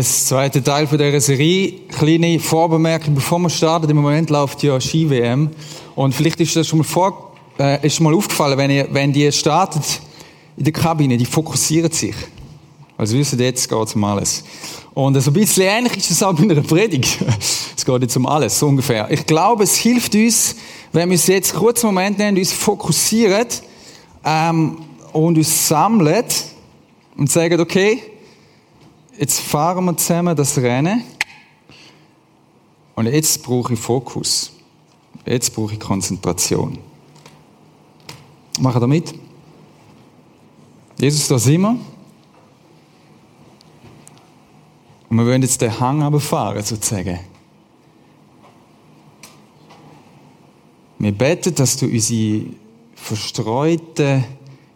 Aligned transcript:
Yes, 0.00 0.24
zweiter 0.24 0.64
Teil 0.64 0.86
von 0.86 0.96
dieser 0.96 1.20
Serie. 1.20 1.74
Kleine 1.90 2.40
Vorbemerkung, 2.40 3.14
bevor 3.14 3.38
wir 3.38 3.50
starten. 3.50 3.90
Im 3.90 3.98
Moment 3.98 4.30
läuft 4.30 4.62
ja 4.62 4.80
Ski-WM. 4.80 5.50
Und 5.94 6.14
vielleicht 6.14 6.40
ist 6.40 6.56
das 6.56 6.66
schon 6.66 6.78
mal, 6.78 6.86
vor, 6.86 7.34
äh, 7.58 7.86
ist 7.86 8.00
mal 8.00 8.14
aufgefallen, 8.14 8.56
wenn, 8.56 8.70
ihr, 8.70 8.88
wenn 8.92 9.12
die 9.12 9.30
startet 9.30 10.00
in 10.56 10.64
der 10.64 10.72
Kabine, 10.72 11.18
die 11.18 11.26
fokussieren 11.26 11.92
sich. 11.92 12.14
Also 12.96 13.18
wissen 13.18 13.38
jetzt 13.40 13.68
geht 13.68 13.94
um 13.94 14.04
alles. 14.04 14.42
Und 14.94 15.20
so 15.20 15.30
ein 15.30 15.34
bisschen 15.34 15.64
ähnlich 15.64 15.98
ist 15.98 16.10
es 16.10 16.22
auch 16.22 16.32
bei 16.32 16.44
einer 16.44 16.62
Predigt. 16.62 17.18
es 17.76 17.84
geht 17.84 18.00
jetzt 18.00 18.16
um 18.16 18.24
alles, 18.24 18.58
so 18.58 18.68
ungefähr. 18.68 19.06
Ich 19.10 19.26
glaube, 19.26 19.64
es 19.64 19.76
hilft 19.76 20.14
uns, 20.14 20.56
wenn 20.92 21.10
wir 21.10 21.16
uns 21.16 21.26
jetzt 21.26 21.54
einen 21.54 21.74
Moment 21.82 22.18
nehmen, 22.18 22.38
uns 22.38 22.54
fokussieren 22.54 23.48
ähm, 24.24 24.78
und 25.12 25.36
uns 25.36 25.68
sammeln 25.68 26.24
und 27.18 27.30
sagen, 27.30 27.60
okay, 27.60 28.09
jetzt 29.20 29.40
fahren 29.40 29.84
wir 29.84 29.96
zusammen 29.98 30.34
das 30.34 30.56
Rennen 30.56 31.04
und 32.94 33.06
jetzt 33.06 33.42
brauche 33.42 33.74
ich 33.74 33.78
Fokus. 33.78 34.50
Jetzt 35.26 35.54
brauche 35.54 35.74
ich 35.74 35.80
Konzentration. 35.80 36.78
Machen 38.58 38.80
wir 38.80 38.86
mit? 38.86 39.14
Jesus, 40.98 41.28
da 41.28 41.38
sind 41.38 41.60
wir. 41.60 41.76
Und 45.10 45.16
wir 45.16 45.26
wollen 45.26 45.42
jetzt 45.42 45.60
den 45.60 45.78
Hang 45.78 46.02
runterfahren, 46.02 46.62
sozusagen. 46.62 47.20
Wir 50.98 51.12
beten, 51.12 51.54
dass 51.54 51.76
du 51.76 51.86
unsere 51.86 52.46
verstreuten 52.94 54.24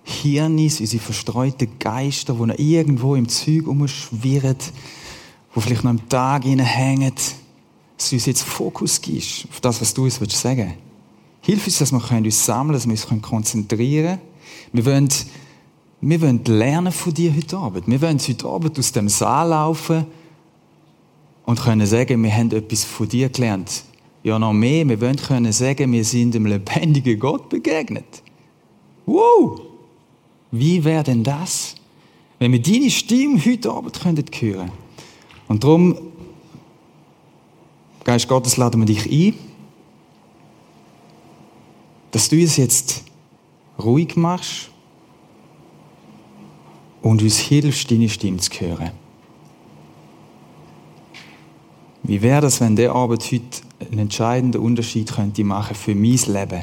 Hirnis, 0.04 0.80
unsere 0.80 1.02
verstreuten 1.02 1.78
Geister, 1.78 2.34
die 2.34 2.46
noch 2.46 2.58
irgendwo 2.58 3.14
im 3.14 3.28
Zeug 3.28 3.66
umschwirren, 3.66 4.56
die 5.56 5.60
vielleicht 5.60 5.82
noch 5.82 5.90
am 5.90 6.08
Tag 6.08 6.44
hängen, 6.44 7.12
dass 7.96 8.10
du 8.10 8.16
uns 8.16 8.26
jetzt 8.26 8.42
Fokus 8.42 9.00
gibst 9.00 9.46
auf 9.50 9.60
das, 9.60 9.80
was 9.80 9.94
du 9.94 10.04
uns 10.04 10.16
sagen 10.16 10.58
willst. 10.58 10.78
Hilf 11.40 11.66
uns, 11.66 11.78
dass 11.78 11.92
wir 11.92 11.98
uns 11.98 12.44
sammeln 12.44 12.78
können, 12.78 12.94
dass 12.94 13.06
wir 13.06 13.12
uns 13.12 13.22
konzentrieren 13.22 14.18
können. 14.18 14.20
Wir 14.72 14.86
wollen, 14.86 15.08
wir 16.00 16.20
wollen 16.20 16.44
lernen 16.44 16.92
von 16.92 17.14
dir 17.14 17.34
heute 17.34 17.56
Abend. 17.56 17.86
Wir 17.86 18.00
wollen 18.00 18.18
heute 18.18 18.48
Abend 18.48 18.78
aus 18.78 18.92
dem 18.92 19.08
Saal 19.08 19.48
laufen 19.48 20.06
und 21.44 21.60
können 21.60 21.86
sagen, 21.86 22.22
wir 22.22 22.34
haben 22.34 22.50
etwas 22.50 22.84
von 22.84 23.08
dir 23.08 23.28
gelernt. 23.28 23.84
Ja, 24.22 24.38
noch 24.38 24.54
mehr. 24.54 24.88
Wir 24.88 25.00
wollen 25.00 25.16
können 25.16 25.52
sagen, 25.52 25.92
wir 25.92 26.04
sind 26.04 26.34
dem 26.34 26.46
lebendigen 26.46 27.18
Gott 27.18 27.48
begegnet. 27.50 28.22
Wow! 29.04 29.73
Wie 30.56 30.84
wäre 30.84 31.02
denn 31.02 31.24
das, 31.24 31.74
wenn 32.38 32.52
wir 32.52 32.62
deine 32.62 32.88
Stimme 32.88 33.44
heute 33.44 33.72
Abend 33.72 34.04
hören 34.04 34.24
könnten? 34.24 34.70
Und 35.48 35.64
darum, 35.64 35.98
Geist 38.04 38.28
Gottes, 38.28 38.56
laden 38.56 38.80
wir 38.80 38.86
dich 38.86 39.10
ein, 39.10 39.34
dass 42.12 42.28
du 42.28 42.40
es 42.40 42.56
jetzt 42.56 43.02
ruhig 43.82 44.14
machst 44.14 44.70
und 47.02 47.20
uns 47.20 47.38
hilfst, 47.38 47.90
deine 47.90 48.08
Stimme 48.08 48.36
zu 48.36 48.52
hören. 48.60 48.92
Wie 52.04 52.22
wäre 52.22 52.42
das, 52.42 52.60
wenn 52.60 52.76
der 52.76 52.92
Abend 52.92 53.24
heute 53.24 53.42
einen 53.80 53.98
entscheidenden 53.98 54.60
Unterschied 54.60 55.10
könnte 55.10 55.42
machen 55.42 55.74
für 55.74 55.96
mein 55.96 56.20
Leben, 56.28 56.62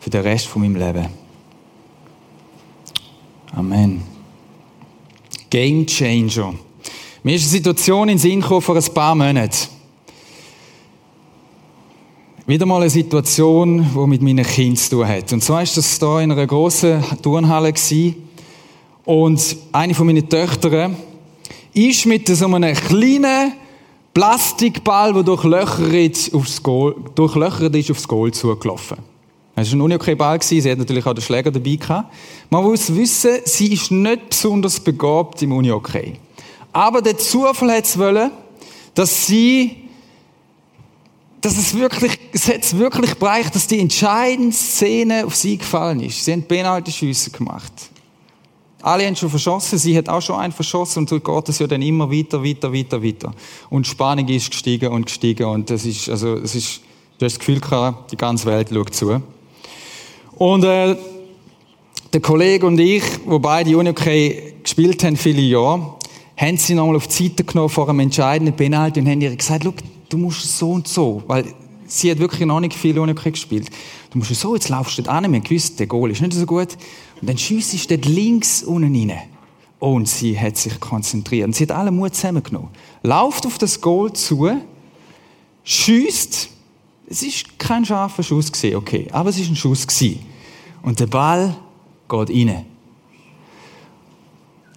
für 0.00 0.10
den 0.10 0.22
Rest 0.22 0.48
von 0.48 0.62
meinem 0.62 0.74
Leben? 0.74 1.23
Amen. 3.56 4.02
Game 5.48 5.86
Changer. 5.86 6.54
Mir 7.22 7.36
ist 7.36 7.42
eine 7.42 7.50
Situation 7.50 8.08
in 8.08 8.16
den 8.16 8.18
Sinn 8.18 8.40
gekommen 8.40 8.60
vor 8.60 8.74
ein 8.74 8.84
paar 8.92 9.14
Monaten. 9.14 9.68
Wieder 12.46 12.66
mal 12.66 12.80
eine 12.80 12.90
Situation, 12.90 13.86
die 13.94 14.06
mit 14.08 14.22
meinen 14.22 14.44
Kindern 14.44 14.76
zu 14.76 14.90
tun 14.90 15.06
hat. 15.06 15.32
Und 15.32 15.42
zwar 15.42 15.58
war 15.58 15.64
das 15.64 15.98
hier 15.98 16.18
in 16.18 16.32
einer 16.32 16.46
grossen 16.48 17.02
Turnhalle. 17.22 17.72
Und 19.04 19.56
eine 19.70 19.94
von 19.94 20.06
meinen 20.06 20.28
Töchtern 20.28 20.96
ist 21.72 22.06
mit 22.06 22.26
so 22.26 22.46
einem 22.46 22.74
kleinen 22.74 23.52
Plastikball, 24.12 25.12
der 25.12 25.22
durchlöchert, 25.22 26.34
aufs 26.34 26.60
Goal, 26.60 26.96
durchlöchert 27.14 27.74
ist, 27.76 27.90
aufs 27.90 28.08
Goal 28.08 28.32
zugelaufen. 28.32 29.13
Es 29.56 29.70
war 29.70 29.78
ein 29.78 29.82
Unihockey-Ball, 29.82 30.42
sie 30.42 30.68
hat 30.68 30.78
natürlich 30.78 31.06
auch 31.06 31.14
den 31.14 31.22
Schläger 31.22 31.50
dabei 31.50 31.76
gehabt. 31.76 32.12
Man 32.50 32.64
muss 32.64 32.92
wissen, 32.94 33.38
sie 33.44 33.72
ist 33.72 33.90
nicht 33.90 34.30
besonders 34.30 34.80
begabt 34.80 35.42
im 35.42 35.52
Unihockey. 35.52 36.14
Aber 36.72 37.00
der 37.00 37.16
Zufall 37.16 37.76
hat 37.76 37.84
es 37.84 37.96
wollen, 37.96 38.32
dass 38.94 39.26
sie, 39.26 39.76
dass 41.40 41.56
es 41.56 41.72
wirklich, 41.76 42.18
es 42.32 42.48
hat 42.48 42.64
es 42.64 42.76
wirklich 42.76 43.12
gebracht, 43.12 43.54
dass 43.54 43.68
die 43.68 43.78
entscheidende 43.78 44.54
Szene 44.54 45.24
auf 45.24 45.36
sie 45.36 45.56
gefallen 45.56 46.00
ist. 46.00 46.24
Sie 46.24 46.32
haben 46.32 46.42
Penalty-Schüsse 46.42 47.30
gemacht. 47.30 47.72
Alle 48.82 49.06
haben 49.06 49.16
schon 49.16 49.30
verschossen, 49.30 49.78
sie 49.78 49.96
hat 49.96 50.08
auch 50.08 50.20
schon 50.20 50.38
einen 50.38 50.52
verschossen 50.52 51.00
und 51.00 51.08
so 51.08 51.18
geht 51.18 51.48
es 51.48 51.60
ja 51.60 51.66
dann 51.66 51.80
immer 51.80 52.10
weiter, 52.10 52.42
weiter, 52.44 52.72
weiter, 52.72 53.02
weiter. 53.02 53.32
Und 53.70 53.86
die 53.86 53.90
Spannung 53.90 54.28
ist 54.28 54.50
gestiegen 54.50 54.92
und 54.92 55.06
gestiegen 55.06 55.46
und 55.46 55.70
das 55.70 55.86
ist, 55.86 56.10
also, 56.10 56.34
es 56.34 56.54
ist, 56.54 56.80
du 57.18 57.24
hast 57.24 57.34
das 57.34 57.38
Gefühl 57.38 57.60
gehabt, 57.60 58.12
die 58.12 58.16
ganze 58.16 58.46
Welt 58.46 58.68
schaut 58.70 58.94
zu. 58.94 59.22
Und 60.36 60.64
äh, 60.64 60.96
der 62.12 62.20
Kollege 62.20 62.66
und 62.66 62.78
ich, 62.78 63.02
wo 63.24 63.38
beide 63.38 63.76
Unihockey 63.76 64.54
gespielt 64.62 65.02
haben, 65.04 65.16
viele 65.16 65.42
Jahre, 65.42 65.94
haben 66.36 66.56
sie 66.56 66.74
nochmal 66.74 66.96
auf 66.96 67.06
die 67.06 67.28
Seite 67.28 67.44
genommen 67.44 67.68
vor 67.68 67.88
einem 67.88 68.00
entscheidenden 68.00 68.54
Penalty 68.54 69.00
und 69.00 69.08
haben 69.08 69.20
ihr 69.20 69.34
gesagt, 69.34 69.66
du 70.08 70.16
musst 70.16 70.58
so 70.58 70.72
und 70.72 70.88
so, 70.88 71.22
weil 71.26 71.44
sie 71.86 72.10
hat 72.10 72.18
wirklich 72.18 72.46
noch 72.46 72.60
nicht 72.60 72.74
viel 72.74 72.98
Unihockey 72.98 73.30
gespielt. 73.30 73.70
Du 74.10 74.18
musst 74.18 74.34
so, 74.34 74.54
jetzt 74.54 74.68
laufst 74.68 74.98
du 74.98 75.02
dort 75.02 75.16
an, 75.16 75.32
wir 75.32 75.40
gewusst, 75.40 75.78
der 75.78 75.86
Goal 75.86 76.10
ist 76.10 76.20
nicht 76.20 76.34
so 76.34 76.46
gut. 76.46 76.76
Und 77.20 77.28
dann 77.28 77.38
schiessest 77.38 77.90
du 77.90 77.98
dort 77.98 78.06
links 78.06 78.62
unten 78.62 79.10
rein. 79.10 79.18
Und 79.78 80.08
sie 80.08 80.38
hat 80.38 80.56
sich 80.56 80.80
konzentriert. 80.80 81.46
Und 81.46 81.54
sie 81.54 81.64
hat 81.64 81.72
alle 81.72 81.90
Mut 81.90 82.14
zusammengenommen. 82.14 82.70
Lauft 83.02 83.46
auf 83.46 83.58
das 83.58 83.80
Goal 83.80 84.12
zu, 84.12 84.50
schießt 85.64 86.48
es 87.06 87.22
ist 87.22 87.58
kein 87.58 87.84
scharfer 87.84 88.22
Schuss 88.22 88.50
gewesen, 88.50 88.76
okay, 88.76 89.06
aber 89.12 89.30
es 89.30 89.38
ist 89.38 89.50
ein 89.50 89.56
Schuss 89.56 89.86
gewesen. 89.86 90.20
Und 90.82 91.00
der 91.00 91.06
Ball 91.06 91.56
geht 92.08 92.30
rein. 92.30 92.64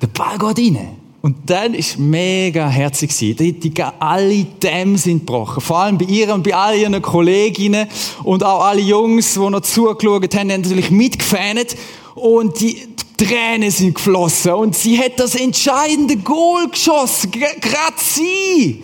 Der 0.02 0.08
Ball 0.08 0.38
geht 0.38 0.76
rein. 0.76 0.98
Und 1.22 1.50
dann 1.50 1.74
ist 1.74 1.98
mega 1.98 2.70
herzig 2.70 3.10
gewesen. 3.10 3.38
Die, 3.38 3.54
die, 3.54 3.84
alle 4.00 4.44
Dämme 4.44 4.98
sind 4.98 5.20
gebrochen. 5.20 5.62
Vor 5.62 5.80
allem 5.80 5.98
bei 5.98 6.06
ihr 6.06 6.34
und 6.34 6.44
bei 6.44 6.56
all 6.56 6.78
ihren 6.78 7.02
Kolleginnen 7.02 7.88
und 8.24 8.44
auch 8.44 8.64
alle 8.64 8.82
Jungs, 8.82 9.34
die 9.34 9.40
noch 9.40 9.62
zugeschaut 9.62 10.34
haben, 10.36 10.52
haben 10.52 10.62
natürlich 10.62 10.92
mitgefähnet. 10.92 11.76
Und 12.16 12.60
die 12.62 12.88
Tränen 13.18 13.72
sind 13.72 13.96
geflossen. 13.96 14.54
Und 14.54 14.76
sie 14.76 14.98
hat 14.98 15.20
das 15.20 15.36
entscheidende 15.36 16.18
Goal 16.18 16.70
geschossen. 16.70 17.32
Gerade 17.32 17.96
sie 17.98 18.84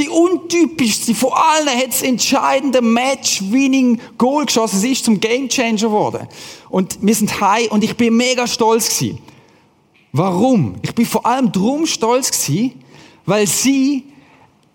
die 0.00 0.08
untypischste 0.08 1.14
von 1.14 1.32
allen 1.32 1.68
hat 1.68 1.88
das 1.88 2.02
entscheidende 2.02 2.80
Match-Winning-Goal 2.80 4.46
geschossen. 4.46 4.80
Sie 4.80 4.92
ist 4.92 5.04
zum 5.04 5.20
Gamechanger 5.20 5.76
geworden. 5.76 6.26
Und 6.70 6.98
wir 7.02 7.14
sind 7.14 7.40
high 7.40 7.70
und 7.70 7.84
ich 7.84 7.96
bin 7.96 8.16
mega 8.16 8.46
stolz 8.46 8.98
gewesen. 8.98 9.18
Warum? 10.12 10.76
Ich 10.82 10.94
bin 10.94 11.06
vor 11.06 11.24
allem 11.26 11.52
drum 11.52 11.86
stolz 11.86 12.30
gewesen, 12.30 12.82
weil 13.26 13.46
sie 13.46 14.04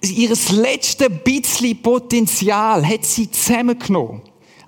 ihres 0.01 0.51
letzte 0.51 1.09
bisschen 1.09 1.81
Potenzial 1.81 2.87
hat 2.87 3.03
sie 3.05 3.29
zusammengenommen. 3.29 4.21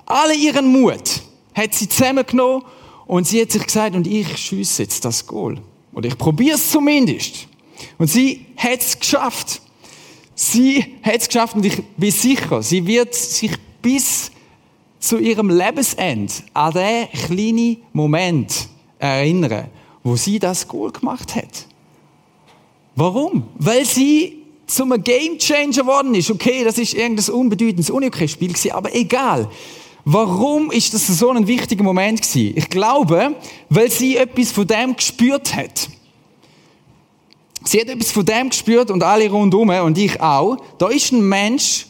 Alle 0.06 0.34
ihren 0.34 0.68
Mut 0.68 1.22
hat 1.54 1.74
sie 1.74 1.88
zusammengenommen 1.88 2.64
und 3.06 3.28
sie 3.28 3.42
hat 3.42 3.52
sich 3.52 3.64
gesagt, 3.64 3.96
und 3.96 4.08
ich 4.08 4.36
schieße 4.36 4.84
jetzt 4.84 5.06
das 5.06 5.26
Goal. 5.26 5.62
Oder 5.94 6.08
ich 6.08 6.18
probiere 6.18 6.56
es 6.56 6.72
zumindest. 6.72 7.48
Und 7.98 8.08
sie 8.08 8.46
hat 8.58 8.82
es 8.82 9.00
geschafft. 9.00 9.62
Sie 10.40 10.86
hat 11.02 11.16
es 11.16 11.28
geschafft 11.28 11.56
und 11.56 11.66
ich 11.66 11.82
bin 11.98 12.12
sicher, 12.12 12.62
sie 12.62 12.86
wird 12.86 13.16
sich 13.16 13.54
bis 13.82 14.30
zu 15.00 15.18
ihrem 15.18 15.50
Lebensende 15.50 16.32
an 16.54 16.74
den 16.74 17.08
kleinen 17.10 17.78
Moment 17.92 18.68
erinnern, 19.00 19.66
wo 20.04 20.16
sie 20.16 20.38
das 20.38 20.68
Goal 20.68 20.92
gemacht 20.92 21.36
hat. 21.36 21.66
Warum? 22.96 23.46
Weil 23.58 23.84
sie 23.84 24.44
zum 24.68 24.92
Game 25.04 25.40
Changer 25.40 25.82
geworden 25.82 26.14
ist. 26.14 26.30
Okay, 26.30 26.64
das 26.64 26.78
ist 26.78 26.94
irgendein 26.94 27.34
unbedeutendes 27.34 27.90
Unihockey-Spiel 27.90 28.50
gewesen, 28.50 28.72
aber 28.74 28.94
egal. 28.94 29.50
Warum 30.06 30.70
ist 30.70 30.94
das 30.94 31.08
so 31.08 31.32
ein 31.32 31.48
wichtiger 31.48 31.84
Moment 31.84 32.22
gewesen? 32.22 32.54
Ich 32.56 32.70
glaube, 32.70 33.36
weil 33.70 33.90
sie 33.90 34.18
etwas 34.18 34.52
von 34.52 34.68
dem 34.68 34.96
gespürt 34.96 35.56
hat. 35.56 35.90
Sie 37.68 37.82
hat 37.82 37.90
etwas 37.90 38.12
von 38.12 38.26
dem 38.26 38.50
gespürt 38.50 38.90
und 38.92 39.04
alle 39.04 39.30
rundherum 39.30 39.70
und 39.70 39.98
ich 39.98 40.22
auch. 40.22 40.56
Da 40.78 40.88
ist 40.88 41.12
ein 41.12 41.28
Mensch, 41.28 41.88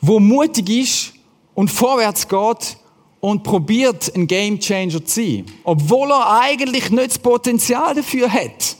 wo 0.00 0.20
mutig 0.20 0.68
ist 0.68 1.12
und 1.54 1.72
vorwärts 1.72 2.28
geht 2.28 2.76
und 3.18 3.42
probiert, 3.42 4.14
ein 4.14 4.28
Gamechanger 4.28 5.04
zu 5.04 5.22
sein. 5.22 5.46
Obwohl 5.64 6.08
er 6.08 6.40
eigentlich 6.42 6.90
nicht 6.90 7.10
das 7.10 7.18
Potenzial 7.18 7.96
dafür 7.96 8.32
hat. 8.32 8.76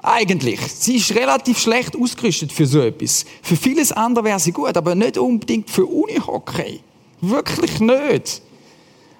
Eigentlich. 0.00 0.60
Sie 0.60 0.94
ist 0.94 1.12
relativ 1.12 1.58
schlecht 1.58 1.96
ausgerüstet 1.96 2.52
für 2.52 2.66
so 2.66 2.80
etwas. 2.80 3.24
Für 3.42 3.56
vieles 3.56 3.90
andere 3.90 4.26
wäre 4.26 4.38
sie 4.38 4.52
gut, 4.52 4.76
aber 4.76 4.94
nicht 4.94 5.18
unbedingt 5.18 5.68
für 5.68 5.86
Unihockey. 5.86 6.78
Wirklich 7.20 7.80
nicht. 7.80 8.42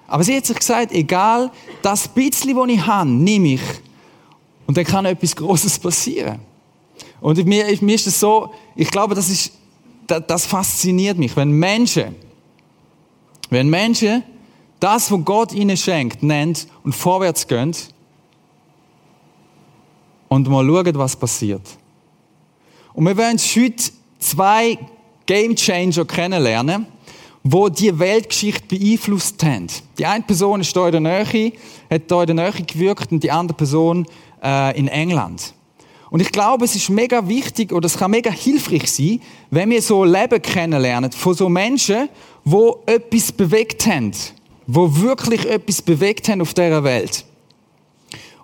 Aber 0.07 0.23
sie 0.23 0.37
hat 0.37 0.45
sich 0.45 0.57
gesagt, 0.57 0.93
egal, 0.93 1.51
das 1.81 2.07
bisschen, 2.07 2.55
das 2.55 2.67
ich 2.69 2.85
habe, 2.85 3.09
nehme 3.09 3.55
ich. 3.55 3.61
Und 4.67 4.77
dann 4.77 4.85
kann 4.85 5.05
etwas 5.05 5.35
Großes 5.35 5.79
passieren. 5.79 6.39
Und 7.19 7.43
mir, 7.45 7.65
mir 7.81 7.95
ist 7.95 8.07
es 8.07 8.19
so, 8.19 8.53
ich 8.75 8.91
glaube, 8.91 9.15
das 9.15 9.29
ist, 9.29 9.51
das, 10.05 10.23
das 10.27 10.45
fasziniert 10.45 11.17
mich, 11.17 11.35
wenn 11.35 11.51
Menschen, 11.51 12.15
wenn 13.49 13.69
Menschen 13.69 14.23
das, 14.79 15.11
was 15.11 15.25
Gott 15.25 15.53
ihnen 15.53 15.75
schenkt, 15.75 16.21
nennt 16.21 16.67
und 16.83 16.93
vorwärts 16.93 17.47
gehen 17.47 17.75
und 20.27 20.47
mal 20.47 20.65
schauen, 20.65 20.95
was 20.97 21.15
passiert. 21.15 21.63
Und 22.93 23.05
wir 23.05 23.17
wollen 23.17 23.37
heute 23.37 23.91
zwei 24.19 24.77
Game 25.25 25.55
Changer 25.55 26.05
kennenlernen, 26.05 26.87
wo 27.43 27.69
die 27.69 27.97
Weltgeschichte 27.97 28.67
beeinflusst 28.67 29.41
haben. 29.43 29.67
Die 29.97 30.05
eine 30.05 30.23
Person 30.23 30.61
ist 30.61 30.73
hier 30.73 30.87
in 30.87 31.03
der 31.03 31.23
Nähe, 31.23 31.53
hat 31.89 32.03
hier 32.07 32.21
in 32.21 32.35
der 32.35 32.35
Nähe 32.35 32.51
gewirkt 32.51 33.11
und 33.11 33.23
die 33.23 33.31
andere 33.31 33.55
Person 33.55 34.05
äh, 34.43 34.77
in 34.77 34.87
England. 34.87 35.53
Und 36.09 36.21
ich 36.21 36.31
glaube, 36.31 36.65
es 36.65 36.75
ist 36.75 36.89
mega 36.89 37.27
wichtig 37.27 37.73
oder 37.73 37.85
es 37.85 37.97
kann 37.97 38.11
mega 38.11 38.31
hilfreich 38.31 38.89
sein, 38.91 39.21
wenn 39.51 39.69
wir 39.69 39.81
so 39.81 40.03
Leben 40.03 40.41
kennenlernen 40.41 41.11
von 41.11 41.33
so 41.33 41.49
Menschen, 41.49 42.09
wo 42.45 42.81
etwas 42.85 43.31
bewegt 43.31 43.85
haben, 43.87 44.11
wo 44.67 44.95
wirklich 45.01 45.45
etwas 45.45 45.81
bewegt 45.81 46.29
haben 46.29 46.41
auf 46.41 46.53
dieser 46.53 46.83
Welt. 46.83 47.25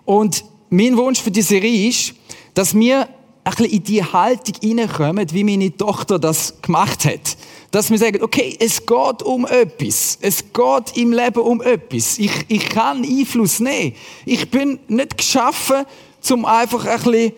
Und 0.04 0.44
mein 0.68 0.96
Wunsch 0.96 1.20
für 1.20 1.30
die 1.30 1.42
Serie 1.42 1.88
ist, 1.88 2.14
dass 2.52 2.74
wir 2.74 3.08
ein 3.44 3.50
bisschen 3.50 3.72
in 3.72 3.82
die 3.82 4.02
Haltung 4.02 4.54
hineinkommen, 4.60 5.30
wie 5.32 5.44
meine 5.44 5.74
Tochter 5.76 6.18
das 6.18 6.60
gemacht 6.60 7.04
hat. 7.04 7.36
Dass 7.74 7.90
wir 7.90 7.98
sagen, 7.98 8.22
okay, 8.22 8.56
es 8.60 8.86
geht 8.86 9.22
um 9.24 9.46
etwas. 9.46 10.16
Es 10.20 10.44
geht 10.52 10.96
im 10.96 11.10
Leben 11.10 11.40
um 11.40 11.60
etwas. 11.60 12.20
Ich, 12.20 12.30
ich 12.46 12.68
kann 12.68 13.02
Einfluss 13.02 13.58
nehmen. 13.58 13.96
Ich 14.24 14.48
bin 14.48 14.78
nicht 14.86 15.18
geschaffen, 15.18 15.84
um 16.30 16.44
einfach 16.44 16.86
ein 16.86 17.02
bisschen 17.02 17.32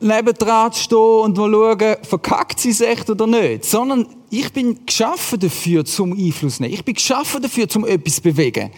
nebendran 0.00 0.72
zu 0.72 0.82
stehen 0.82 0.96
und 0.96 1.36
mal 1.36 1.50
schauen, 1.50 1.96
verkackt 2.08 2.58
sie 2.58 2.70
es 2.70 2.80
echt 2.80 3.10
oder 3.10 3.26
nicht. 3.26 3.66
Sondern 3.66 4.06
ich 4.30 4.50
bin 4.50 4.86
geschaffen 4.86 5.40
dafür, 5.40 5.84
zum 5.84 6.14
Einfluss 6.14 6.58
nehmen. 6.58 6.72
Ich 6.72 6.82
bin 6.82 6.94
geschaffen 6.94 7.42
dafür, 7.42 7.68
zum 7.68 7.84
etwas 7.84 8.14
zu 8.14 8.22
bewegen. 8.22 8.70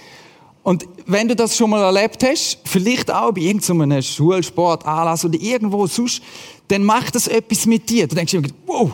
Und 0.65 0.85
wenn 1.07 1.29
du 1.29 1.37
das 1.37 1.57
schon 1.57 1.71
mal 1.71 1.81
erlebt 1.81 2.25
hast, 2.25 2.59
vielleicht 2.65 3.09
auch 3.09 3.31
bei 3.31 3.43
irgendeinem 3.43 4.03
Schulsport, 4.03 4.85
Anlass 4.85 5.25
oder 5.25 5.41
irgendwo 5.41 5.87
sonst, 5.87 6.25
dann 6.67 6.83
macht 6.83 7.15
das 7.15 7.29
etwas 7.29 7.67
mit 7.67 7.89
dir. 7.89 8.09
Du 8.09 8.17
denkst 8.17 8.33
dir, 8.33 8.43
wow, 8.67 8.91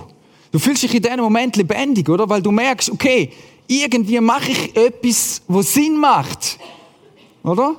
du 0.54 0.60
fühlst 0.60 0.84
dich 0.84 0.94
in 0.94 1.02
diesem 1.02 1.18
Moment 1.18 1.56
lebendig, 1.56 2.08
oder? 2.08 2.28
Weil 2.30 2.40
du 2.40 2.52
merkst, 2.52 2.88
okay, 2.90 3.32
irgendwie 3.66 4.20
mache 4.20 4.52
ich 4.52 4.76
etwas, 4.76 5.42
was 5.48 5.74
Sinn 5.74 5.98
macht. 5.98 6.58
Oder? 7.42 7.74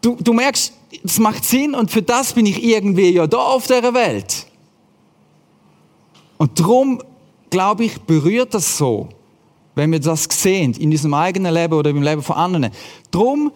Du, 0.00 0.16
du 0.16 0.32
merkst, 0.32 0.72
es 1.04 1.18
macht 1.18 1.44
Sinn 1.44 1.74
und 1.74 1.90
für 1.90 2.02
das 2.02 2.34
bin 2.34 2.46
ich 2.46 2.62
irgendwie 2.62 3.10
ja 3.10 3.26
da 3.26 3.38
auf 3.38 3.66
der 3.66 3.92
Welt. 3.94 4.46
Und 6.38 6.60
darum, 6.60 7.02
glaube 7.50 7.84
ich, 7.84 8.00
berührt 8.02 8.54
das 8.54 8.78
so 8.78 9.08
wenn 9.74 9.92
wir 9.92 10.00
das 10.00 10.24
sehen, 10.30 10.74
in 10.74 10.90
unserem 10.90 11.14
eigenen 11.14 11.52
Leben 11.52 11.74
oder 11.74 11.90
im 11.90 12.02
Leben 12.02 12.22
von 12.22 12.36
anderen. 12.36 12.70
Drum 13.10 13.52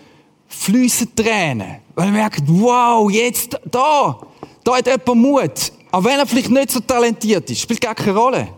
fließen 0.49 1.15
Tränen, 1.15 1.77
weil 1.95 2.07
wir 2.07 2.13
merken, 2.13 2.45
wow, 2.49 3.11
jetzt 3.11 3.59
da, 3.71 4.19
da 4.65 4.77
hat 4.77 4.87
jemand 4.87 5.15
Mut. 5.15 5.73
Auch 5.97 6.05
wenn 6.05 6.19
er 6.19 6.27
vielleicht 6.27 6.51
nicht 6.51 6.71
so 6.73 6.81
talentiert 6.81 7.49
ist, 7.49 7.63
spielt 7.63 7.81
gar 7.81 7.95
keine 7.95 8.19
Rolle. 8.19 8.49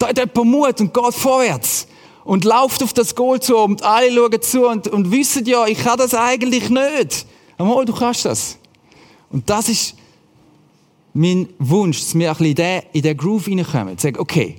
Da 0.00 0.08
hat 0.08 0.18
jemand 0.18 0.50
Mut 0.50 0.80
und 0.80 0.92
geht 0.92 1.14
vorwärts 1.14 1.86
und 2.24 2.44
läuft 2.44 2.82
auf 2.82 2.92
das 2.92 3.14
Goal 3.14 3.38
zu 3.38 3.56
und 3.56 3.84
alle 3.84 4.12
schauen 4.12 4.42
zu 4.42 4.66
und, 4.66 4.88
und 4.88 5.12
wissen 5.12 5.46
ja, 5.46 5.64
ich 5.68 5.78
kann 5.78 5.96
das 5.96 6.12
eigentlich 6.12 6.68
nicht. 6.68 7.24
Aber 7.56 7.84
du 7.84 7.94
kannst 7.94 8.24
das. 8.24 8.58
Und 9.30 9.48
das 9.48 9.68
ist 9.68 9.94
mein 11.14 11.48
Wunsch, 11.60 12.00
dass 12.00 12.16
wir 12.16 12.30
ein 12.30 12.36
bisschen 12.36 12.50
in 12.50 12.54
den, 12.56 12.82
in 12.94 13.02
den 13.02 13.16
Groove 13.16 13.46
reinkommen. 13.46 13.96
Sagen, 13.96 14.18
okay, 14.18 14.56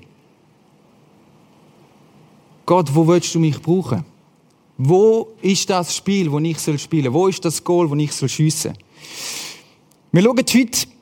Gott, 2.66 2.90
wo 2.96 3.06
willst 3.06 3.36
du 3.36 3.40
mich 3.40 3.62
brauchen? 3.62 4.06
Wo 4.78 5.34
ist 5.42 5.70
das 5.70 5.94
Spiel, 5.94 6.32
wo 6.32 6.40
ich 6.40 6.58
soll 6.58 6.80
spielen? 6.80 7.12
Wo 7.12 7.28
ist 7.28 7.44
das 7.44 7.62
Goal, 7.62 7.90
wo 7.90 7.96
ich 7.96 8.14
soll 8.14 8.30
schiessen? 8.30 8.78
Wir 10.14 10.24
schauen 10.24 10.38
heute 10.38 10.97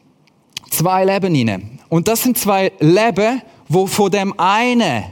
zwei 0.76 1.06
Leben 1.06 1.34
hinein. 1.34 1.80
Und 1.90 2.08
das 2.08 2.24
sind 2.24 2.38
zwei 2.38 2.72
Leben, 2.80 3.42
wo 3.68 3.88
von 3.88 4.12
dem 4.12 4.38
einen 4.40 5.06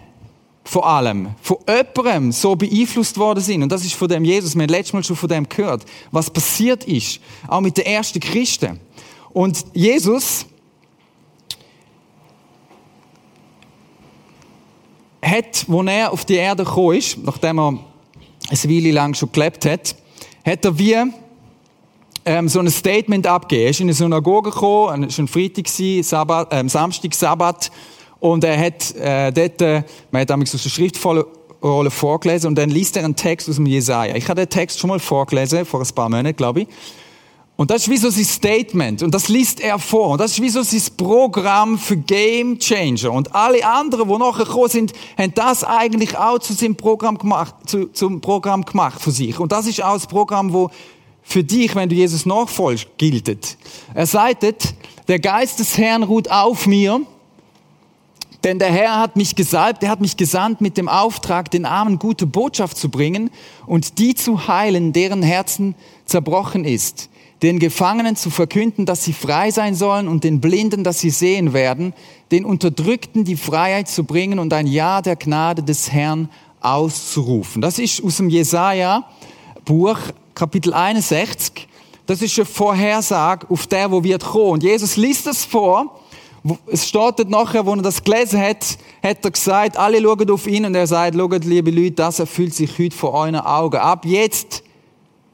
vor 0.66 0.88
allem 0.88 1.36
von 1.42 1.58
jemandem 1.68 2.32
so 2.32 2.56
beeinflusst 2.56 3.18
worden 3.18 3.42
sind. 3.42 3.64
Und 3.64 3.72
das 3.72 3.84
ist 3.84 3.94
von 3.94 4.08
dem 4.08 4.24
Jesus. 4.24 4.56
Wir 4.56 4.64
haben 4.64 4.70
letztes 4.70 4.94
Mal 4.94 5.04
schon 5.04 5.16
von 5.16 5.30
dem 5.30 5.48
gehört, 5.48 5.86
was 6.12 6.30
passiert 6.30 6.86
ist. 6.86 7.20
Auch 7.48 7.62
mit 7.62 7.78
den 7.78 7.86
ersten 7.86 8.20
Christen. 8.20 8.80
Und 9.34 9.66
Jesus 9.74 10.46
hat, 15.24 15.66
wo 15.68 15.82
er 15.84 16.12
auf 16.12 16.26
die 16.26 16.36
Erde 16.36 16.64
gekommen 16.64 16.98
ist, 16.98 17.18
nachdem 17.18 17.60
er 17.60 17.68
eine 17.68 18.64
Weile 18.64 18.92
lang 18.92 19.14
schon 19.14 19.32
gelebt 19.32 19.66
hat, 19.66 19.96
hat 20.46 20.66
er 20.66 20.78
wie 20.78 20.98
ähm, 22.26 22.48
so 22.50 22.60
ein 22.60 22.70
Statement 22.70 23.28
abgegeben. 23.28 23.66
Er 23.66 23.70
ist 23.72 23.80
in 23.80 23.86
eine 23.86 23.94
Synagoge 23.94 24.52
gekommen, 24.52 25.04
es 25.04 25.18
war 25.18 25.26
ein 25.26 25.28
Freitag, 25.28 25.68
Sabbat, 25.68 26.54
äh, 26.54 26.68
Samstag, 26.70 27.14
Sabbat, 27.14 27.72
und 28.20 28.44
er 28.44 28.58
hat 28.58 28.96
äh, 28.96 29.32
dort, 29.32 29.62
äh, 29.62 29.84
man 30.12 30.22
hat 30.22 30.30
damals 30.30 30.56
aus 30.56 30.64
der 30.64 30.70
Schriftrolle 30.70 31.26
vorgelesen, 31.90 32.48
und 32.48 32.56
dann 32.56 32.70
liest 32.70 32.98
er 32.98 33.06
einen 33.06 33.16
Text 33.16 33.50
aus 33.50 33.56
dem 33.56 33.66
Jesaja. 33.66 34.16
Ich 34.16 34.28
habe 34.28 34.42
den 34.42 34.50
Text 34.50 34.80
schon 34.80 34.90
mal 34.90 35.00
vorgelesen, 35.00 35.66
vor 35.66 35.82
ein 35.82 35.88
paar 35.96 36.10
Monaten, 36.10 36.36
glaube 36.36 36.62
ich. 36.62 36.68
Und 37.56 37.70
das 37.70 37.84
ist 37.84 37.90
wie 37.90 37.98
so 37.98 38.10
sein 38.10 38.26
Statement. 38.26 39.04
Und 39.04 39.14
das 39.14 39.30
liest 39.30 39.62
er 39.62 39.78
vor. 39.78 40.10
Und 40.10 40.22
das 40.22 40.32
ist 40.32 40.42
wie 40.42 40.50
so 40.50 40.64
sein 40.64 40.82
Programm 40.98 41.78
für 41.78 41.96
Game 41.96 42.58
Changer. 42.58 43.12
Und 43.12 43.34
alle 43.36 43.66
anderen, 43.66 44.10
die 44.10 44.18
nachher 44.18 44.46
gekommen 44.46 44.70
sind, 44.70 44.94
haben 45.18 45.34
das 45.36 45.64
eigentlich 45.64 46.18
auch 46.18 46.40
zu 46.40 46.54
seinem 46.54 46.76
Programm 46.76 47.18
gemacht, 47.18 47.54
zu, 47.66 47.88
zum 47.94 48.22
Programm 48.22 48.66
gemacht 48.66 49.00
für 49.00 49.12
sich. 49.12 49.40
Und 49.40 49.52
das 49.52 49.68
ist 49.68 49.84
auch 49.84 49.94
das 49.94 50.08
Programm, 50.08 50.52
wo 50.52 50.72
für 51.24 51.44
dich, 51.44 51.76
wenn 51.76 51.90
du 51.90 51.96
Jesus 51.96 52.26
nachfolgst, 52.26 52.88
gilt. 52.98 53.58
Er 53.94 54.06
sagt, 54.06 54.46
der 55.08 55.20
Geist 55.20 55.60
des 55.60 55.78
Herrn 55.78 56.04
ruht 56.04 56.30
auf 56.30 56.68
mir, 56.68 57.02
denn 58.44 58.60
der 58.60 58.72
Herr 58.72 59.00
hat 59.00 59.16
mich 59.16 59.36
gesalbt, 59.36 59.84
er 59.84 59.90
hat 59.90 60.02
mich 60.02 60.18
gesandt 60.18 60.60
mit 60.60 60.76
dem 60.78 60.90
Auftrag, 60.90 61.50
den 61.50 61.66
Armen 61.66 61.98
gute 61.98 62.26
Botschaft 62.26 62.78
zu 62.78 62.90
bringen 62.90 63.30
und 63.66 64.00
die 64.00 64.16
zu 64.16 64.48
heilen, 64.48 64.92
deren 64.92 65.24
Herzen 65.24 65.76
zerbrochen 66.06 66.66
ist 66.66 67.10
den 67.44 67.60
Gefangenen 67.60 68.16
zu 68.16 68.30
verkünden, 68.30 68.86
dass 68.86 69.04
sie 69.04 69.12
frei 69.12 69.52
sein 69.52 69.76
sollen 69.76 70.08
und 70.08 70.24
den 70.24 70.40
Blinden, 70.40 70.86
dass 70.86 71.02
sie 71.02 71.10
sehen 71.10 71.52
werden, 71.52 71.94
den 72.32 72.46
Unterdrückten 72.46 73.26
die 73.26 73.36
Freiheit 73.36 73.90
zu 73.90 74.06
bringen 74.06 74.40
und 74.40 74.54
ein 74.54 74.66
Ja 74.66 75.02
der 75.02 75.18
Gnade 75.18 75.62
des 75.62 75.92
Herrn 75.92 76.30
auszurufen. 76.62 77.62
Das 77.62 77.80
ist 77.80 78.02
aus 78.02 78.18
dem 78.18 78.30
Jesaja-Buch, 78.30 79.98
Kapitel 80.36 80.74
61. 80.74 81.68
Das 82.06 82.22
ist 82.22 82.38
eine 82.38 82.46
Vorhersage 82.46 83.48
auf 83.50 83.68
der, 83.68 83.92
wo 83.92 84.04
wird 84.04 84.24
kommen. 84.24 84.52
Und 84.52 84.64
Jesus 84.64 84.98
liest 84.98 85.26
das 85.28 85.46
vor. 85.46 86.00
Es 86.68 86.90
steht 86.90 87.30
nachher, 87.30 87.66
wo 87.66 87.74
er 87.74 87.82
das 87.82 88.04
gelesen 88.04 88.42
hat, 88.42 88.78
hat 89.02 89.24
er 89.24 89.32
gesagt, 89.32 89.78
alle 89.78 90.02
schauen 90.02 90.30
auf 90.30 90.46
ihn 90.46 90.66
und 90.66 90.76
er 90.76 90.88
sagt, 90.88 91.16
schaut, 91.16 91.46
liebe 91.46 91.72
Leute, 91.72 91.92
das 91.92 92.20
erfüllt 92.20 92.54
sich 92.54 92.78
heute 92.78 92.96
vor 92.96 93.14
euren 93.14 93.38
Augen. 93.38 93.78
Ab 93.78 94.06
jetzt 94.06 94.62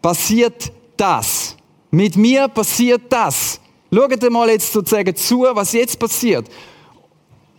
passiert 0.01 0.71
das. 0.97 1.55
Mit 1.89 2.15
mir 2.15 2.47
passiert 2.47 3.01
das. 3.09 3.59
Schaut 3.91 4.29
mal 4.29 4.49
jetzt 4.49 4.71
sozusagen 4.71 5.15
zu, 5.15 5.47
was 5.51 5.73
jetzt 5.73 5.97
passiert, 5.97 6.47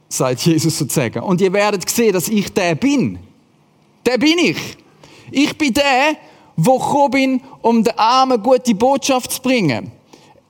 sagt 0.09 0.41
Jesus 0.43 0.79
sozusagen. 0.79 1.21
Und 1.21 1.41
ihr 1.41 1.53
werdet 1.53 1.89
sehen, 1.91 2.13
dass 2.13 2.29
ich 2.29 2.53
der 2.53 2.77
bin. 2.77 3.19
Der 4.07 4.17
bin 4.17 4.39
ich. 4.39 4.77
Ich 5.33 5.59
bin 5.59 5.75
der, 5.75 6.17
wo 6.57 6.79
gekommen 6.79 7.11
bin, 7.11 7.41
um 7.63 7.83
den 7.85 7.99
Armen 7.99 8.43
gute 8.43 8.75
Botschaft 8.75 9.33
zu 9.33 9.43
bringen. 9.43 9.93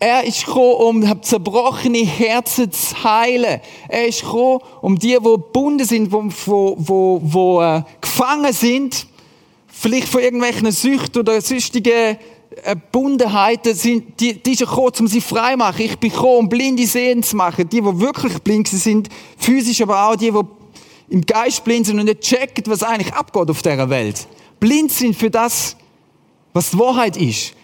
Er 0.02 0.24
ist 0.24 0.46
gekommen, 0.46 1.02
um 1.04 1.22
zerbrochene 1.22 1.98
Herzen 1.98 2.72
zu 2.72 3.04
heilen. 3.04 3.60
Er 3.86 4.06
ist 4.06 4.22
gekommen, 4.22 4.60
um 4.80 4.98
die, 4.98 5.08
die 5.08 5.22
gebunden 5.22 5.84
sind, 5.84 6.10
wo, 6.10 6.24
wo, 6.46 6.76
wo, 6.78 7.20
wo 7.22 7.60
äh, 7.60 7.82
gefangen 8.00 8.52
sind, 8.54 9.06
vielleicht 9.68 10.08
von 10.08 10.22
irgendwelchen 10.22 10.72
Süchten 10.72 11.20
oder 11.20 11.40
sonstigen 11.42 12.16
äh, 12.64 12.76
Bundenheiten 12.90 13.74
sind, 13.74 14.18
die, 14.20 14.42
die 14.42 14.52
ist 14.52 14.60
gekommen, 14.60 14.92
um 15.00 15.06
sie 15.06 15.20
frei 15.20 15.52
zu 15.52 15.58
machen. 15.58 15.82
Ich 15.82 15.98
bin 15.98 16.10
gekommen, 16.10 16.38
um 16.38 16.48
blinde 16.48 16.86
Sehen 16.86 17.22
zu 17.22 17.36
machen. 17.36 17.68
Die, 17.68 17.82
die 17.82 18.00
wirklich 18.00 18.38
blind 18.38 18.68
sind, 18.68 19.08
physisch, 19.36 19.82
aber 19.82 20.08
auch 20.08 20.16
die, 20.16 20.30
die 20.30 20.40
im 21.10 21.26
Geist 21.26 21.62
blind 21.62 21.86
sind 21.86 21.98
und 21.98 22.06
nicht 22.06 22.22
checken, 22.22 22.64
was 22.68 22.82
eigentlich 22.82 23.12
abgeht 23.12 23.50
auf 23.50 23.62
dieser 23.62 23.90
Welt. 23.90 24.26
Blind 24.58 24.90
sind 24.92 25.14
für 25.14 25.28
das, 25.28 25.76
was 26.52 26.70
die 26.70 26.78
Wahrheit 26.78 27.16
ist. 27.16 27.54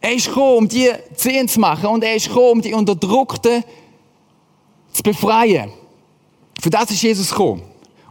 Er 0.00 0.14
ist 0.14 0.28
gekommen, 0.28 0.58
um 0.58 0.68
die 0.68 0.90
Zehen 1.14 1.48
zu 1.48 1.60
machen 1.60 1.86
und 1.86 2.02
er 2.02 2.14
ist 2.14 2.28
gekommen, 2.28 2.52
um 2.52 2.62
die 2.62 2.72
Unterdrückten 2.72 3.64
zu 4.92 5.02
befreien. 5.02 5.70
Für 6.60 6.70
das 6.70 6.90
ist 6.90 7.02
Jesus 7.02 7.30
gekommen. 7.30 7.62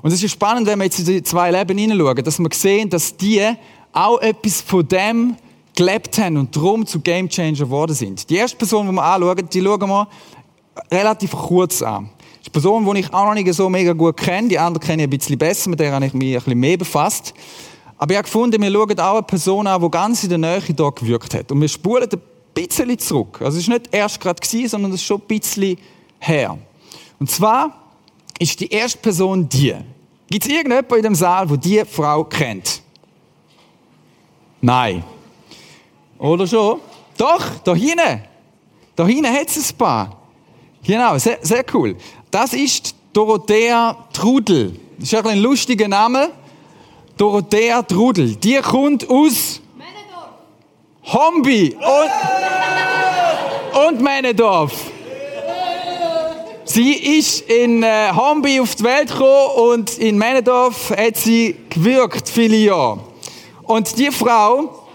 Und 0.01 0.11
es 0.11 0.23
ist 0.23 0.31
spannend, 0.31 0.67
wenn 0.67 0.79
wir 0.79 0.85
jetzt 0.85 0.99
in 0.99 1.05
die 1.05 1.23
zwei 1.23 1.51
Leben 1.51 1.77
hineinschauen, 1.77 2.23
dass 2.23 2.39
wir 2.39 2.49
sehen, 2.53 2.89
dass 2.89 3.15
die 3.15 3.43
auch 3.91 4.21
etwas 4.21 4.61
von 4.61 4.87
dem 4.87 5.35
gelebt 5.75 6.17
haben 6.17 6.37
und 6.37 6.55
darum 6.55 6.85
zu 6.85 6.99
Gamechanger 6.99 7.53
geworden 7.53 7.93
sind. 7.93 8.29
Die 8.29 8.35
erste 8.35 8.57
Person, 8.57 8.87
die 8.87 8.93
wir 8.93 9.03
anschauen, 9.03 9.49
die 9.49 9.61
schauen 9.61 9.89
wir 9.89 10.07
relativ 10.91 11.31
kurz 11.31 11.81
an. 11.81 12.09
Das 12.19 12.41
ist 12.41 12.47
eine 12.47 12.51
Person, 12.51 12.93
die 12.93 12.99
ich 13.01 13.13
auch 13.13 13.25
noch 13.25 13.33
nicht 13.33 13.53
so 13.53 13.69
mega 13.69 13.93
gut 13.93 14.17
kenne. 14.17 14.47
Die 14.47 14.59
andere 14.59 14.85
kenne 14.85 15.03
ich 15.03 15.07
ein 15.07 15.17
bisschen 15.17 15.37
besser, 15.37 15.69
mit 15.69 15.79
der 15.79 15.91
habe 15.91 16.05
ich 16.05 16.13
mich 16.13 16.35
ein 16.35 16.43
bisschen 16.43 16.59
mehr 16.59 16.77
befasst. 16.77 17.33
Aber 18.01 18.13
ich 18.13 18.17
habe 18.17 18.23
gefunden, 18.23 18.61
wir 18.61 18.71
schauen 18.71 18.99
auch 18.99 19.13
eine 19.15 19.23
Person 19.23 19.67
an, 19.67 19.81
die 19.81 19.91
ganz 19.91 20.23
in 20.23 20.29
der 20.29 20.37
Nähe 20.37 20.61
hier 20.61 20.73
gewirkt 20.73 21.33
hat. 21.33 21.51
Und 21.51 21.59
wir 21.59 21.67
spulen 21.67 22.07
ein 22.09 22.21
bisschen 22.53 22.97
zurück. 22.97 23.41
Also 23.41 23.59
es 23.59 23.67
war 23.67 23.77
nicht 23.77 23.93
erst 23.93 24.21
gerade, 24.21 24.67
sondern 24.69 24.91
es 24.93 25.01
ist 25.01 25.05
schon 25.05 25.19
ein 25.19 25.27
bisschen 25.27 25.77
her. 26.17 26.57
Und 27.19 27.29
zwar 27.29 27.73
ist 28.39 28.57
die 28.61 28.69
erste 28.69 28.99
Person 28.99 29.49
die. 29.49 29.75
Gibt 30.29 30.45
es 30.45 30.49
irgendjemanden 30.49 30.97
in 30.97 31.03
dem 31.03 31.15
Saal, 31.15 31.45
der 31.45 31.57
diese 31.57 31.85
Frau 31.85 32.23
kennt? 32.23 32.81
Nein. 34.61 35.03
Oder 36.17 36.47
schon? 36.47 36.79
Doch, 37.17 37.59
da 37.65 37.75
hinten. 37.75 38.23
Da 38.95 39.05
hinten 39.05 39.27
hat 39.27 39.47
es 39.49 39.73
ein 39.73 39.77
paar. 39.77 40.17
Genau, 40.83 41.17
sehr, 41.17 41.39
sehr 41.41 41.65
cool. 41.73 41.97
Das 42.31 42.53
ist 42.53 42.95
Dorothea 43.11 44.05
Trudel. 44.13 44.79
Das 44.97 45.11
ist 45.11 45.25
ein 45.25 45.39
lustiger 45.39 45.89
Name. 45.89 46.29
Dorothea 47.19 47.83
Trudel. 47.83 48.35
Die 48.37 48.55
kommt 48.61 49.07
aus 49.09 49.61
Männedorf. 49.75 50.29
Hombi 51.03 51.75
und, 51.75 52.11
und 53.87 54.01
Männedorf. 54.01 54.71
Sie 56.63 56.93
ist 56.93 57.41
in 57.41 57.83
äh, 57.83 58.13
Hombi 58.15 58.61
auf 58.61 58.73
die 58.75 58.85
Welt 58.85 59.09
gekommen 59.09 59.73
und 59.73 59.97
in 59.97 60.17
Männedorf 60.17 60.91
hat 60.91 61.17
sie 61.17 61.57
gewirkt 61.69 62.29
viele 62.29 62.55
Jahre. 62.55 63.01
Und 63.63 63.97
die 63.97 64.11
Frau, 64.11 64.87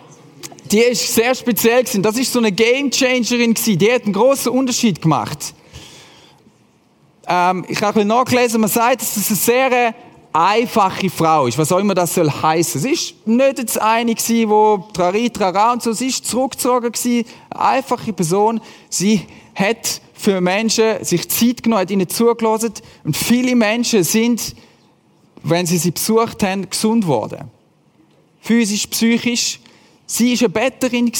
die 0.72 0.78
ist 0.78 1.14
sehr 1.14 1.34
speziell 1.34 1.82
gewesen. 1.82 2.02
Das 2.02 2.16
ist 2.16 2.32
so 2.32 2.38
eine 2.38 2.52
Gamechangerin 2.52 3.52
gewesen. 3.52 3.78
Die 3.78 3.92
hat 3.92 4.04
einen 4.04 4.14
großen 4.14 4.50
Unterschied 4.50 5.02
gemacht. 5.02 5.52
Ähm, 7.28 7.66
ich 7.68 7.82
habe 7.82 7.88
ein 7.88 7.94
bisschen 7.94 8.08
nachgelesen, 8.08 8.62
man 8.62 8.70
sagt, 8.70 9.02
dass 9.02 9.18
es 9.18 9.28
eine 9.28 9.36
sehr 9.36 9.94
einfache 10.34 11.08
Frau 11.08 11.46
ist, 11.46 11.56
was 11.56 11.70
auch 11.70 11.78
immer 11.78 11.94
das 11.94 12.14
soll 12.14 12.28
heißen. 12.28 12.80
Sie 12.80 12.90
ist 12.90 13.26
nicht 13.26 13.58
jetzt 13.58 13.80
eine 13.80 14.14
gewesen, 14.14 14.50
wo 14.50 14.88
trari, 14.92 15.30
trara 15.30 15.72
und 15.72 15.82
so, 15.82 15.92
sie 15.92 16.08
ist 16.08 16.26
zurückgezogen 16.26 16.90
gewesen, 16.90 17.24
einfache 17.50 18.12
Person. 18.12 18.60
Sie 18.90 19.22
hat 19.54 20.00
für 20.12 20.40
Menschen 20.40 21.04
sich 21.04 21.28
Zeit 21.28 21.62
genommen, 21.62 21.82
hat 21.82 21.90
ihnen 21.90 22.08
zugelassen 22.08 22.72
und 23.04 23.16
viele 23.16 23.54
Menschen 23.54 24.02
sind, 24.02 24.56
wenn 25.44 25.66
sie 25.66 25.78
sie 25.78 25.92
besucht 25.92 26.42
haben, 26.42 26.68
gesund 26.68 27.06
worden. 27.06 27.50
Physisch, 28.40 28.88
psychisch. 28.88 29.60
Sie 30.06 30.32
war 30.32 30.40
eine 30.40 30.48
Betterin 30.48 31.12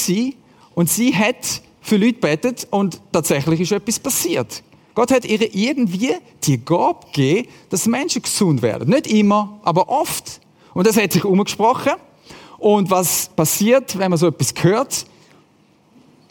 und 0.75 0.89
sie 0.89 1.15
hat 1.15 1.61
für 1.81 1.97
Leute 1.97 2.19
betet 2.19 2.67
und 2.69 2.99
tatsächlich 3.11 3.61
ist 3.61 3.71
etwas 3.71 3.97
passiert. 3.97 4.61
Gott 4.95 5.11
hat 5.11 5.25
ihr 5.25 5.53
irgendwie 5.53 6.15
die 6.43 6.63
Gabe 6.63 7.05
gegeben, 7.07 7.49
dass 7.69 7.85
Menschen 7.85 8.21
gesund 8.21 8.61
werden. 8.61 8.89
Nicht 8.89 9.07
immer, 9.07 9.59
aber 9.63 9.89
oft. 9.89 10.39
Und 10.73 10.87
das 10.87 10.97
hat 10.97 11.11
sich 11.11 11.25
umgesprochen. 11.25 11.93
Und 12.57 12.89
was 12.89 13.29
passiert, 13.35 13.97
wenn 13.99 14.09
man 14.09 14.17
so 14.17 14.27
etwas 14.27 14.53
hört? 14.61 15.05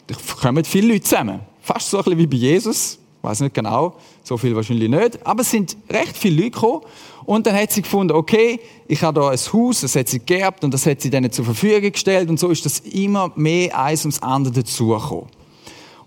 Da 0.07 0.15
kommen 0.41 0.65
viele 0.65 0.93
Leute 0.93 1.03
zusammen. 1.03 1.41
Fast 1.61 1.91
so 1.91 1.97
ein 1.97 2.03
bisschen 2.03 2.19
wie 2.19 2.27
bei 2.27 2.37
Jesus. 2.37 2.97
Ich 3.17 3.23
weiß 3.23 3.39
nicht 3.41 3.55
genau, 3.55 3.95
so 4.23 4.37
viel 4.37 4.55
wahrscheinlich 4.55 4.89
nicht. 4.89 5.25
Aber 5.25 5.41
es 5.41 5.51
sind 5.51 5.77
recht 5.89 6.17
viele 6.17 6.43
Leute 6.43 6.51
gekommen. 6.51 6.81
Und 7.25 7.47
dann 7.47 7.55
hat 7.55 7.71
sie 7.71 7.81
gefunden, 7.81 8.15
okay, 8.15 8.59
ich 8.87 9.01
habe 9.01 9.19
da 9.19 9.29
ein 9.29 9.37
Haus, 9.37 9.81
das 9.81 9.95
hat 9.95 10.07
sie 10.07 10.19
geerbt 10.19 10.63
und 10.63 10.73
das 10.73 10.85
hat 10.85 11.01
sie 11.01 11.09
denen 11.09 11.31
zur 11.31 11.45
Verfügung 11.45 11.91
gestellt. 11.91 12.29
Und 12.29 12.39
so 12.39 12.49
ist 12.49 12.65
das 12.65 12.79
immer 12.79 13.31
mehr 13.35 13.77
eins 13.79 14.05
ums 14.05 14.21
andere 14.21 14.53
dazugekommen. 14.53 15.34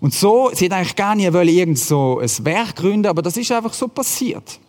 Und 0.01 0.13
so, 0.13 0.49
sie 0.53 0.65
hat 0.65 0.73
eigentlich 0.73 0.95
gar 0.95 1.15
nicht 1.15 1.31
wollen, 1.33 1.49
irgend 1.49 1.77
so 1.77 2.19
ein 2.19 2.45
Werk 2.45 2.75
gründen, 2.75 3.07
aber 3.07 3.21
das 3.21 3.35
ist 3.35 3.51
einfach 3.51 3.73
so 3.73 3.87
passiert. 3.87 4.59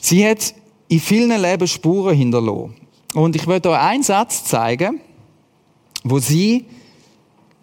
Sie 0.00 0.26
hat 0.26 0.54
in 0.88 1.00
vielen 1.00 1.40
Leben 1.40 1.66
Spuren 1.66 2.14
hinterlassen. 2.14 2.74
Und 3.14 3.36
ich 3.36 3.46
möchte 3.46 3.70
euch 3.70 3.78
einen 3.78 4.02
Satz 4.02 4.44
zeigen, 4.44 5.00
wo 6.02 6.18
sie 6.18 6.66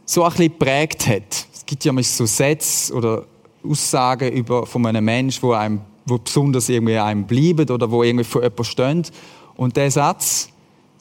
so 0.06 0.24
ein 0.24 0.32
bisschen 0.32 0.48
geprägt 0.48 1.08
hat. 1.08 1.46
Es 1.54 1.66
gibt 1.66 1.86
ja 1.86 1.94
so 2.02 2.26
Sätze 2.26 2.94
oder 2.94 3.26
Aussagen 3.64 4.32
über, 4.32 4.66
von 4.66 4.86
einem 4.86 5.06
Menschen, 5.06 5.44
wo, 5.44 5.54
einem, 5.54 5.82
wo 6.06 6.18
besonders 6.18 6.68
irgendwie 6.70 6.98
einem 6.98 7.26
bleiben 7.26 7.70
oder 7.70 7.90
wo 7.90 8.04
irgendwie 8.04 8.24
von 8.24 8.42
jemandem 8.42 8.66
steht. 8.66 9.12
Und 9.56 9.78
der 9.78 9.92
Satz, 9.92 10.50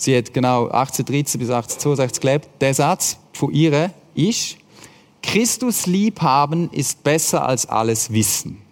Sie 0.01 0.17
hat 0.17 0.33
genau 0.33 0.63
1813 0.69 1.39
bis 1.39 1.51
1862 1.51 2.21
gelebt. 2.23 2.49
Der 2.63 2.73
Satz 2.73 3.19
von 3.35 3.53
ihr 3.53 3.93
ist, 4.15 4.57
Christus 5.23 5.85
lieb 5.85 6.23
haben 6.23 6.71
ist 6.71 7.05
besser 7.05 7.47
als 7.47 7.67
alles 7.67 8.11
Wissen. 8.11 8.63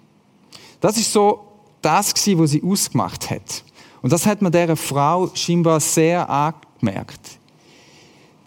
Das 0.81 0.97
ist 0.97 1.13
so 1.13 1.41
das 1.83 2.15
gewesen, 2.15 2.41
was 2.41 2.51
sie 2.53 2.63
ausgemacht 2.63 3.29
hat. 3.29 3.63
Und 4.01 4.11
das 4.11 4.25
hat 4.25 4.41
man 4.41 4.53
der 4.53 4.75
Frau 4.75 5.31
scheinbar 5.35 5.81
sehr 5.81 6.31
angemerkt. 6.31 7.21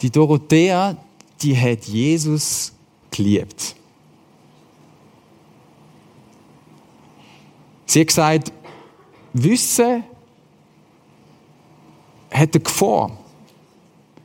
Die 0.02 0.10
Dorothea, 0.10 0.98
die 1.40 1.56
hat 1.56 1.84
Jesus 1.86 2.74
geliebt. 3.12 3.76
Sie 7.86 8.00
hat 8.00 8.08
gesagt, 8.08 8.52
Wissen 9.34 10.04
hat 12.32 12.54
eine 12.54 12.64
Gefahr. 12.64 13.12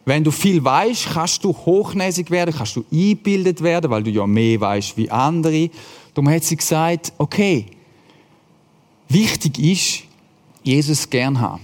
Wenn 0.05 0.23
du 0.23 0.31
viel 0.31 0.63
weißt, 0.63 1.09
kannst 1.15 1.43
du 1.43 1.53
hochnäsig 1.53 2.31
werden, 2.31 2.55
kannst 2.57 2.77
du 2.77 2.85
eingebildet 2.93 3.61
werden, 3.61 3.91
weil 3.91 4.05
du 4.05 4.11
ja 4.11 4.27
mehr 4.27 4.61
weißt 4.61 4.97
wie 4.97 5.11
andere. 5.11 5.69
Darum 6.15 6.31
hat 6.31 6.45
sie 6.45 6.57
gesagt, 6.57 7.13
okay, 7.19 7.67
wichtig 9.09 9.59
ist, 9.59 10.05
Jesus 10.63 11.11
gern 11.11 11.41
haben. 11.41 11.61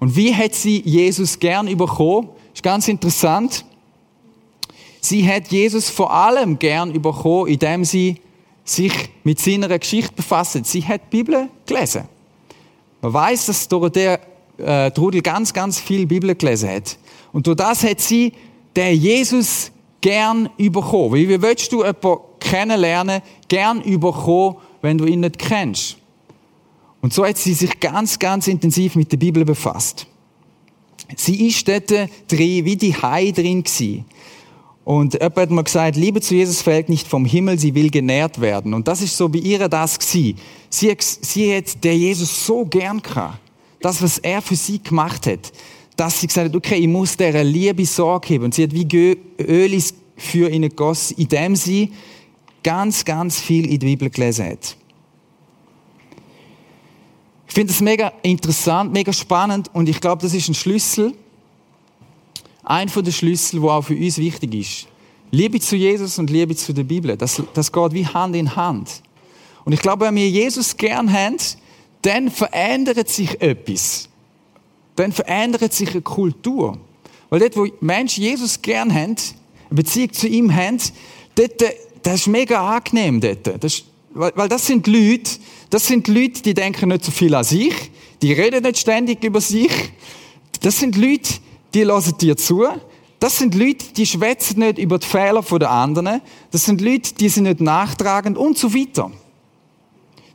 Und 0.00 0.16
wie 0.16 0.34
hat 0.34 0.54
sie 0.54 0.82
Jesus 0.84 1.38
gern 1.38 1.66
bekommen? 1.76 2.28
Ist 2.52 2.62
ganz 2.62 2.88
interessant. 2.88 3.64
Sie 5.00 5.26
hat 5.28 5.48
Jesus 5.48 5.88
vor 5.88 6.12
allem 6.12 6.58
gern 6.58 7.00
bekommen, 7.00 7.48
indem 7.48 7.84
sie 7.84 8.20
sich 8.64 8.92
mit 9.22 9.38
seiner 9.38 9.78
Geschichte 9.78 10.14
befasst. 10.14 10.64
Sie 10.64 10.82
hat 10.84 11.02
die 11.12 11.18
Bibel 11.18 11.48
gelesen. 11.66 12.04
Man 13.02 13.12
weiß, 13.12 13.46
dass 13.46 13.68
Dorothea 13.68 14.18
äh, 14.58 14.90
Trudel 14.90 15.22
ganz, 15.22 15.52
ganz 15.52 15.80
viel 15.80 16.06
Bibel 16.06 16.34
gelesen 16.34 16.70
hat. 16.70 16.98
Und 17.32 17.46
durch 17.46 17.56
das 17.56 17.82
hat 17.82 18.00
sie 18.00 18.32
den 18.76 18.98
Jesus 19.00 19.70
gern 20.00 20.48
überkommen. 20.58 21.14
Wie 21.14 21.40
willst 21.40 21.72
du 21.72 21.78
jemanden 21.78 22.18
kennenlernen, 22.38 23.22
gern 23.48 23.80
überkommen, 23.82 24.56
wenn 24.82 24.98
du 24.98 25.06
ihn 25.06 25.20
nicht 25.20 25.38
kennst? 25.38 25.96
Und 27.00 27.12
so 27.12 27.26
hat 27.26 27.36
sie 27.36 27.54
sich 27.54 27.80
ganz, 27.80 28.18
ganz 28.18 28.46
intensiv 28.46 28.96
mit 28.96 29.12
der 29.12 29.18
Bibel 29.18 29.44
befasst. 29.44 30.06
Sie 31.16 31.46
ist 31.46 31.68
dort 31.68 31.90
drin, 31.90 32.64
wie 32.64 32.76
die 32.76 32.94
Hai 32.94 33.30
drin 33.30 33.62
gewesen. 33.62 34.04
Und 34.84 35.14
jemand 35.14 35.36
hat 35.36 35.50
mir 35.50 35.64
gesagt, 35.64 35.96
Liebe 35.96 36.20
zu 36.20 36.34
Jesus 36.34 36.62
fällt 36.62 36.88
nicht 36.88 37.06
vom 37.06 37.24
Himmel, 37.24 37.58
sie 37.58 37.74
will 37.74 37.90
genährt 37.90 38.40
werden. 38.40 38.74
Und 38.74 38.88
das 38.88 39.00
ist 39.00 39.16
so 39.16 39.28
bei 39.28 39.38
ihr 39.38 39.68
das 39.68 39.98
gewesen. 39.98 40.38
Sie, 40.68 40.94
sie 40.98 41.56
hat 41.56 41.82
der 41.82 41.96
Jesus 41.96 42.46
so 42.46 42.64
gern 42.64 43.00
gehabt 43.00 43.38
das, 43.84 44.00
was 44.02 44.18
er 44.18 44.40
für 44.40 44.56
sie 44.56 44.82
gemacht 44.82 45.26
hat, 45.26 45.52
dass 45.94 46.20
sie 46.20 46.26
gesagt 46.26 46.48
hat, 46.48 46.56
okay, 46.56 46.76
ich 46.76 46.88
muss 46.88 47.16
dieser 47.16 47.44
Liebe 47.44 47.84
Sorge 47.84 48.28
geben. 48.28 48.44
Und 48.44 48.54
sie 48.54 48.62
hat 48.62 48.72
wie 48.72 49.18
Öl 49.38 49.82
für 50.16 50.48
ihn 50.48 50.62
gegossen, 50.62 51.16
indem 51.18 51.54
sie 51.54 51.92
ganz, 52.62 53.04
ganz 53.04 53.40
viel 53.40 53.66
in 53.70 53.78
der 53.78 53.86
Bibel 53.86 54.08
gelesen 54.08 54.46
hat. 54.46 54.76
Ich 57.46 57.54
finde 57.54 57.72
das 57.72 57.82
mega 57.82 58.12
interessant, 58.22 58.92
mega 58.92 59.12
spannend 59.12 59.70
und 59.74 59.88
ich 59.88 60.00
glaube, 60.00 60.22
das 60.22 60.34
ist 60.34 60.48
ein 60.48 60.54
Schlüssel, 60.54 61.12
ein 62.64 62.88
von 62.88 63.04
den 63.04 63.12
Schlüsseln, 63.12 63.62
der 63.62 63.70
auch 63.70 63.82
für 63.82 63.94
uns 63.94 64.16
wichtig 64.18 64.54
ist. 64.54 64.88
Liebe 65.30 65.60
zu 65.60 65.76
Jesus 65.76 66.18
und 66.18 66.30
Liebe 66.30 66.56
zu 66.56 66.72
der 66.72 66.84
Bibel, 66.84 67.16
das, 67.16 67.42
das 67.52 67.70
geht 67.70 67.92
wie 67.92 68.06
Hand 68.06 68.34
in 68.34 68.56
Hand. 68.56 69.02
Und 69.64 69.72
ich 69.72 69.80
glaube, 69.80 70.06
wenn 70.06 70.16
wir 70.16 70.28
Jesus 70.28 70.76
gern 70.76 71.12
haben, 71.12 71.36
dann 72.04 72.30
verändert 72.30 73.08
sich 73.08 73.40
etwas. 73.40 74.08
Dann 74.96 75.12
verändert 75.12 75.72
sich 75.72 75.90
eine 75.90 76.02
Kultur. 76.02 76.78
Weil 77.30 77.40
dort, 77.40 77.56
wo 77.56 77.66
Menschen 77.80 78.22
Jesus 78.22 78.60
gern 78.62 78.94
haben, 78.94 79.16
eine 79.16 79.76
Beziehung 79.76 80.12
zu 80.12 80.28
ihm 80.28 80.54
haben, 80.54 80.78
dort, 81.34 81.62
das 82.02 82.14
ist 82.20 82.26
mega 82.26 82.76
angenehm 82.76 83.20
dort. 83.20 83.62
Das 83.62 83.74
ist, 83.74 83.84
weil, 84.10 84.32
weil 84.36 84.48
das 84.48 84.66
sind 84.66 84.86
Leute, 84.86 85.30
das 85.70 85.86
sind 85.86 86.06
Leute, 86.06 86.42
die 86.42 86.54
denken 86.54 86.90
nicht 86.90 87.04
so 87.04 87.10
viel 87.10 87.34
an 87.34 87.44
sich, 87.44 87.74
die 88.22 88.32
reden 88.32 88.62
nicht 88.62 88.78
ständig 88.78 89.24
über 89.24 89.40
sich, 89.40 89.72
Das 90.64 90.78
sind 90.78 90.96
Leute, 90.96 91.30
die 91.74 91.84
hören 91.84 92.16
dir 92.18 92.38
zu. 92.38 92.64
Das 93.18 93.38
sind 93.38 93.54
Leute, 93.54 93.84
die 93.96 94.06
schwätzen 94.06 94.60
nicht 94.60 94.78
über 94.78 94.98
die 94.98 95.06
Fehler 95.06 95.42
der 95.42 95.70
anderen. 95.70 96.22
Das 96.50 96.64
sind 96.64 96.80
Leute, 96.80 97.14
die 97.14 97.28
sind 97.28 97.44
nicht 97.44 97.60
nachtragend 97.60 98.38
und 98.38 98.56
so 98.56 98.72
weiter. 98.72 99.10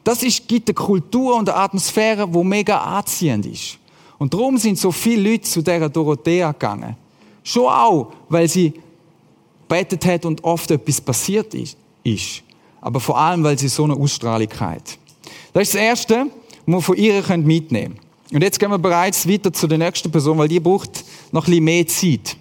Das 0.04 0.24
ist, 0.24 0.48
gibt 0.48 0.70
eine 0.70 0.76
Kultur 0.76 1.36
und 1.36 1.50
eine 1.50 1.58
Atmosphäre, 1.58 2.34
wo 2.34 2.44
mega 2.44 2.78
anziehend 2.78 3.46
ist. 3.46 3.78
Und 4.18 4.34
darum 4.34 4.58
sind 4.58 4.78
so 4.78 4.92
viele 4.92 5.32
Leute 5.32 5.44
zu 5.44 5.62
dieser 5.62 5.90
Dorothea 5.90 6.52
gegangen. 6.52 6.96
Schon 7.44 7.68
auch, 7.68 8.12
weil 8.28 8.48
sie 8.48 8.74
betet 9.68 10.06
hat 10.06 10.26
und 10.26 10.44
oft 10.44 10.70
etwas 10.72 11.00
passiert 11.00 11.54
ist. 11.54 12.44
Aber 12.82 13.00
vor 13.00 13.18
allem, 13.18 13.44
weil 13.44 13.58
sie 13.58 13.68
so 13.68 13.84
eine 13.84 13.94
Ausstrahlung 13.94 14.50
hat. 14.60 14.98
Das 15.54 15.64
ist 15.64 15.74
das 15.74 15.82
Erste, 15.82 16.26
was 16.66 16.76
wir 16.76 16.82
von 16.82 16.98
ihr 16.98 17.24
mitnehmen 17.38 17.70
können. 17.70 18.00
Und 18.32 18.44
jetzt 18.44 18.60
gehen 18.60 18.70
wir 18.70 18.78
bereits 18.78 19.28
weiter 19.28 19.52
zu 19.52 19.68
der 19.68 19.78
nächsten 19.78 20.12
Person, 20.12 20.38
weil 20.38 20.48
die 20.48 20.60
braucht 20.60 21.04
noch 21.32 21.48
ein 21.48 21.52
bisschen 21.52 21.64
mehr 21.64 21.88
Zeit. 21.88 22.38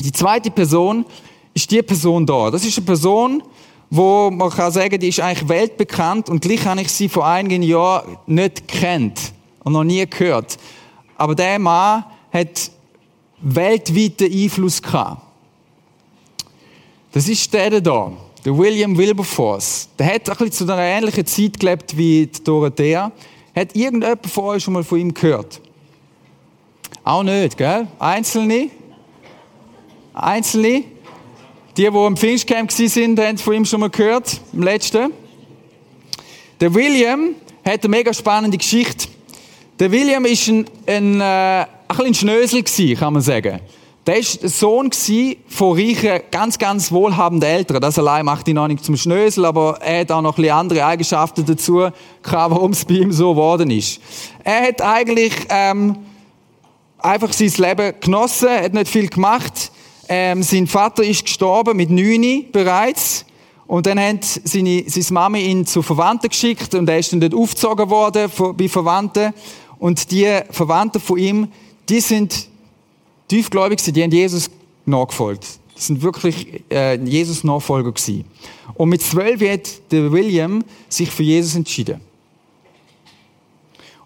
Die 0.00 0.12
zweite 0.12 0.50
Person 0.50 1.04
ist 1.52 1.70
die 1.70 1.82
Person 1.82 2.26
da. 2.26 2.50
Das 2.50 2.64
ist 2.64 2.76
eine 2.76 2.86
Person, 2.86 3.42
wo 3.90 4.30
man 4.30 4.50
kann 4.50 4.72
sagen, 4.72 4.98
die 4.98 5.08
ist 5.08 5.20
eigentlich 5.20 5.48
weltbekannt 5.48 6.28
und 6.28 6.40
gleich 6.40 6.64
habe 6.66 6.80
ich 6.80 6.88
sie 6.88 7.08
vor 7.08 7.26
einigen 7.26 7.62
Jahren 7.62 8.16
nicht 8.26 8.66
kennt 8.68 9.32
und 9.62 9.72
noch 9.72 9.84
nie 9.84 10.04
gehört. 10.06 10.58
Aber 11.16 11.34
der 11.34 11.58
Mann 11.58 12.04
hat 12.32 12.70
weltweiten 13.40 14.32
Einfluss 14.32 14.82
gehabt. 14.82 15.22
Das 17.12 17.28
ist 17.28 17.52
der 17.52 17.80
da, 17.80 18.12
der 18.44 18.58
William 18.58 18.96
Wilberforce. 18.96 19.88
Der 19.98 20.06
hat 20.06 20.28
ein 20.28 20.36
bisschen 20.36 20.66
zu 20.66 20.72
einer 20.72 20.82
ähnlichen 20.82 21.24
Zeit 21.24 21.60
gelebt 21.60 21.96
wie 21.96 22.28
Dorothea. 22.42 23.12
Hat 23.54 23.76
irgendjemand 23.76 24.26
von 24.26 24.44
euch 24.44 24.64
schon 24.64 24.74
mal 24.74 24.82
von 24.82 24.98
ihm 24.98 25.14
gehört? 25.14 25.60
Auch 27.04 27.22
nicht, 27.22 27.56
gell? 27.56 27.86
Einzelne? 27.98 28.70
Einzelne? 30.12 30.84
Die, 31.76 31.90
die 31.90 32.06
im 32.06 32.16
Pfingstcamp 32.16 32.70
waren, 32.70 33.18
haben 33.18 33.38
von 33.38 33.54
ihm 33.54 33.64
schon 33.64 33.80
mal 33.80 33.90
gehört, 33.90 34.40
im 34.52 34.62
letzten. 34.62 35.12
Der 36.60 36.72
William 36.72 37.34
hat 37.64 37.82
eine 37.82 37.88
mega 37.88 38.14
spannende 38.14 38.56
Geschichte. 38.56 39.08
Der 39.80 39.90
William 39.90 40.24
ist 40.24 40.46
ein, 40.46 40.66
ein, 40.86 41.20
äh, 41.20 41.66
ein 41.88 42.14
Schnösel 42.14 42.62
gewesen, 42.62 42.96
kann 42.96 43.12
man 43.12 43.22
sagen. 43.22 43.58
Der 44.06 44.16
war 44.16 44.38
der 44.40 44.48
Sohn 44.50 44.90
von 45.48 45.76
reichen, 45.76 46.20
ganz, 46.30 46.58
ganz 46.58 46.92
wohlhabenden 46.92 47.48
Eltern. 47.48 47.80
Das 47.80 47.98
allein 47.98 48.24
macht 48.24 48.46
ihn 48.46 48.54
noch 48.54 48.68
nicht 48.68 48.84
zum 48.84 48.96
Schnösel, 48.96 49.44
aber 49.44 49.78
er 49.80 50.02
hat 50.02 50.12
auch 50.12 50.22
noch 50.22 50.38
ein 50.38 50.50
andere 50.50 50.84
Eigenschaften 50.84 51.44
dazu 51.44 51.88
warum 52.22 52.70
es 52.70 52.84
bei 52.84 52.94
ihm 52.94 53.10
so 53.10 53.32
geworden 53.32 53.70
ist. 53.70 54.00
Er 54.44 54.68
hat 54.68 54.80
eigentlich 54.80 55.32
ähm, 55.48 55.96
einfach 56.98 57.32
sein 57.32 57.52
Leben 57.56 57.94
genossen, 58.00 58.48
hat 58.48 58.74
nicht 58.74 58.88
viel 58.88 59.08
gemacht. 59.08 59.72
Ähm, 60.08 60.42
sein 60.42 60.66
Vater 60.66 61.02
ist 61.02 61.24
gestorben 61.24 61.76
mit 61.76 61.90
neun 61.90 62.44
bereits. 62.52 63.24
Und 63.66 63.86
dann 63.86 63.98
hat 63.98 64.24
seine, 64.24 64.84
seine 64.86 65.06
Mama 65.10 65.38
ihn 65.38 65.64
zu 65.66 65.82
Verwandten 65.82 66.28
geschickt 66.28 66.74
und 66.74 66.88
er 66.88 66.98
ist 66.98 67.12
dann 67.12 67.20
dort 67.20 67.34
aufgezogen 67.34 67.88
worden 67.88 68.30
bei 68.56 68.68
Verwandten. 68.68 69.32
Und 69.78 70.10
die 70.10 70.40
Verwandten 70.50 71.00
von 71.00 71.18
ihm, 71.18 71.48
die 71.88 72.00
sind 72.00 72.48
tiefgläubig 73.28 73.82
die 73.82 74.02
haben 74.02 74.10
Jesus 74.10 74.50
nachgefolgt. 74.84 75.46
Die 75.76 75.80
sind 75.80 76.02
wirklich 76.02 76.62
äh, 76.70 76.96
Jesus-Nachfolger 76.96 77.92
gewesen. 77.92 78.24
Und 78.74 78.90
mit 78.90 79.02
zwölf 79.02 79.40
hat 79.40 79.90
der 79.90 80.12
William 80.12 80.62
sich 80.88 81.10
für 81.10 81.22
Jesus 81.22 81.56
entschieden. 81.56 82.00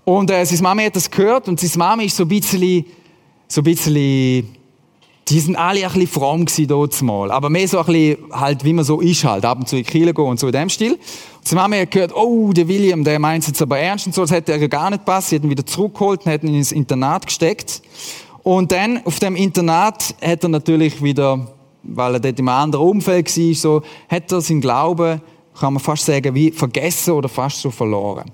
Und 0.05 0.31
äh, 0.31 0.45
seine 0.47 0.63
Mama 0.63 0.83
hat 0.83 0.97
das 0.97 1.11
gehört 1.11 1.49
und 1.49 1.61
seine 1.61 1.77
Mama 1.77 2.03
ist 2.03 2.17
so 2.17 2.23
ein 2.23 2.29
bisschen, 2.29 2.87
so 3.47 3.61
ein 3.61 3.65
bisschen, 3.65 4.58
die 5.29 5.41
sind 5.41 5.57
alle 5.57 5.81
ein 5.81 5.93
bisschen 5.93 6.07
fromm 6.07 6.45
gewesen 6.45 6.69
dort 6.69 7.03
mal. 7.03 7.31
Aber 7.31 7.51
mehr 7.51 7.69
so 7.69 7.79
ein 7.79 7.87
bisschen 7.87 8.19
halt, 8.33 8.65
wie 8.65 8.73
man 8.73 8.85
so 8.85 9.01
ist 9.01 9.25
halt, 9.25 9.45
ab 9.45 9.59
und 9.59 9.69
zu 9.69 9.77
in 9.77 9.85
Kirche 9.85 10.15
gehen 10.15 10.25
und 10.25 10.41
so 10.41 10.47
in 10.47 10.53
dem 10.53 10.69
Stil. 10.69 10.93
Und 10.93 11.01
seine 11.49 11.63
Mama 11.63 11.77
hat 11.77 11.91
gehört, 11.91 12.15
oh, 12.15 12.53
der 12.53 12.69
William, 12.69 13.05
der 13.05 13.19
meint 13.19 13.43
es 13.43 13.49
jetzt 13.49 13.63
aber 13.63 13.79
ernst 13.79 14.07
und 14.07 14.15
so, 14.15 14.23
das 14.23 14.31
hätte 14.31 14.53
er 14.53 14.69
gar 14.69 14.91
nicht 14.91 15.05
passt. 15.05 15.29
Sie 15.29 15.37
hat 15.37 15.45
ihn 15.45 15.51
wieder 15.51 15.67
zurückgeholt 15.67 16.25
und 16.25 16.33
hat 16.33 16.43
ihn 16.45 16.55
ins 16.55 16.73
Internat 16.73 17.27
gesteckt. 17.27 17.83
Und 18.43 18.73
dann 18.73 19.05
auf 19.05 19.19
dem 19.19 19.37
Internat 19.37 20.15
hat 20.23 20.43
er 20.43 20.49
natürlich 20.49 21.03
wieder, 21.03 21.49
weil 21.83 22.15
er 22.15 22.21
dort 22.21 22.39
im 22.39 22.49
anderen 22.49 22.87
Umfeld 22.89 23.37
war, 23.37 23.55
so, 23.55 23.83
hat 24.09 24.33
er 24.33 24.41
seinen 24.41 24.61
Glauben, 24.61 25.21
kann 25.59 25.75
man 25.75 25.83
fast 25.83 26.07
sagen, 26.07 26.35
wie 26.35 26.51
vergessen 26.53 27.13
oder 27.13 27.29
fast 27.29 27.61
so 27.61 27.71
verloren. 27.71 28.31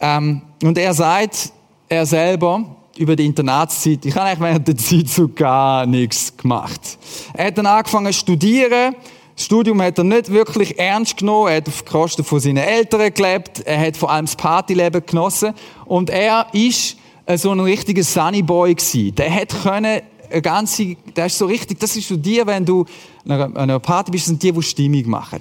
Ähm, 0.00 0.42
und 0.62 0.76
er 0.76 0.92
sagt, 0.92 1.52
er 1.88 2.04
selber, 2.04 2.64
über 2.98 3.16
die 3.16 3.26
Internatszeit, 3.26 4.04
ich 4.04 4.14
habe 4.14 4.26
eigentlich 4.26 4.40
während 4.40 4.68
der 4.68 4.76
Zeit 4.76 5.08
so 5.08 5.28
gar 5.28 5.86
nichts 5.86 6.36
gemacht. 6.36 6.98
Er 7.34 7.46
hat 7.46 7.58
dann 7.58 7.66
angefangen 7.66 8.12
zu 8.12 8.20
studieren. 8.20 8.94
Das 9.34 9.44
Studium 9.44 9.82
hat 9.82 9.98
er 9.98 10.04
nicht 10.04 10.30
wirklich 10.30 10.78
ernst 10.78 11.18
genommen. 11.18 11.48
Er 11.48 11.56
hat 11.56 11.68
auf 11.68 11.84
Kosten 11.84 12.24
von 12.24 12.40
seinen 12.40 12.58
Eltern 12.58 13.12
gelebt. 13.12 13.60
Er 13.60 13.78
hat 13.78 13.96
vor 13.96 14.10
allem 14.10 14.24
das 14.24 14.36
Partyleben 14.36 15.04
genossen. 15.04 15.52
Und 15.84 16.08
er 16.10 16.46
ist 16.52 16.96
äh, 17.26 17.36
so 17.36 17.50
ein 17.50 17.60
richtiger 17.60 18.02
Sunny 18.02 18.42
Boy 18.42 18.74
gewesen. 18.74 19.14
Der 19.14 19.34
hat 19.34 19.50
können 19.62 20.00
eine 20.30 20.42
ganze, 20.42 20.96
der 21.14 21.26
ist 21.26 21.38
so 21.38 21.46
richtig, 21.46 21.78
das 21.78 21.96
ist 21.96 22.08
so 22.08 22.16
die, 22.16 22.42
wenn 22.44 22.64
du 22.64 22.84
an 23.28 23.56
einer 23.56 23.78
Party 23.78 24.10
bist, 24.10 24.26
sind 24.26 24.42
die, 24.42 24.52
die 24.52 24.62
Stimmung 24.62 25.08
machen. 25.08 25.40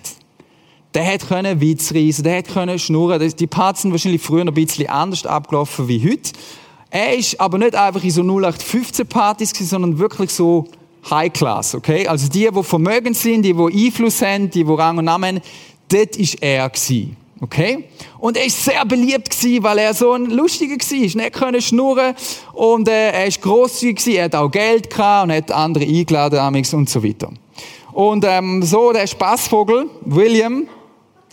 Der 0.93 1.05
hat 1.05 1.27
können 1.27 1.59
Witz 1.59 1.93
reisen, 1.93 2.23
der 2.23 2.37
hat 2.37 2.47
können 2.47 2.79
schnurren. 2.79 3.33
Die 3.37 3.47
Partys 3.47 3.81
sind 3.81 3.91
wahrscheinlich 3.91 4.21
früher 4.21 4.45
ein 4.45 4.53
bisschen 4.53 4.87
anders 4.87 5.25
abgelaufen 5.25 5.87
wie 5.87 6.01
heute. 6.01 6.31
Er 6.95 7.13
ist 7.13 7.37
aber 7.41 7.57
nicht 7.57 7.75
einfach 7.75 8.01
in 8.01 8.09
so 8.09 8.21
0815 8.21 9.05
Partys 9.05 9.51
gewesen, 9.51 9.67
sondern 9.67 9.99
wirklich 9.99 10.29
so 10.29 10.63
High 11.09 11.33
Class, 11.33 11.75
okay? 11.75 12.07
Also 12.07 12.29
die, 12.29 12.49
die 12.49 12.63
Vermögen 12.63 13.13
sind, 13.13 13.41
die, 13.41 13.53
die 13.53 13.85
Einfluss 13.87 14.21
haben, 14.21 14.49
die, 14.49 14.63
die 14.63 14.71
Rang 14.71 14.97
und 14.97 15.03
Namen 15.03 15.41
dort 15.89 16.15
ist 16.15 16.41
er 16.41 16.69
gewesen. 16.69 17.17
Okay? 17.41 17.83
Und 18.17 18.37
er 18.37 18.45
ist 18.45 18.63
sehr 18.63 18.85
beliebt 18.85 19.29
gewesen, 19.29 19.61
weil 19.61 19.79
er 19.79 19.93
so 19.93 20.13
ein 20.13 20.27
Lustiger 20.27 20.75
war. 20.75 21.21
Er 21.21 21.31
konnte 21.31 21.61
schnurren 21.61 22.15
und 22.53 22.87
äh, 22.87 23.11
er 23.11 23.25
ist 23.25 23.41
grosszügig 23.41 23.97
gewesen. 23.97 24.17
Er 24.17 24.23
hat 24.23 24.35
auch 24.35 24.49
Geld 24.49 24.89
gehabt 24.89 25.25
und 25.25 25.35
hat 25.35 25.51
andere 25.51 25.83
eingeladen 25.83 26.65
und 26.71 26.89
so 26.89 27.03
weiter. 27.03 27.29
Und 27.91 28.23
ähm, 28.25 28.63
so 28.63 28.93
der 28.93 29.05
Spaßvogel 29.05 29.89
William 30.05 30.69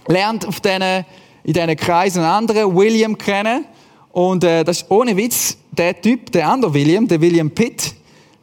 lernt 0.09 0.45
auf 0.45 0.59
denen, 0.59 1.05
in 1.45 1.53
diesen 1.53 1.77
Kreisen 1.77 2.19
einen 2.25 2.33
anderen 2.33 2.75
William 2.75 3.17
kennen. 3.17 3.65
Und 4.13 4.45
äh, 4.45 4.63
das 4.63 4.83
ist 4.83 4.91
ohne 4.91 5.17
Witz 5.17 5.57
der 5.71 6.01
Typ, 6.01 6.31
der 6.33 6.49
andere 6.49 6.75
William, 6.75 7.09
der 7.09 7.21
William 7.21 7.51
Pitt, 7.51 7.95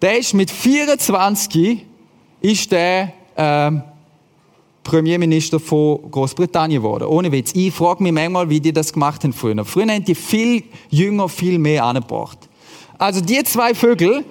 der 0.02 0.18
ist 0.18 0.34
mit 0.34 0.50
24 0.50 1.86
ist 2.42 2.72
der 2.72 3.14
äh, 3.36 3.72
Premierminister 4.84 5.60
von 5.60 6.10
Großbritannien 6.10 6.82
geworden. 6.82 7.06
Ohne 7.06 7.32
Witz. 7.32 7.52
Ich 7.54 7.74
frage 7.74 8.02
mich 8.02 8.12
manchmal, 8.12 8.50
wie 8.50 8.60
die 8.60 8.74
das 8.74 8.92
gemacht 8.92 9.24
haben 9.24 9.34
früher. 9.34 9.64
Früher 9.66 9.88
haben 9.88 10.04
die 10.04 10.16
viel 10.16 10.64
jünger, 10.90 11.30
viel 11.30 11.60
mehr 11.60 11.84
angebracht. 11.84 12.40
Also 12.98 13.22
die 13.22 13.44
zwei 13.44 13.76
Vögel, 13.76 14.24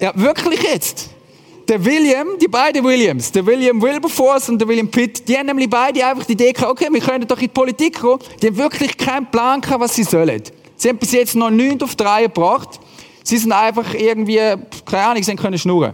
ja 0.00 0.12
wirklich 0.14 0.60
jetzt. 0.62 1.10
Der 1.68 1.84
William, 1.84 2.26
die 2.40 2.48
beiden 2.48 2.84
Williams, 2.84 3.30
der 3.30 3.46
William 3.46 3.80
Wilberforce 3.80 4.48
und 4.48 4.58
der 4.58 4.66
William 4.66 4.88
Pitt, 4.88 5.28
die 5.28 5.38
haben 5.38 5.46
nämlich 5.46 5.70
beide 5.70 6.04
einfach 6.04 6.24
die 6.24 6.32
Idee 6.32 6.52
gehabt, 6.52 6.72
okay, 6.72 6.88
wir 6.90 7.00
können 7.00 7.28
doch 7.28 7.36
in 7.36 7.42
die 7.42 7.48
Politik 7.48 8.00
kommen. 8.00 8.18
Die 8.42 8.48
haben 8.48 8.56
wirklich 8.56 8.96
keinen 8.96 9.30
Plan 9.30 9.60
gehabt, 9.60 9.80
was 9.80 9.94
sie 9.94 10.02
sollen. 10.02 10.42
Sie 10.80 10.88
haben 10.88 10.96
bis 10.96 11.12
jetzt 11.12 11.36
noch 11.36 11.50
nichts 11.50 11.82
auf 11.82 11.94
drei 11.94 12.22
gebracht. 12.22 12.80
Sie 13.22 13.36
sind 13.36 13.52
einfach 13.52 13.92
irgendwie, 13.92 14.38
keine 14.86 15.02
Ahnung, 15.02 15.22
sie 15.22 15.36
können 15.36 15.58
schnurren. 15.58 15.92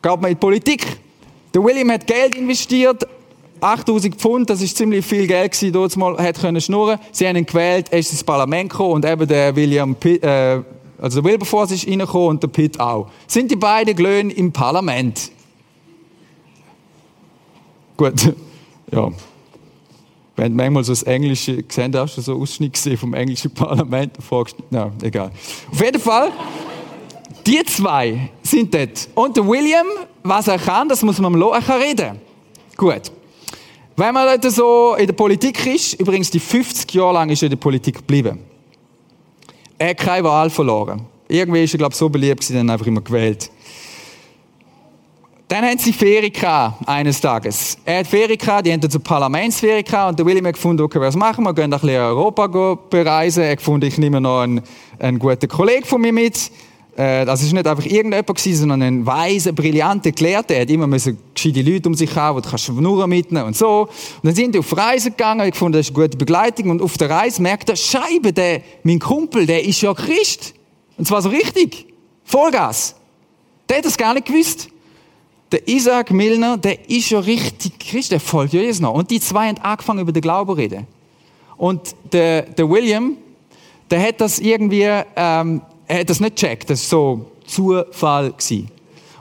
Geht 0.00 0.20
man 0.20 0.30
in 0.30 0.36
die 0.36 0.40
Politik. 0.40 0.86
Der 1.52 1.64
William 1.64 1.90
hat 1.90 2.06
Geld 2.06 2.36
investiert, 2.36 3.04
8000 3.60 4.14
Pfund, 4.14 4.48
das 4.48 4.62
ist 4.62 4.76
ziemlich 4.76 5.04
viel 5.04 5.26
Geld 5.26 5.50
gewesen, 5.50 5.72
dort 5.72 5.96
mal, 5.96 6.16
hat 6.18 6.40
können 6.40 6.60
schnurren. 6.60 7.00
Sie 7.10 7.26
haben 7.26 7.34
ihn 7.34 7.44
gewählt, 7.44 7.88
er 7.90 7.98
ist 7.98 8.12
ins 8.12 8.22
Parlament 8.22 8.70
gekommen 8.70 8.92
und 8.92 9.04
eben 9.04 9.26
der 9.26 9.56
William 9.56 9.92
Pitt, 9.96 10.22
äh, 10.22 10.60
also 11.00 11.20
der 11.20 11.28
Wilberforce 11.32 11.72
ist 11.72 11.88
reingekommen 11.88 12.28
und 12.28 12.42
der 12.44 12.48
Pitt 12.48 12.78
auch. 12.78 13.10
Sind 13.26 13.50
die 13.50 13.56
beiden 13.56 13.96
Glöhn 13.96 14.30
im 14.30 14.52
Parlament? 14.52 15.32
Gut, 17.96 18.32
ja. 18.92 19.10
Wenn 20.36 20.54
manchmal 20.54 20.82
so 20.84 20.92
das 20.92 21.02
Englische 21.02 21.62
gesehen 21.62 21.94
hast, 21.94 22.16
du 22.16 22.22
so 22.22 22.40
Ausschnitt 22.40 22.72
gesehen 22.72 22.96
vom 22.96 23.12
englischen 23.12 23.50
Parlament, 23.50 24.12
fragst 24.20 24.56
ja, 24.70 24.90
egal. 25.02 25.30
Auf 25.70 25.80
jeden 25.80 26.00
Fall, 26.00 26.32
die 27.46 27.62
zwei 27.64 28.30
sind 28.42 28.72
dort. 28.72 29.08
Und 29.14 29.36
der 29.36 29.46
William, 29.46 29.86
was 30.22 30.48
er 30.48 30.58
kann, 30.58 30.88
das 30.88 31.02
muss 31.02 31.18
man 31.18 31.32
ihm 31.32 31.38
lassen, 31.38 31.54
er 31.54 31.62
kann 31.62 31.80
reden. 31.82 32.20
Gut. 32.76 33.12
Wenn 33.96 34.14
man 34.14 34.40
dort 34.40 34.52
so 34.52 34.94
in 34.94 35.06
der 35.06 35.12
Politik 35.12 35.66
ist, 35.66 35.94
übrigens 35.94 36.30
die 36.30 36.40
50 36.40 36.92
Jahre 36.94 37.14
lang 37.14 37.28
ist 37.28 37.42
er 37.42 37.46
in 37.46 37.50
der 37.50 37.58
Politik 37.58 37.96
geblieben. 37.96 38.38
Er 39.76 39.90
hat 39.90 39.98
keine 39.98 40.24
Wahl 40.24 40.48
verloren. 40.48 41.04
Irgendwie 41.28 41.64
ist 41.64 41.74
er, 41.74 41.78
glaube 41.78 41.92
ich, 41.92 41.98
so 41.98 42.08
beliebt, 42.08 42.42
sie 42.42 42.54
dann 42.54 42.70
einfach 42.70 42.86
immer 42.86 43.00
gewählt. 43.00 43.50
Dann 45.52 45.66
haben 45.66 45.76
sie 45.76 45.92
Ferien 45.92 46.32
gehabt, 46.32 46.88
eines 46.88 47.20
Tages. 47.20 47.76
Er 47.84 47.98
hat 47.98 48.06
Ferien 48.06 48.38
gehabt, 48.38 48.66
die 48.66 48.72
haben 48.72 48.88
zur 48.88 49.02
Parlamentsferien 49.02 49.84
gehabt 49.84 50.08
und 50.08 50.18
der 50.18 50.24
William 50.24 50.46
hat 50.46 50.54
gefunden, 50.54 50.82
okay, 50.82 50.98
was 50.98 51.14
machen 51.14 51.44
wir? 51.44 51.50
Wir 51.50 51.52
gehen 51.52 51.64
ein 51.64 51.78
bisschen 51.78 52.00
Europa 52.00 52.78
bereisen. 52.88 53.42
Er 53.42 53.56
gefunden, 53.56 53.84
ich 53.84 53.98
nehme 53.98 54.18
noch 54.18 54.40
einen, 54.40 54.62
einen 54.98 55.18
guten 55.18 55.46
Kollegen 55.48 55.84
von 55.84 56.00
mir 56.00 56.14
mit. 56.14 56.50
Äh, 56.96 57.26
das 57.26 57.42
ist 57.42 57.52
nicht 57.52 57.66
einfach 57.66 57.84
irgendjemand 57.84 58.28
gewesen, 58.28 58.60
sondern 58.60 58.80
ein 58.80 59.04
weiser, 59.04 59.52
brillanter 59.52 60.12
Gelehrter. 60.12 60.54
Er 60.54 60.62
hat 60.62 60.70
immer 60.70 60.86
müssen 60.86 61.18
gescheite 61.34 61.60
Leute 61.60 61.86
um 61.86 61.94
sich 61.94 62.16
haben, 62.16 62.40
die 62.40 62.48
kannst 62.48 62.68
du 62.68 62.80
nur 62.80 63.06
mitnehmen 63.06 63.48
und 63.48 63.54
so. 63.54 63.82
Und 63.82 63.90
dann 64.22 64.34
sind 64.34 64.54
die 64.54 64.58
auf 64.58 64.74
Reise 64.74 65.10
gegangen, 65.10 65.46
ich 65.46 65.54
fand, 65.54 65.74
das 65.74 65.82
ist 65.82 65.94
eine 65.94 66.02
gute 66.02 66.16
Begleitung. 66.16 66.70
Und 66.70 66.80
auf 66.80 66.96
der 66.96 67.10
Reise 67.10 67.42
merkt 67.42 67.68
er, 67.68 67.76
Scheibe, 67.76 68.32
der, 68.32 68.62
mein 68.84 69.00
Kumpel, 69.00 69.44
der 69.44 69.62
ist 69.62 69.82
ja 69.82 69.92
Christ. 69.92 70.54
Und 70.96 71.06
zwar 71.06 71.20
so 71.20 71.28
richtig. 71.28 71.88
Vollgas. 72.24 72.94
Der 73.68 73.76
hat 73.76 73.84
das 73.84 73.98
gar 73.98 74.14
nicht 74.14 74.28
gewusst. 74.28 74.71
Der 75.52 75.68
Isaac 75.68 76.10
Milner, 76.10 76.56
der 76.56 76.88
ist 76.88 77.10
ja 77.10 77.20
richtig 77.20 77.78
Christ, 77.78 78.10
der 78.10 78.20
folgt 78.20 78.54
Jesus 78.54 78.80
noch. 78.80 78.94
Und 78.94 79.10
die 79.10 79.20
zwei 79.20 79.48
haben 79.48 79.58
angefangen 79.58 80.00
über 80.00 80.12
den 80.12 80.22
Glauben 80.22 80.50
zu 80.50 80.56
reden. 80.56 80.86
Und 81.58 81.94
der, 82.12 82.42
der 82.42 82.68
William, 82.68 83.16
der 83.90 84.02
hat 84.02 84.20
das 84.22 84.38
irgendwie, 84.38 84.82
ähm, 84.82 85.60
er 85.86 86.00
hat 86.00 86.10
das 86.10 86.20
nicht 86.20 86.36
gecheckt. 86.36 86.70
Das 86.70 86.90
war 86.90 86.98
so 86.98 87.30
Zufall. 87.46 88.32
Gewesen. 88.32 88.68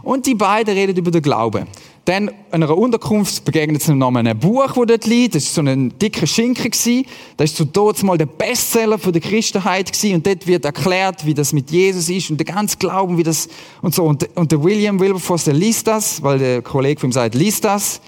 Und 0.03 0.25
die 0.25 0.35
beiden 0.35 0.73
reden 0.73 0.95
über 0.97 1.11
den 1.11 1.21
Glauben. 1.21 1.67
Dann 2.05 2.29
in 2.29 2.35
einer 2.51 2.75
Unterkunft 2.75 3.45
begegnet 3.45 3.83
sie 3.83 3.93
noch 3.93 4.13
einem 4.13 4.37
Buch, 4.37 4.65
das 4.65 4.73
dort 4.87 5.05
liegt. 5.05 5.35
Das 5.35 5.45
war 5.55 5.63
so 5.63 5.69
ein 5.69 5.97
dicker 5.99 6.25
Schinken. 6.25 6.71
Das 7.37 7.51
war 7.51 7.57
so 7.57 7.65
dort 7.65 8.01
mal 8.01 8.17
der 8.17 8.25
Bestseller 8.25 8.97
die 8.97 9.19
Christenheit. 9.19 9.91
Und 10.03 10.25
dort 10.25 10.47
wird 10.47 10.65
erklärt, 10.65 11.25
wie 11.25 11.35
das 11.35 11.53
mit 11.53 11.69
Jesus 11.69 12.09
ist 12.09 12.31
und 12.31 12.37
der 12.37 12.45
ganze 12.45 12.77
Glauben, 12.77 13.17
wie 13.17 13.23
das 13.23 13.47
und 13.83 13.93
so. 13.93 14.05
Und, 14.05 14.27
und 14.35 14.51
der 14.51 14.63
William 14.63 14.99
Wilberforce, 14.99 15.45
der 15.45 15.53
liest 15.53 15.85
das, 15.85 16.23
weil 16.23 16.39
der 16.39 16.63
Kollege 16.63 16.99
von 16.99 17.09
ihm 17.09 17.13
sagt, 17.13 17.35
liest 17.35 17.65
das. 17.65 18.01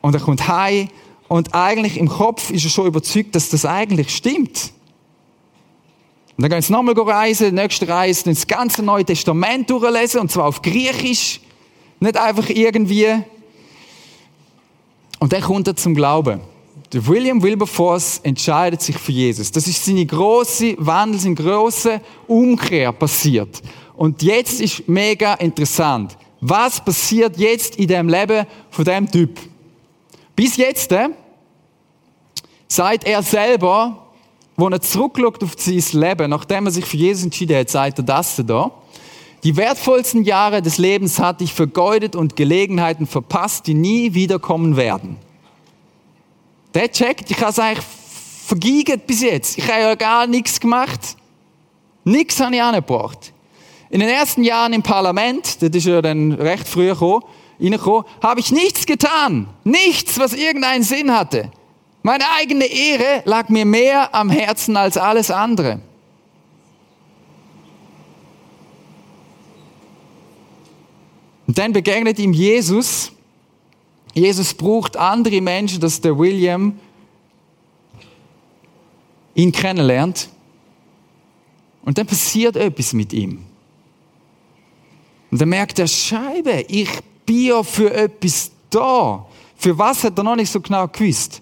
Und 0.00 0.14
er 0.14 0.20
kommt 0.20 0.46
heim. 0.46 0.88
Und 1.26 1.54
eigentlich 1.56 1.98
im 1.98 2.08
Kopf 2.08 2.50
ist 2.50 2.64
er 2.64 2.70
schon 2.70 2.86
überzeugt, 2.86 3.34
dass 3.34 3.50
das 3.50 3.64
eigentlich 3.64 4.14
stimmt. 4.14 4.72
Und 6.36 6.42
dann 6.42 6.50
gehen 6.50 6.62
sie 6.62 6.72
nochmal 6.72 6.94
reisen, 6.96 7.56
nächste 7.56 7.88
Reise, 7.88 8.22
das 8.30 8.46
ganze 8.46 8.84
Neue 8.84 9.04
Testament 9.04 9.68
durchlesen, 9.68 10.20
und 10.20 10.30
zwar 10.30 10.46
auf 10.46 10.62
Griechisch. 10.62 11.40
Nicht 12.00 12.16
einfach 12.16 12.48
irgendwie. 12.48 13.06
Und 15.18 15.32
dann 15.32 15.42
kommt 15.42 15.66
er 15.66 15.76
zum 15.76 15.94
Glauben. 15.94 16.40
Der 16.92 17.06
William 17.06 17.42
Wilberforce 17.42 18.20
entscheidet 18.22 18.80
sich 18.80 18.96
für 18.96 19.12
Jesus. 19.12 19.52
Das 19.52 19.66
ist 19.66 19.84
seine 19.84 20.06
große 20.06 20.76
Wandel, 20.78 21.20
seine 21.20 21.34
große 21.34 22.00
Umkehr 22.26 22.92
passiert. 22.92 23.62
Und 23.96 24.22
jetzt 24.22 24.60
ist 24.60 24.88
mega 24.88 25.34
interessant. 25.34 26.16
Was 26.40 26.82
passiert 26.82 27.36
jetzt 27.36 27.76
in 27.76 27.88
dem 27.88 28.08
Leben 28.08 28.46
von 28.70 28.84
dem 28.84 29.10
Typ? 29.10 29.38
Bis 30.36 30.56
jetzt, 30.56 30.92
äh, 30.92 31.08
sagt 32.68 33.04
er 33.04 33.22
selber, 33.22 34.06
wo 34.56 34.68
er 34.68 34.80
zurückschaut 34.80 35.42
auf 35.42 35.54
sein 35.56 36.00
Leben, 36.00 36.30
nachdem 36.30 36.66
er 36.66 36.72
sich 36.72 36.84
für 36.84 36.96
Jesus 36.96 37.24
entschieden 37.24 37.56
hat, 37.56 37.70
sagt 37.70 37.98
er 37.98 38.04
das 38.04 38.40
da. 38.46 38.70
Die 39.44 39.56
wertvollsten 39.56 40.24
Jahre 40.24 40.62
des 40.62 40.78
Lebens 40.78 41.18
hatte 41.18 41.44
ich 41.44 41.54
vergeudet 41.54 42.16
und 42.16 42.34
Gelegenheiten 42.34 43.06
verpasst, 43.06 43.66
die 43.66 43.74
nie 43.74 44.14
wiederkommen 44.14 44.76
werden. 44.76 45.16
Der 46.74 46.90
checkt, 46.90 47.30
ich 47.30 47.40
habe 47.40 47.50
es 47.50 47.58
eigentlich 47.58 47.84
vergiegt 48.46 49.06
bis 49.06 49.22
jetzt. 49.22 49.58
Ich 49.58 49.70
habe 49.70 49.80
ja 49.80 49.94
gar 49.94 50.26
nichts 50.26 50.58
gemacht. 50.58 51.16
Nichts 52.04 52.40
habe 52.40 52.54
ich 52.54 52.62
angebracht. 52.62 53.32
In 53.90 54.00
den 54.00 54.08
ersten 54.08 54.42
Jahren 54.42 54.72
im 54.72 54.82
Parlament, 54.82 55.62
das 55.62 55.70
ist 55.70 55.86
ja 55.86 56.02
dann 56.02 56.32
recht 56.32 56.66
früh 56.66 56.88
gekommen, 56.88 57.24
habe 58.22 58.40
ich 58.40 58.50
nichts 58.50 58.86
getan. 58.86 59.48
Nichts, 59.64 60.18
was 60.18 60.32
irgendeinen 60.32 60.82
Sinn 60.82 61.14
hatte. 61.14 61.50
Meine 62.02 62.24
eigene 62.38 62.66
Ehre 62.66 63.22
lag 63.24 63.48
mir 63.48 63.64
mehr 63.64 64.14
am 64.14 64.30
Herzen 64.30 64.76
als 64.76 64.96
alles 64.96 65.30
andere. 65.30 65.80
Und 71.48 71.56
dann 71.56 71.72
begegnet 71.72 72.18
ihm 72.18 72.34
Jesus. 72.34 73.10
Jesus 74.12 74.52
braucht 74.52 74.98
andere 74.98 75.40
Menschen, 75.40 75.80
dass 75.80 76.00
der 76.00 76.16
William 76.18 76.78
ihn 79.34 79.50
kennenlernt. 79.50 80.28
Und 81.82 81.96
dann 81.96 82.06
passiert 82.06 82.56
etwas 82.56 82.92
mit 82.92 83.14
ihm. 83.14 83.46
Und 85.30 85.40
dann 85.40 85.48
merkt 85.48 85.78
er, 85.78 85.86
Scheibe, 85.86 86.66
ich 86.68 86.90
bin 87.24 87.46
ja 87.46 87.62
für 87.62 87.94
etwas 87.94 88.50
da. 88.68 89.26
Für 89.56 89.78
was 89.78 90.04
hat 90.04 90.18
er 90.18 90.24
noch 90.24 90.36
nicht 90.36 90.52
so 90.52 90.60
genau 90.60 90.86
gewusst. 90.86 91.40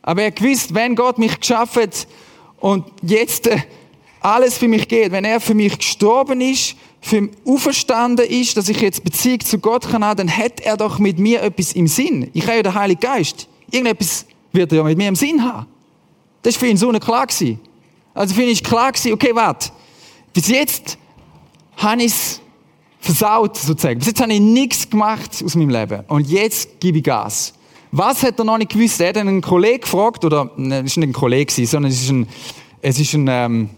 Aber 0.00 0.22
er 0.22 0.30
gewusst, 0.30 0.74
wenn 0.74 0.96
Gott 0.96 1.18
mich 1.18 1.38
geschaffen 1.38 1.82
hat 1.82 2.06
und 2.60 2.84
jetzt 3.02 3.46
äh, 3.46 3.58
alles 4.20 4.56
für 4.56 4.68
mich 4.68 4.88
geht, 4.88 5.12
wenn 5.12 5.24
er 5.26 5.38
für 5.38 5.54
mich 5.54 5.76
gestorben 5.76 6.40
ist, 6.40 6.76
für 7.04 7.28
auferstanden 7.44 8.24
ist, 8.24 8.56
dass 8.56 8.70
ich 8.70 8.80
jetzt 8.80 9.04
Beziehung 9.04 9.40
zu 9.40 9.58
Gott 9.58 9.86
kann 9.90 10.00
dann 10.00 10.34
hat 10.34 10.60
er 10.60 10.78
doch 10.78 10.98
mit 10.98 11.18
mir 11.18 11.42
etwas 11.42 11.74
im 11.74 11.86
Sinn. 11.86 12.30
Ich 12.32 12.46
habe 12.46 12.56
ja 12.56 12.62
den 12.62 12.74
Heiligen 12.74 13.00
Geist. 13.00 13.46
Irgendetwas 13.70 14.24
wird 14.52 14.72
er 14.72 14.78
ja 14.78 14.84
mit 14.84 14.96
mir 14.96 15.08
im 15.08 15.14
Sinn 15.14 15.44
haben. 15.44 15.66
Das 16.40 16.54
war 16.54 16.60
für 16.60 16.66
ihn 16.68 16.78
so 16.78 16.90
klar 16.92 17.26
gewesen. 17.26 17.60
Also 18.14 18.34
für 18.34 18.42
ihn 18.42 18.48
ist 18.48 18.64
klar 18.64 18.90
gewesen, 18.90 19.12
okay, 19.12 19.34
warte. 19.34 19.70
Bis 20.32 20.48
jetzt 20.48 20.96
habe 21.76 22.02
ich 22.02 22.06
es 22.12 22.40
versaut, 23.00 23.58
sozusagen. 23.58 23.98
Bis 23.98 24.08
jetzt 24.08 24.22
habe 24.22 24.32
ich 24.32 24.40
nichts 24.40 24.88
gemacht 24.88 25.42
aus 25.44 25.54
meinem 25.56 25.68
Leben. 25.68 26.04
Und 26.08 26.26
jetzt 26.26 26.80
gebe 26.80 26.98
ich 26.98 27.04
Gas. 27.04 27.52
Was 27.92 28.22
hat 28.22 28.38
er 28.38 28.46
noch 28.46 28.56
nicht 28.56 28.72
gewusst? 28.72 28.98
Er 29.02 29.10
hat 29.10 29.18
einen 29.18 29.42
Kollegen 29.42 29.82
gefragt, 29.82 30.24
oder, 30.24 30.50
es 30.56 30.84
ist 30.84 30.96
nicht 30.96 31.08
ein 31.08 31.12
Kollege, 31.12 31.66
sondern 31.66 31.92
es 31.92 32.00
ist 32.00 32.10
ein, 32.10 32.26
es 32.80 32.98
ist 32.98 33.12
ein, 33.12 33.28
ähm, 33.28 33.70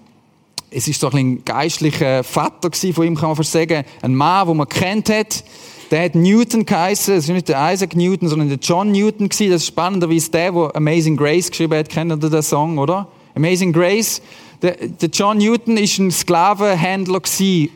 es 0.70 0.88
ist 0.88 1.00
so 1.00 1.10
ein 1.10 1.44
geistlicher 1.44 2.24
Vater 2.24 2.70
von 2.92 3.06
ihm, 3.06 3.14
kann 3.14 3.28
man 3.28 3.36
fast 3.36 3.52
sagen. 3.52 3.84
Ein 4.02 4.14
Mann, 4.14 4.48
den 4.48 4.56
man 4.56 4.68
kennt 4.68 5.08
hat. 5.08 5.44
Der 5.90 6.04
hat 6.04 6.14
Newton 6.14 6.66
geheißen. 6.66 7.14
Das 7.14 7.24
ist 7.24 7.30
nicht 7.30 7.48
der 7.48 7.72
Isaac 7.72 7.94
Newton, 7.94 8.28
sondern 8.28 8.48
der 8.48 8.58
John 8.58 8.90
Newton 8.90 9.28
gewesen. 9.28 9.52
Das 9.52 9.62
ist 9.62 9.68
spannenderweise 9.68 10.30
der, 10.30 10.52
der 10.52 10.76
Amazing 10.76 11.16
Grace 11.16 11.50
geschrieben 11.50 11.78
hat. 11.78 11.88
Kennt 11.88 12.10
ihr 12.10 12.16
den 12.16 12.42
Song, 12.42 12.78
oder? 12.78 13.08
Amazing 13.34 13.72
Grace. 13.72 14.20
Der, 14.62 14.72
der 14.72 15.08
John 15.10 15.38
Newton 15.38 15.76
ist 15.76 15.98
ein 15.98 16.10
Sklavenhändler 16.10 17.20
gewesen. 17.20 17.70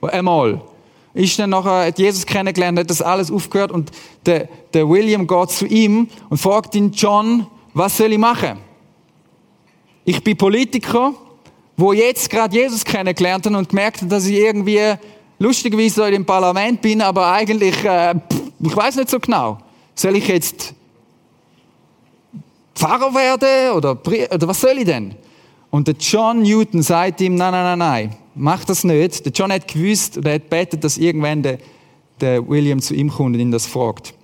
Einmal 0.00 0.62
ist 1.12 1.38
dann 1.38 1.50
nachher, 1.50 1.86
hat 1.86 1.98
Jesus 1.98 2.24
kennengelernt, 2.24 2.78
hat 2.78 2.88
das 2.88 3.02
alles 3.02 3.30
aufgehört 3.30 3.72
und 3.72 3.90
der, 4.26 4.48
der 4.72 4.88
William 4.88 5.26
geht 5.26 5.50
zu 5.50 5.66
ihm 5.66 6.08
und 6.28 6.38
fragt 6.38 6.74
ihn, 6.76 6.92
John, 6.92 7.46
was 7.74 7.96
soll 7.96 8.12
ich 8.12 8.18
machen? 8.18 8.58
Ich 10.04 10.22
bin 10.22 10.36
Politiker, 10.36 11.12
wo 11.76 11.92
jetzt 11.92 12.28
gerade 12.28 12.56
Jesus 12.56 12.84
kennengelernt 12.84 13.46
hat 13.46 13.54
und 13.54 13.68
gemerkt 13.68 14.02
hat, 14.02 14.12
dass 14.12 14.26
ich 14.26 14.36
irgendwie 14.36 14.94
lustigerweise 15.38 16.06
in 16.06 16.12
dem 16.12 16.26
Parlament 16.26 16.80
bin, 16.80 17.00
aber 17.00 17.32
eigentlich, 17.32 17.82
äh, 17.84 18.14
ich 18.60 18.76
weiß 18.76 18.96
nicht 18.96 19.10
so 19.10 19.18
genau. 19.18 19.58
Soll 19.94 20.16
ich 20.16 20.28
jetzt 20.28 20.74
Pfarrer 22.74 23.14
werden 23.14 23.76
oder, 23.76 23.92
oder 23.92 24.48
was 24.48 24.60
soll 24.60 24.78
ich 24.78 24.84
denn? 24.84 25.14
Und 25.70 25.86
der 25.86 25.94
John 25.98 26.42
Newton 26.42 26.82
sagt 26.82 27.20
ihm, 27.20 27.34
nein, 27.34 27.52
nein, 27.52 27.78
nein, 27.78 27.78
nein, 27.78 28.16
mach 28.34 28.64
das 28.64 28.84
nicht. 28.84 29.24
Der 29.24 29.32
John 29.32 29.52
hat 29.52 29.68
gewusst 29.68 30.18
oder 30.18 30.34
hat 30.34 30.50
betet, 30.50 30.82
dass 30.84 30.98
irgendwann 30.98 31.42
der, 31.42 31.58
der 32.20 32.46
William 32.48 32.80
zu 32.80 32.94
ihm 32.94 33.10
kommt 33.10 33.34
und 33.34 33.40
ihn 33.40 33.50
das 33.50 33.66
fragt. 33.66 34.14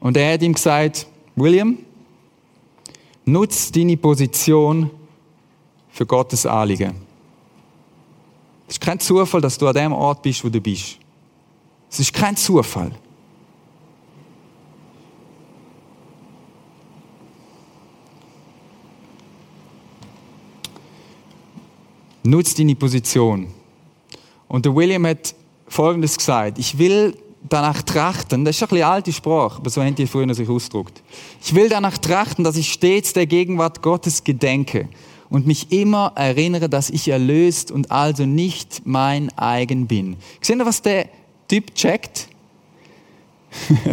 Und 0.00 0.16
er 0.16 0.34
hat 0.34 0.42
ihm 0.42 0.54
gesagt, 0.54 1.06
William, 1.36 1.78
nutz 3.24 3.70
deine 3.70 3.96
Position 3.96 4.90
für 5.92 6.06
Gottes 6.06 6.46
Anliegen. 6.46 6.94
Es 8.66 8.74
ist 8.74 8.80
kein 8.80 8.98
Zufall, 8.98 9.40
dass 9.40 9.58
du 9.58 9.68
an 9.68 9.74
dem 9.74 9.92
Ort 9.92 10.22
bist, 10.22 10.42
wo 10.44 10.48
du 10.48 10.60
bist. 10.60 10.98
Es 11.90 12.00
ist 12.00 12.12
kein 12.12 12.36
Zufall. 12.36 12.92
Nutz 22.24 22.54
deine 22.54 22.74
Position. 22.74 23.48
Und 24.48 24.64
der 24.64 24.74
William 24.74 25.06
hat 25.06 25.34
Folgendes 25.66 26.16
gesagt. 26.16 26.58
Ich 26.58 26.78
will 26.78 27.16
danach 27.48 27.82
trachten, 27.82 28.44
das 28.44 28.56
ist 28.56 28.62
ein 28.62 28.68
bisschen 28.68 28.84
alte 28.84 29.12
Sprache, 29.12 29.58
aber 29.58 29.68
so 29.68 29.82
haben 29.82 29.94
die 29.94 30.06
früher 30.06 30.32
sich 30.32 30.48
ausgedrückt. 30.48 31.02
Ich 31.44 31.54
will 31.54 31.68
danach 31.68 31.98
trachten, 31.98 32.44
dass 32.44 32.56
ich 32.56 32.72
stets 32.72 33.12
der 33.12 33.26
Gegenwart 33.26 33.82
Gottes 33.82 34.22
gedenke 34.22 34.88
und 35.32 35.46
mich 35.46 35.72
immer 35.72 36.12
erinnere, 36.14 36.68
dass 36.68 36.90
ich 36.90 37.08
erlöst 37.08 37.70
und 37.70 37.90
also 37.90 38.24
nicht 38.26 38.82
mein 38.84 39.36
eigen 39.36 39.86
bin. 39.86 40.16
Seht 40.40 40.58
ihr, 40.58 40.66
was 40.66 40.82
der 40.82 41.08
Typ 41.48 41.74
checkt? 41.74 42.28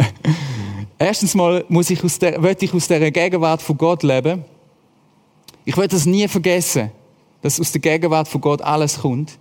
Erstens 0.98 1.34
mal 1.34 1.64
muss 1.68 1.90
ich 1.90 2.04
aus 2.04 2.18
der, 2.18 2.42
will 2.42 2.56
ich 2.60 2.72
aus 2.72 2.86
der 2.86 3.10
Gegenwart 3.10 3.62
von 3.62 3.76
Gott 3.76 4.02
leben. 4.02 4.44
Ich 5.64 5.76
will 5.76 5.88
das 5.88 6.06
nie 6.06 6.28
vergessen 6.28 6.90
dass 7.42 7.60
aus 7.60 7.72
der 7.72 7.80
Gegenwart 7.80 8.28
von 8.28 8.40
Gott 8.40 8.62
alles 8.62 9.00
kommt. 9.00 9.38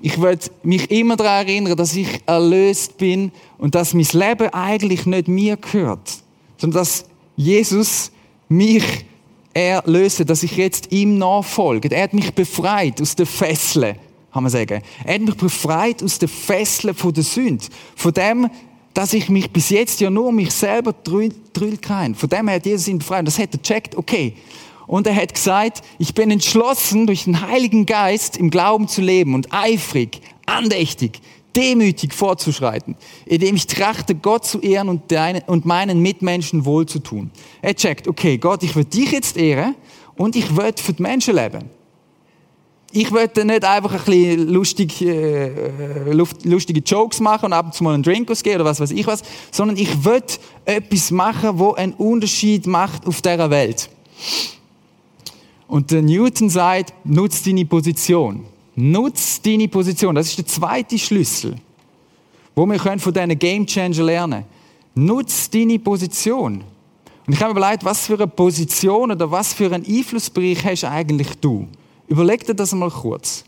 Ich 0.00 0.20
will 0.20 0.38
mich 0.62 0.90
immer 0.90 1.16
daran 1.16 1.46
erinnern, 1.46 1.76
dass 1.76 1.96
ich 1.96 2.20
erlöst 2.26 2.98
bin 2.98 3.32
und 3.56 3.74
dass 3.74 3.94
mein 3.94 4.06
Leben 4.12 4.52
eigentlich 4.52 5.06
nicht 5.06 5.28
mir 5.28 5.56
gehört, 5.56 6.18
sondern 6.58 6.80
dass 6.80 7.06
Jesus 7.36 8.10
mich 8.48 8.84
erlöst, 9.64 10.28
dass 10.28 10.42
ich 10.42 10.56
jetzt 10.56 10.92
ihm 10.92 11.18
nachfolge. 11.18 11.90
Er 11.90 12.04
hat 12.04 12.14
mich 12.14 12.34
befreit 12.34 13.00
aus 13.00 13.16
den 13.16 13.26
Fesseln 13.26 13.96
kann 14.36 14.42
man 14.42 14.52
sagen. 14.52 14.82
Er 15.02 15.14
hat 15.14 15.22
mich 15.22 15.34
befreit 15.34 16.02
aus 16.02 16.18
den 16.18 16.28
Fesseln 16.28 16.94
von 16.94 17.10
der 17.10 17.24
Sünde. 17.24 17.64
Von 17.94 18.12
dem, 18.12 18.50
dass 18.92 19.14
ich 19.14 19.30
mich 19.30 19.50
bis 19.50 19.70
jetzt 19.70 19.98
ja 19.98 20.10
nur 20.10 20.26
um 20.26 20.36
mich 20.36 20.52
selber 20.52 20.92
drüllt 20.92 21.80
kann. 21.80 22.14
Von 22.14 22.28
dem 22.28 22.50
hat 22.50 22.66
Jesus 22.66 22.86
ihn 22.88 22.98
befreit. 22.98 23.26
Das 23.26 23.38
hat 23.38 23.54
er 23.54 23.58
gecheckt, 23.58 23.96
okay. 23.96 24.34
Und 24.86 25.06
er 25.06 25.16
hat 25.16 25.32
gesagt, 25.32 25.82
ich 25.98 26.12
bin 26.12 26.30
entschlossen, 26.30 27.06
durch 27.06 27.24
den 27.24 27.40
Heiligen 27.40 27.86
Geist 27.86 28.36
im 28.36 28.50
Glauben 28.50 28.88
zu 28.88 29.00
leben 29.00 29.34
und 29.34 29.54
eifrig, 29.54 30.20
andächtig, 30.46 31.20
demütig 31.56 32.12
vorzuschreiten, 32.12 32.96
indem 33.24 33.56
ich 33.56 33.66
trachte, 33.66 34.14
Gott 34.14 34.44
zu 34.44 34.60
ehren 34.60 34.88
und, 34.88 35.10
deine, 35.10 35.42
und 35.46 35.64
meinen 35.64 36.00
Mitmenschen 36.00 36.64
wohl 36.64 36.86
zu 36.86 36.98
tun. 36.98 37.30
Er 37.62 37.74
checkt, 37.74 38.06
okay, 38.06 38.38
Gott, 38.38 38.62
ich 38.62 38.76
will 38.76 38.84
dich 38.84 39.10
jetzt 39.10 39.36
ehren 39.36 39.74
und 40.16 40.36
ich 40.36 40.56
will 40.56 40.72
für 40.76 40.92
die 40.92 41.02
Menschen 41.02 41.34
leben. 41.34 41.70
Ich 42.92 43.10
will 43.12 43.28
nicht 43.44 43.64
einfach 43.64 43.92
ein 43.92 44.04
bisschen 44.04 44.48
lustig, 44.48 45.02
äh, 45.02 45.46
äh 45.48 46.12
lustige 46.12 46.80
Jokes 46.80 47.20
machen 47.20 47.46
und 47.46 47.52
ab 47.52 47.66
und 47.66 47.74
zu 47.74 47.84
mal 47.84 47.94
einen 47.94 48.02
Drink 48.02 48.30
ausgeben 48.30 48.56
oder 48.56 48.66
was 48.66 48.80
weiß 48.80 48.92
ich 48.92 49.06
was, 49.06 49.22
sondern 49.50 49.76
ich 49.76 50.04
will 50.04 50.22
etwas 50.64 51.10
machen, 51.10 51.58
wo 51.58 51.72
einen 51.72 51.94
Unterschied 51.94 52.66
macht 52.66 53.06
auf 53.06 53.20
dieser 53.20 53.50
Welt. 53.50 53.90
Und 55.68 55.90
der 55.90 56.02
Newton 56.02 56.48
sagt, 56.48 56.94
nutz 57.04 57.42
deine 57.42 57.64
Position. 57.64 58.44
Nutz 58.76 59.40
deine 59.40 59.68
Position. 59.68 60.14
Das 60.14 60.28
ist 60.28 60.38
der 60.38 60.46
zweite 60.46 60.98
Schlüssel, 60.98 61.56
wo 62.54 62.66
wir 62.66 62.78
können 62.78 63.00
von 63.00 63.12
diesen 63.12 63.38
Game 63.38 63.66
Changer 63.66 64.04
lernen. 64.04 64.44
Nutz 64.94 65.50
deine 65.50 65.78
Position. 65.78 66.62
Und 67.26 67.32
ich 67.32 67.40
habe 67.40 67.52
mir 67.52 67.60
überlegt, 67.60 67.84
was 67.84 68.06
für 68.06 68.14
eine 68.14 68.26
Position 68.28 69.10
oder 69.10 69.30
was 69.30 69.52
für 69.52 69.72
einen 69.72 69.84
Einflussbereich 69.84 70.64
hast 70.64 70.84
eigentlich 70.84 71.34
du? 71.40 71.66
Überleg 72.06 72.46
dir 72.46 72.54
das 72.54 72.72
mal 72.72 72.90
kurz. 72.90 73.44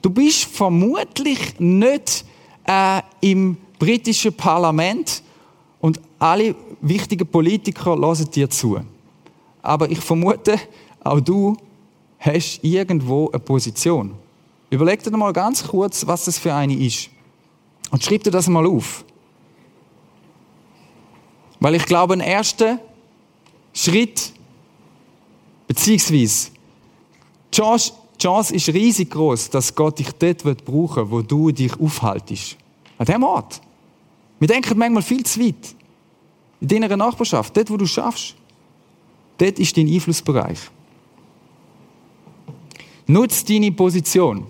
Du 0.00 0.08
bist 0.08 0.44
vermutlich 0.44 1.58
nicht 1.58 2.24
äh, 2.66 3.02
im 3.20 3.58
britischen 3.78 4.32
Parlament 4.32 5.22
und 5.80 6.00
alle 6.18 6.54
wichtigen 6.80 7.26
Politiker 7.26 7.96
hören 7.96 8.30
dir 8.30 8.48
zu. 8.48 8.80
Aber 9.62 9.90
ich 9.90 9.98
vermute, 9.98 10.58
auch 11.02 11.20
du 11.20 11.56
hast 12.18 12.60
irgendwo 12.62 13.28
eine 13.30 13.40
Position. 13.40 14.14
Überleg 14.70 15.02
dir 15.02 15.10
mal 15.16 15.32
ganz 15.32 15.66
kurz, 15.66 16.06
was 16.06 16.24
das 16.26 16.38
für 16.38 16.54
eine 16.54 16.74
ist. 16.74 17.10
Und 17.90 18.04
schreib 18.04 18.22
dir 18.22 18.30
das 18.30 18.46
mal 18.46 18.66
auf. 18.66 19.04
Weil 21.58 21.74
ich 21.74 21.84
glaube, 21.84 22.14
ein 22.14 22.20
erster 22.20 22.78
Schritt, 23.74 24.32
beziehungsweise, 25.66 26.50
die 27.52 27.60
Chance 28.22 28.54
ist 28.54 28.68
riesig 28.68 29.10
groß, 29.10 29.50
dass 29.50 29.74
Gott 29.74 29.98
dich 29.98 30.12
dort 30.12 30.44
wird 30.44 30.64
brauchen 30.64 31.10
wo 31.10 31.20
du 31.20 31.50
dich 31.50 31.78
aufhaltest. 31.78 32.56
An 32.96 33.06
dem 33.06 33.24
Ort. 33.24 33.60
Wir 34.38 34.48
denken 34.48 34.78
manchmal 34.78 35.02
viel 35.02 35.24
zu 35.24 35.40
weit. 35.40 35.74
In 36.60 36.68
deiner 36.68 36.96
Nachbarschaft, 36.96 37.56
dort, 37.56 37.70
wo 37.70 37.76
du 37.76 37.86
schaffst. 37.86 38.36
Dort 39.38 39.58
ist 39.58 39.76
dein 39.76 39.88
Einflussbereich. 39.88 40.58
Nutz 43.06 43.44
deine 43.44 43.72
Position. 43.72 44.46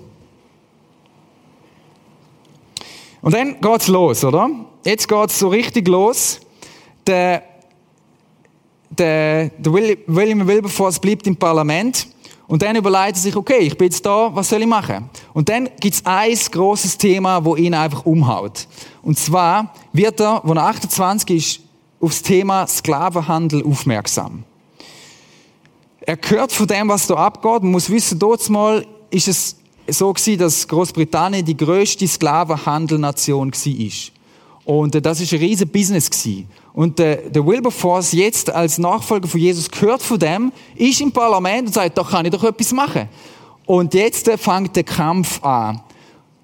Und 3.23 3.35
dann 3.35 3.61
geht's 3.61 3.89
los, 3.89 4.25
oder? 4.25 4.49
Jetzt 4.85 5.09
geht's 5.09 5.39
so 5.39 5.49
richtig 5.49 5.89
los. 5.89 6.41
Der, 7.07 7.43
der, 8.91 9.51
der 9.51 9.73
William 9.73 10.47
Wilberforce 10.47 10.99
bleibt 10.99 11.27
im 11.27 11.37
Parlament 11.37 12.07
und 12.47 12.63
dann 12.63 12.77
überlegt 12.77 13.17
er 13.17 13.21
sich, 13.21 13.37
okay, 13.37 13.59
ich 13.59 13.77
bin 13.77 13.87
jetzt 13.87 14.05
da, 14.05 14.35
was 14.35 14.49
soll 14.49 14.63
ich 14.63 14.67
machen? 14.67 15.09
Und 15.35 15.49
dann 15.49 15.69
gibt's 15.79 16.03
ein 16.05 16.35
großes 16.35 16.99
Thema, 16.99 17.45
wo 17.45 17.57
ihn 17.57 17.75
einfach 17.75 18.05
umhaut. 18.05 18.67
Und 19.03 19.19
zwar 19.19 19.73
wird 19.93 20.21
er, 20.21 20.41
wo 20.45 20.53
er 20.55 20.65
28 20.65 21.37
ist, 21.37 21.61
aufs 22.01 22.23
Thema 22.23 22.67
Sklavenhandel 22.67 23.65
aufmerksam. 23.65 24.45
Er 26.01 26.19
hört 26.27 26.51
von 26.51 26.67
dem, 26.67 26.89
was 26.89 27.07
da 27.07 27.15
abgeht. 27.15 27.63
Man 27.63 27.73
muss 27.73 27.91
wissen, 27.91 28.19
dort 28.19 28.49
mal 28.49 28.87
ist 29.11 29.29
es 29.29 29.60
so 29.93 30.13
gewesen, 30.13 30.39
dass 30.39 30.67
Großbritannien 30.67 31.45
die 31.45 31.57
größte 31.57 32.07
Sklavenhandelnation 32.07 33.53
war. 33.53 33.91
Und 34.65 34.95
äh, 34.95 35.03
das 35.03 35.21
ist 35.21 35.33
ein 35.33 35.39
riesen 35.39 35.69
Business 35.69 36.11
gewesen. 36.11 36.49
Und 36.73 36.99
der, 36.99 37.17
der 37.17 37.45
Wilberforce 37.47 38.13
jetzt 38.13 38.51
als 38.51 38.79
Nachfolger 38.79 39.27
von 39.27 39.41
Jesus 39.41 39.71
gehört 39.71 40.03
von 40.03 40.19
dem, 40.19 40.53
ist 40.77 41.01
im 41.01 41.13
Parlament 41.13 41.69
und 41.69 41.75
sagt, 41.75 41.99
da 41.99 42.05
kann 42.05 42.25
ich 42.25 42.33
doch 42.33 42.45
etwas 42.45 42.73
machen. 42.73 43.09
Und 43.67 43.95
jetzt 43.95 44.29
äh, 44.29 44.39
fängt 44.39 44.77
der 44.77 44.85
Kampf 44.85 45.43
an. 45.43 45.81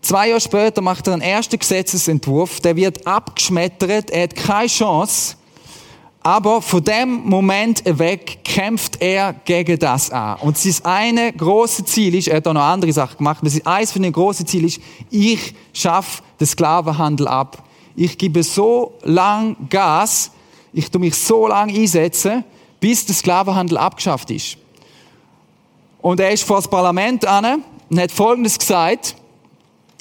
Zwei 0.03 0.29
Jahre 0.29 0.41
später 0.41 0.83
macht 0.83 1.07
er 1.09 1.15
einen 1.15 1.23
ersten 1.23 1.59
Gesetzesentwurf, 1.59 2.61
der 2.61 2.77
wird 2.77 3.07
abgeschmettert, 3.07 4.11
er 4.11 4.25
hat 4.25 4.37
keine 4.37 4.69
Chance. 4.69 5.37
Aber 6.27 6.61
von 6.61 6.83
dem 6.83 7.23
Moment 7.23 7.85
weg 7.85 8.41
kämpft 8.43 9.01
er 9.01 9.33
gegen 9.33 9.79
das 9.79 10.11
an. 10.11 10.37
Und 10.41 10.59
sein 10.59 10.83
eine 10.83 11.33
große 11.33 11.85
Ziel 11.85 12.17
ist, 12.17 12.27
er 12.27 12.39
hat 12.39 12.49
auch 12.49 12.53
noch 12.53 12.65
andere 12.65 12.93
Sachen 12.93 13.19
gemacht, 13.19 13.39
aber 13.43 13.71
eines 13.73 13.93
von 13.93 14.03
den 14.03 14.11
großen 14.13 14.45
Zielen 14.45 14.65
ist, 14.65 14.81
ich 15.09 15.55
schaffe 15.73 16.25
den 16.41 16.49
Sklavenhandel 16.49 17.29
ab. 17.29 17.63
Ich 17.95 18.19
gebe 18.19 18.43
so 18.43 18.95
lang 19.05 19.69
Gas, 19.71 20.33
ich 20.73 20.91
tue 20.91 21.01
mich 21.01 21.15
so 21.15 21.47
lang 21.47 21.73
einsetzen, 21.73 22.43
bis 22.81 23.07
der 23.07 23.15
Sklavenhandel 23.15 23.79
abgeschafft 23.79 24.29
ist. 24.33 24.57
Und 26.03 26.19
er 26.19 26.33
ist 26.33 26.43
vor 26.43 26.57
das 26.57 26.67
Parlament 26.67 27.25
an 27.25 27.63
und 27.89 28.01
hat 28.01 28.11
Folgendes 28.11 28.59
gesagt, 28.59 29.15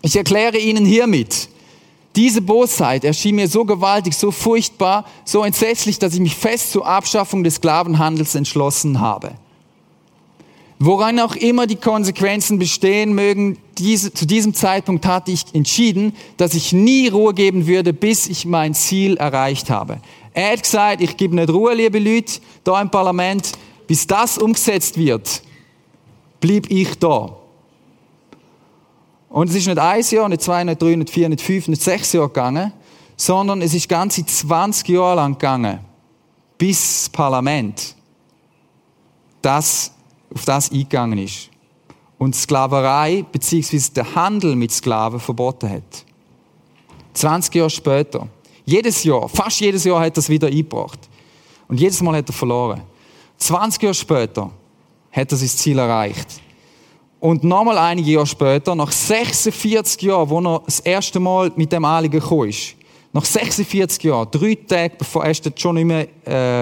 ich 0.02 0.16
erkläre 0.16 0.58
Ihnen 0.58 0.86
hiermit, 0.86 1.45
diese 2.16 2.42
Bosheit 2.42 3.04
erschien 3.04 3.36
mir 3.36 3.48
so 3.48 3.66
gewaltig, 3.66 4.16
so 4.16 4.32
furchtbar, 4.32 5.06
so 5.26 5.44
entsetzlich, 5.44 6.00
dass 6.00 6.14
ich 6.14 6.20
mich 6.20 6.36
fest 6.36 6.72
zur 6.72 6.88
Abschaffung 6.88 7.44
des 7.44 7.56
Sklavenhandels 7.56 8.36
entschlossen 8.36 9.00
habe. 9.00 9.34
Woran 10.80 11.20
auch 11.20 11.36
immer 11.36 11.68
die 11.68 11.78
Konsequenzen 11.78 12.60
bestehen 12.60 13.14
mögen, 13.14 13.58
diese, 13.78 14.14
zu 14.14 14.26
diesem 14.26 14.54
Zeitpunkt 14.54 15.06
hatte 15.06 15.32
ich 15.32 15.44
entschieden, 15.54 16.14
dass 16.38 16.54
ich 16.54 16.74
nie 16.74 17.08
Ruhe 17.08 17.34
geben 17.34 17.66
würde, 17.66 17.94
bis 17.94 18.28
ich 18.28 18.46
mein 18.46 18.74
Ziel 18.74 19.16
erreicht 19.18 19.70
habe. 19.70 20.00
Er 20.34 20.52
hat 20.52 20.64
gesagt, 20.64 21.02
ich 21.02 21.16
gebe 21.16 21.36
nicht 21.36 21.50
Ruhe, 21.50 21.74
liebe 21.74 22.00
Leute, 22.00 22.42
da 22.66 22.82
im 22.82 22.90
Parlament, 22.90 23.54
bis 23.88 24.06
das 24.06 24.38
umgesetzt 24.38 24.98
wird, 24.98 25.44
blieb 26.42 26.70
ich 26.70 27.00
da. 27.00 27.38
Und 29.36 29.50
es 29.50 29.56
ist 29.58 29.68
nicht 29.68 29.78
ein 29.78 30.02
Jahr, 30.02 30.30
nicht 30.30 30.42
zwei, 30.44 30.64
nicht 30.64 30.82
drei, 30.82 30.96
nicht 30.96 31.10
vier, 31.10 31.28
nicht 31.28 31.42
fünf, 31.42 31.68
nicht 31.68 31.82
sechs 31.82 32.14
Jahre 32.14 32.30
gegangen, 32.30 32.72
sondern 33.18 33.62
es 33.62 33.74
ist 33.74 33.90
ganze 33.90 34.26
20 34.26 34.88
Jahre 34.88 35.18
lang 35.18 35.34
gegangen, 35.34 35.80
bis 36.58 36.80
das 36.80 37.10
Parlament 37.10 37.96
das, 39.42 39.92
auf 40.34 40.46
das 40.46 40.72
eingegangen 40.72 41.20
ist 41.20 41.50
und 42.18 42.34
Sklaverei 42.34 43.26
bzw. 43.30 43.78
der 43.94 44.16
Handel 44.16 44.56
mit 44.56 44.72
Sklaven 44.72 45.20
verboten 45.20 45.70
hat. 45.70 46.06
20 47.14 47.56
Jahre 47.56 47.70
später. 47.70 48.30
Jedes 48.64 49.04
Jahr, 49.04 49.28
fast 49.28 49.60
jedes 49.60 49.84
Jahr 49.84 50.00
hat 50.00 50.16
er 50.16 50.20
es 50.20 50.30
wieder 50.30 50.48
eingebracht. 50.48 51.10
Und 51.68 51.78
jedes 51.78 52.02
Mal 52.02 52.16
hat 52.16 52.30
er 52.30 52.34
verloren. 52.34 52.84
20 53.36 53.84
Jahre 53.84 53.96
später 53.96 54.50
hat 55.12 55.30
er 55.30 55.38
sein 55.38 55.50
Ziel 55.50 55.78
erreicht. 55.78 56.40
Und 57.26 57.44
nochmal 57.44 57.80
einige 57.80 58.12
Jahre 58.12 58.28
später, 58.28 58.76
nach 58.76 58.92
46 58.92 60.00
Jahren, 60.04 60.30
wo 60.30 60.40
er 60.42 60.62
das 60.64 60.80
erste 60.82 61.20
Mal 61.20 61.52
mit 61.56 61.72
dem 61.72 61.84
Anliegen 61.84 62.20
gekommen 62.20 62.50
ist, 62.50 62.76
nach 63.14 63.26
46 63.26 64.04
Jahren, 64.04 64.28
drei 64.30 64.54
Tage 64.54 64.94
bevor, 65.00 65.24
er 65.24 65.32
ist 65.32 65.60
schon 65.60 65.74
nicht 65.74 65.86
mehr 65.86 66.08
äh, 66.24 66.62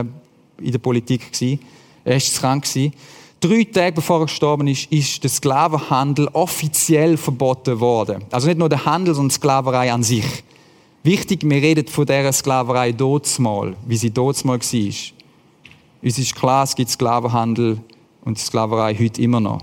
in 0.62 0.72
der 0.72 0.78
Politik 0.80 1.34
gewesen, 1.34 1.60
er 2.06 2.16
ist 2.16 2.40
krank 2.40 2.64
gewesen, 2.64 2.94
drei 3.42 3.66
Tage 3.66 3.92
bevor 3.92 4.22
er 4.22 4.28
gestorben 4.28 4.66
ist, 4.70 4.90
ist 4.90 5.22
der 5.22 5.30
Sklavenhandel 5.30 6.30
offiziell 6.32 7.18
verboten 7.18 7.78
worden. 7.82 8.24
Also 8.32 8.48
nicht 8.48 8.58
nur 8.58 8.70
der 8.70 8.86
Handel, 8.86 9.14
sondern 9.14 9.32
die 9.32 9.36
Sklaverei 9.36 9.92
an 9.92 10.02
sich. 10.02 10.46
Wichtig, 11.04 11.42
wir 11.44 11.62
reden 11.62 11.88
von 11.88 12.06
dieser 12.06 12.32
Sklaverei 12.32 12.96
mal, 13.40 13.76
wie 13.86 13.98
sie 13.98 14.14
mal 14.16 14.32
war. 14.46 14.54
Uns 14.54 16.18
ist 16.18 16.36
klar, 16.36 16.64
es 16.64 16.74
gibt 16.74 16.90
Sklavenhandel 16.90 17.80
und 18.24 18.40
Sklaverei 18.40 18.96
heute 18.96 19.22
immer 19.22 19.42
noch. 19.42 19.60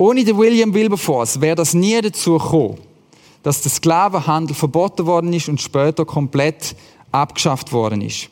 Ohne 0.00 0.24
den 0.24 0.38
William 0.38 0.72
Wilberforce 0.72 1.42
wäre 1.42 1.56
das 1.56 1.74
nie 1.74 2.00
dazu 2.00 2.38
gekommen, 2.38 2.78
dass 3.42 3.60
der 3.60 3.70
Sklavenhandel 3.70 4.56
verboten 4.56 5.04
worden 5.04 5.30
ist 5.34 5.50
und 5.50 5.60
später 5.60 6.06
komplett 6.06 6.74
abgeschafft 7.12 7.70
worden 7.70 8.00
ist. 8.00 8.30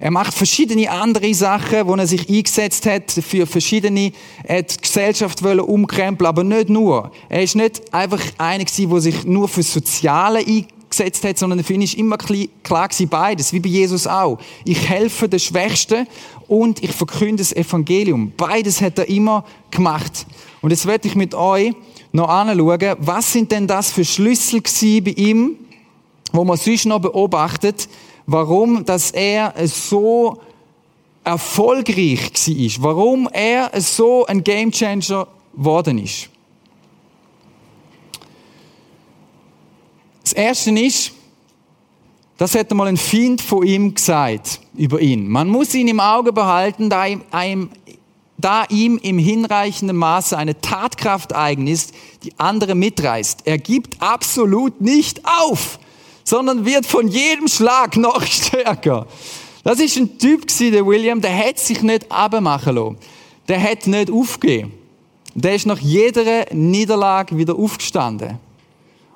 Er 0.00 0.10
macht 0.10 0.32
verschiedene 0.32 0.90
andere 0.90 1.34
Sachen, 1.34 1.86
wo 1.86 1.94
er 1.96 2.06
sich 2.06 2.30
eingesetzt 2.30 2.86
hat 2.86 3.10
für 3.10 3.46
verschiedene, 3.46 4.12
er 4.44 4.60
hat 4.60 4.74
die 4.74 4.80
Gesellschaft 4.80 5.42
umkrempeln, 5.42 6.26
aber 6.26 6.44
nicht 6.44 6.70
nur. 6.70 7.12
Er 7.28 7.42
ist 7.42 7.56
nicht 7.56 7.92
einfach 7.92 8.22
einer 8.38 8.64
gewesen, 8.64 8.88
der 8.88 9.00
sich 9.02 9.24
nur 9.24 9.48
für 9.48 9.62
Soziale 9.62 10.38
eingesetzt 10.38 11.24
hat, 11.24 11.36
sondern 11.36 11.62
für 11.62 11.74
ihn 11.74 11.82
ist 11.82 11.92
immer 11.92 12.16
klar 12.16 12.88
gewesen, 12.88 13.08
beides, 13.10 13.52
wie 13.52 13.60
bei 13.60 13.68
Jesus 13.68 14.06
auch. 14.06 14.38
Ich 14.64 14.88
helfe 14.88 15.28
den 15.28 15.40
Schwächsten 15.40 16.06
und 16.48 16.82
ich 16.82 16.92
verkünde 16.92 17.42
das 17.42 17.52
Evangelium. 17.52 18.32
Beides 18.34 18.80
hat 18.80 18.98
er 18.98 19.10
immer 19.10 19.44
gemacht. 19.70 20.24
Und 20.62 20.70
jetzt 20.70 20.86
werde 20.86 21.08
ich 21.08 21.16
mit 21.16 21.34
euch 21.34 21.74
noch 22.12 22.28
anschauen, 22.28 22.96
was 22.98 23.32
sind 23.32 23.50
denn 23.50 23.66
das 23.66 23.90
für 23.90 24.04
Schlüssel 24.04 24.62
bei 25.02 25.10
ihm, 25.10 25.56
wo 26.32 26.44
man 26.44 26.56
sonst 26.56 26.86
noch 26.86 27.00
beobachtet, 27.00 27.88
warum, 28.26 28.84
dass 28.84 29.10
er 29.10 29.54
so 29.66 30.40
erfolgreich 31.24 32.30
war, 32.32 32.84
warum 32.84 33.28
er 33.32 33.70
so 33.80 34.24
ein 34.26 34.42
Gamechanger 34.42 35.26
geworden 35.54 35.98
ist. 35.98 36.28
Das 40.22 40.32
erste 40.32 40.70
ist, 40.70 41.12
das 42.38 42.54
hätte 42.54 42.74
mal 42.74 42.86
ein 42.86 42.96
Find 42.96 43.40
von 43.40 43.64
ihm 43.66 43.94
gesagt 43.94 44.60
über 44.74 45.00
ihn. 45.00 45.28
Man 45.28 45.48
muss 45.48 45.74
ihn 45.74 45.88
im 45.88 46.00
Auge 46.00 46.32
behalten, 46.32 46.88
da 46.88 47.06
ihm, 47.06 47.70
da 48.44 48.64
ihm 48.68 48.98
im 48.98 49.18
hinreichenden 49.18 49.96
Maße 49.96 50.36
eine 50.36 50.60
Tatkraft 50.60 51.34
eigen 51.34 51.66
ist, 51.66 51.94
die 52.22 52.32
andere 52.38 52.74
mitreißt. 52.74 53.40
Er 53.44 53.58
gibt 53.58 54.02
absolut 54.02 54.80
nicht 54.80 55.22
auf, 55.24 55.78
sondern 56.24 56.64
wird 56.64 56.86
von 56.86 57.08
jedem 57.08 57.48
Schlag 57.48 57.96
noch 57.96 58.22
stärker. 58.26 59.06
Das 59.64 59.78
ist 59.78 59.96
ein 59.96 60.18
Typ 60.18 60.46
der 60.58 60.84
William, 60.84 61.20
der 61.20 61.36
hat 61.36 61.58
sich 61.58 61.82
nicht 61.82 62.10
abmachen 62.10 62.74
lassen. 62.74 62.98
Der 63.48 63.62
hat 63.62 63.86
nicht 63.86 64.10
aufgegeben. 64.10 64.72
Der 65.34 65.54
ist 65.54 65.66
nach 65.66 65.78
jeder 65.78 66.46
Niederlage 66.52 67.36
wieder 67.36 67.56
aufgestanden. 67.56 68.38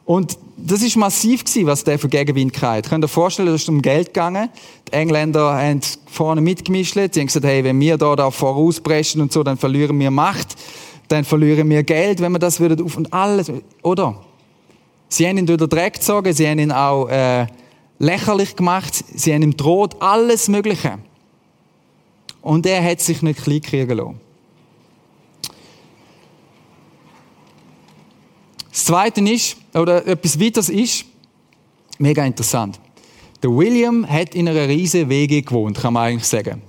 Und 0.06 0.38
das 0.56 0.82
ist 0.82 0.96
massiv 0.96 1.44
gewesen, 1.44 1.66
was 1.66 1.84
der 1.84 1.98
für 1.98 2.08
Gegenwind 2.08 2.62
hatte. 2.62 2.88
Könnt 2.88 3.04
ihr 3.04 3.06
euch 3.06 3.12
vorstellen, 3.12 3.48
es 3.48 3.62
ist 3.62 3.68
um 3.68 3.82
Geld 3.82 4.14
gegangen. 4.14 4.48
Die 4.88 4.92
Engländer 4.92 5.54
haben 5.54 5.80
vorne 6.06 6.40
mitgemischt. 6.40 6.94
Sie 6.94 7.20
haben 7.20 7.26
gesagt, 7.26 7.44
hey, 7.44 7.62
wenn 7.64 7.78
wir 7.78 7.98
da, 7.98 8.16
da 8.16 8.30
vorausbrechen 8.30 9.20
und 9.20 9.32
so, 9.32 9.42
dann 9.42 9.58
verlieren 9.58 9.98
wir 9.98 10.10
Macht. 10.10 10.54
Dann 11.08 11.24
verlieren 11.24 11.68
wir 11.68 11.82
Geld, 11.82 12.20
wenn 12.20 12.32
wir 12.32 12.38
das 12.38 12.60
wieder 12.60 12.82
auf 12.82 12.96
und 12.96 13.12
alles, 13.12 13.50
oder? 13.82 14.24
Sie 15.08 15.26
haben 15.26 15.38
ihn 15.38 15.46
durch 15.46 15.58
den 15.58 15.68
Dreck 15.68 15.94
gezogen, 15.94 16.32
sie 16.32 16.48
haben 16.48 16.58
ihn 16.58 16.72
auch, 16.72 17.08
äh, 17.08 17.46
lächerlich 17.98 18.56
gemacht, 18.56 18.92
sie 19.14 19.32
haben 19.32 19.42
ihm 19.42 19.56
droht, 19.56 20.00
alles 20.00 20.48
Mögliche. 20.48 20.98
Und 22.42 22.66
er 22.66 22.82
hat 22.82 23.00
sich 23.00 23.22
nicht 23.22 23.42
klein 23.42 23.60
kriegen 23.60 23.96
lassen. 23.96 24.25
Das 28.76 28.84
Zweite 28.84 29.22
ist, 29.22 29.56
oder 29.72 30.06
etwas 30.06 30.38
weiteres 30.38 30.68
ist, 30.68 31.06
mega 31.96 32.22
interessant. 32.26 32.78
Der 33.42 33.50
William 33.50 34.06
hat 34.06 34.34
in 34.34 34.46
einer 34.46 34.68
riesen 34.68 35.08
Wege 35.08 35.40
gewohnt, 35.40 35.78
kann 35.78 35.94
man 35.94 36.02
eigentlich 36.02 36.26
sagen. 36.26 36.60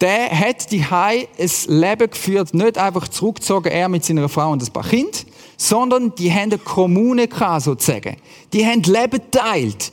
Der 0.00 0.36
hat 0.36 0.72
die 0.72 0.84
ein 0.90 1.26
Leben 1.68 2.10
geführt, 2.10 2.52
nicht 2.54 2.76
einfach 2.76 3.06
zurückgezogen, 3.06 3.70
er 3.70 3.88
mit 3.88 4.04
seiner 4.04 4.28
Frau 4.28 4.50
und 4.50 4.64
ein 4.64 4.72
paar 4.72 4.82
Kinder, 4.82 5.16
sondern 5.56 6.12
die 6.16 6.32
haben 6.32 6.50
eine 6.50 6.58
Kommune 6.58 7.28
gehabt, 7.28 7.62
sozusagen. 7.62 8.16
Die 8.52 8.66
haben 8.66 8.82
Leben 8.82 9.12
geteilt. 9.12 9.92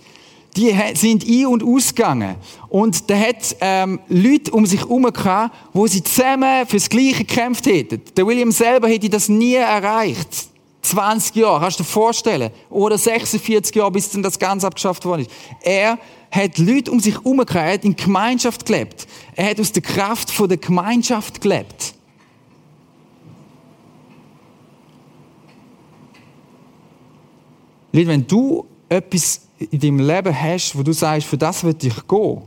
Die 0.58 0.76
sind 0.96 1.28
ein- 1.28 1.46
und 1.46 1.64
ausgegangen. 1.64 2.38
Und 2.70 3.08
der 3.08 3.20
hat 3.20 3.56
ähm, 3.62 4.00
Leute 4.10 4.50
um 4.50 4.66
sich 4.66 4.80
herum 4.80 5.04
gehabt, 5.04 5.56
wo 5.74 5.86
sie 5.86 6.02
zusammen 6.02 6.66
fürs 6.66 6.90
Gleiche 6.90 7.24
gekämpft 7.24 7.68
hätten. 7.68 8.02
Der 8.18 8.26
William 8.26 8.52
selber 8.52 8.88
hätte 8.88 9.12
das 9.12 9.30
nie 9.30 9.54
erreicht. 9.54 10.49
20 10.82 11.36
Jahre, 11.36 11.60
kannst 11.60 11.80
du 11.80 11.84
dir 11.84 11.90
vorstellen? 11.90 12.52
Oder 12.70 12.98
46 12.98 13.76
Jahre, 13.76 13.92
bis 13.92 14.10
dann 14.12 14.24
das 14.24 14.40
Ganze 14.40 14.68
abgeschafft 14.68 15.06
worden 15.06 15.22
ist. 15.22 15.32
Er 15.62 15.98
hat 16.32 16.58
Leute 16.58 16.92
um 16.92 17.00
sich 17.00 17.16
herum 17.16 17.40
er 17.40 17.84
in 17.84 17.96
Gemeinschaft 17.96 18.66
gelebt. 18.66 19.08
Er 19.36 19.50
hat 19.50 19.60
aus 19.60 19.72
der 19.72 19.82
Kraft 19.82 20.32
der 20.40 20.58
Gemeinschaft 20.58 21.42
gelebt. 21.42 21.96
Leute, 27.92 28.08
wenn 28.08 28.28
du 28.28 28.66
etwas 28.88 29.42
in 29.72 29.80
deinem 29.80 30.00
Leben 30.00 30.40
hast, 30.40 30.78
wo 30.78 30.84
du 30.84 30.94
sagst, 30.94 31.28
für 31.28 31.38
das 31.38 31.64
will 31.64 31.76
ich 31.82 32.08
gehen, 32.08 32.42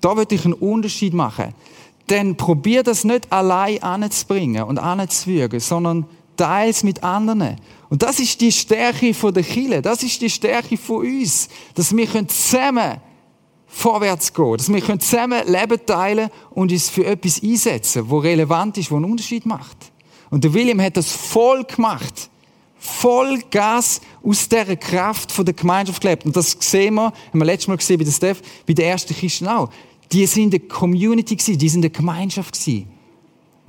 da 0.00 0.16
will 0.16 0.26
ich 0.30 0.44
einen 0.44 0.54
Unterschied 0.54 1.12
machen, 1.12 1.54
dann 2.06 2.36
probier 2.36 2.82
das 2.82 3.04
nicht 3.04 3.30
allein 3.32 3.82
anzubringen 3.82 4.64
und 4.64 4.78
anzufügen, 4.78 5.60
sondern 5.60 6.06
teils 6.40 6.82
mit 6.82 7.04
anderen. 7.04 7.56
Und 7.90 8.02
das 8.02 8.18
ist 8.18 8.40
die 8.40 8.50
Stärke 8.50 9.12
von 9.12 9.34
der 9.34 9.42
Kirche, 9.42 9.82
das 9.82 10.02
ist 10.02 10.20
die 10.22 10.30
Stärke 10.30 10.76
von 10.78 11.04
uns, 11.04 11.48
dass 11.74 11.94
wir 11.94 12.28
zusammen 12.28 13.00
vorwärts 13.66 14.32
gehen, 14.32 14.56
dass 14.56 14.72
wir 14.72 14.98
zusammen 14.98 15.46
Leben 15.46 15.84
teilen 15.84 16.30
und 16.50 16.72
uns 16.72 16.88
für 16.88 17.04
etwas 17.04 17.42
einsetzen, 17.42 18.08
wo 18.08 18.18
relevant 18.18 18.78
ist, 18.78 18.90
wo 18.90 18.96
einen 18.96 19.04
Unterschied 19.04 19.44
macht. 19.44 19.76
Und 20.30 20.42
der 20.44 20.54
William 20.54 20.80
hat 20.80 20.96
das 20.96 21.12
voll 21.12 21.64
gemacht. 21.64 22.30
Voll 22.78 23.42
Gas 23.50 24.00
aus 24.24 24.48
dieser 24.48 24.76
Kraft 24.76 25.30
von 25.30 25.44
der 25.44 25.52
Gemeinschaft 25.52 26.00
gelebt. 26.00 26.24
Und 26.24 26.34
das 26.34 26.56
sehen 26.58 26.94
wir, 26.94 27.06
haben 27.06 27.14
wir 27.38 27.44
letztes 27.44 27.68
Mal 27.68 27.76
gesehen 27.76 27.98
bei 27.98 28.04
der 28.04 28.12
Steph, 28.12 28.40
bei 28.66 28.72
den 28.72 28.86
ersten 28.86 29.14
Christen 29.14 29.46
auch. 29.48 29.68
Die 30.10 30.24
sind 30.24 30.54
eine 30.54 30.60
Community 30.60 31.36
gewesen, 31.36 31.58
die 31.58 31.68
sind 31.68 31.84
eine 31.84 31.90
Gemeinschaft 31.90 32.54
gewesen. 32.54 32.99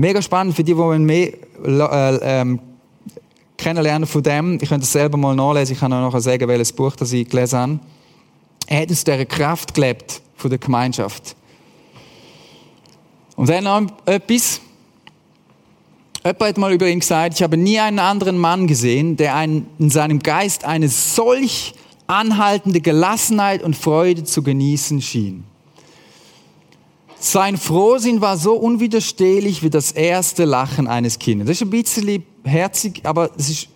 Mega 0.01 0.19
spannend 0.19 0.55
für 0.55 0.63
die, 0.63 0.73
die 0.73 0.99
mehr 0.99 1.31
äh, 1.63 2.41
ähm, 2.41 2.59
kennenlernen 3.55 4.07
von 4.07 4.23
dem. 4.23 4.57
Ich 4.59 4.67
könnte 4.67 4.83
es 4.83 4.91
selber 4.91 5.15
mal 5.15 5.35
nachlesen. 5.35 5.73
Ich 5.73 5.79
kann 5.79 5.93
auch 5.93 6.01
nachher 6.01 6.21
sagen, 6.21 6.47
welches 6.47 6.73
Buch 6.73 6.95
das 6.95 7.13
ich 7.13 7.29
gelesen 7.29 7.59
habe. 7.59 7.79
Er 8.65 8.81
hat 8.81 8.89
aus 8.89 9.03
dieser 9.03 9.25
Kraft 9.27 9.75
gelebt 9.75 10.23
von 10.37 10.49
der 10.49 10.57
Gemeinschaft. 10.57 11.35
Und 13.35 13.47
dann 13.47 13.63
noch 13.63 13.83
etwas. 14.07 14.59
Jemand 16.25 16.41
hat 16.41 16.57
mal 16.57 16.73
über 16.73 16.87
ihn 16.87 17.01
gesagt, 17.01 17.35
ich 17.35 17.43
habe 17.43 17.55
nie 17.55 17.79
einen 17.79 17.99
anderen 17.99 18.39
Mann 18.39 18.65
gesehen, 18.65 19.17
der 19.17 19.35
einen, 19.35 19.67
in 19.77 19.91
seinem 19.91 20.17
Geist 20.17 20.65
eine 20.65 20.89
solch 20.89 21.75
anhaltende 22.07 22.81
Gelassenheit 22.81 23.61
und 23.61 23.75
Freude 23.75 24.23
zu 24.23 24.41
genießen 24.41 24.99
schien. 24.99 25.50
Sein 27.23 27.55
Frohsinn 27.55 28.19
war 28.19 28.35
so 28.35 28.55
unwiderstehlich 28.55 29.61
wie 29.61 29.69
das 29.69 29.91
erste 29.91 30.43
Lachen 30.43 30.87
eines 30.87 31.19
Kindes. 31.19 31.47
Das 31.47 31.57
ist 31.57 31.61
ein 31.61 31.69
bisschen 31.69 32.23
herzig, 32.43 33.01
aber 33.03 33.29
es 33.37 33.47
ist 33.47 33.67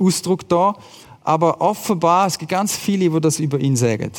Ausdruck 0.00 0.48
da. 0.48 0.74
Aber 1.22 1.60
offenbar, 1.60 2.26
es 2.26 2.38
gibt 2.38 2.50
ganz 2.50 2.74
viele, 2.74 3.10
die 3.10 3.20
das 3.20 3.40
über 3.40 3.60
ihn 3.60 3.76
sagen. 3.76 4.10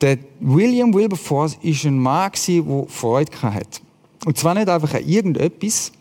Der 0.00 0.18
William 0.40 0.94
Wilberforce 0.94 1.58
ist 1.60 1.84
ein 1.84 1.98
Mann, 1.98 2.32
der 2.48 2.86
Freude 2.88 3.42
hatte. 3.42 3.80
Und 4.24 4.38
zwar 4.38 4.54
nicht 4.54 4.70
einfach 4.70 4.94
an 4.94 5.06
irgendetwas. 5.06 5.92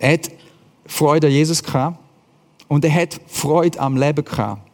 Er 0.00 0.14
hat 0.14 0.30
Freude 0.84 1.28
an 1.28 1.32
Jesus 1.32 1.62
gehabt. 1.62 1.96
Und 2.66 2.84
er 2.84 2.92
hat 2.92 3.20
Freude 3.28 3.78
am 3.78 3.96
Leben 3.96 4.24
gehabt. 4.24 4.67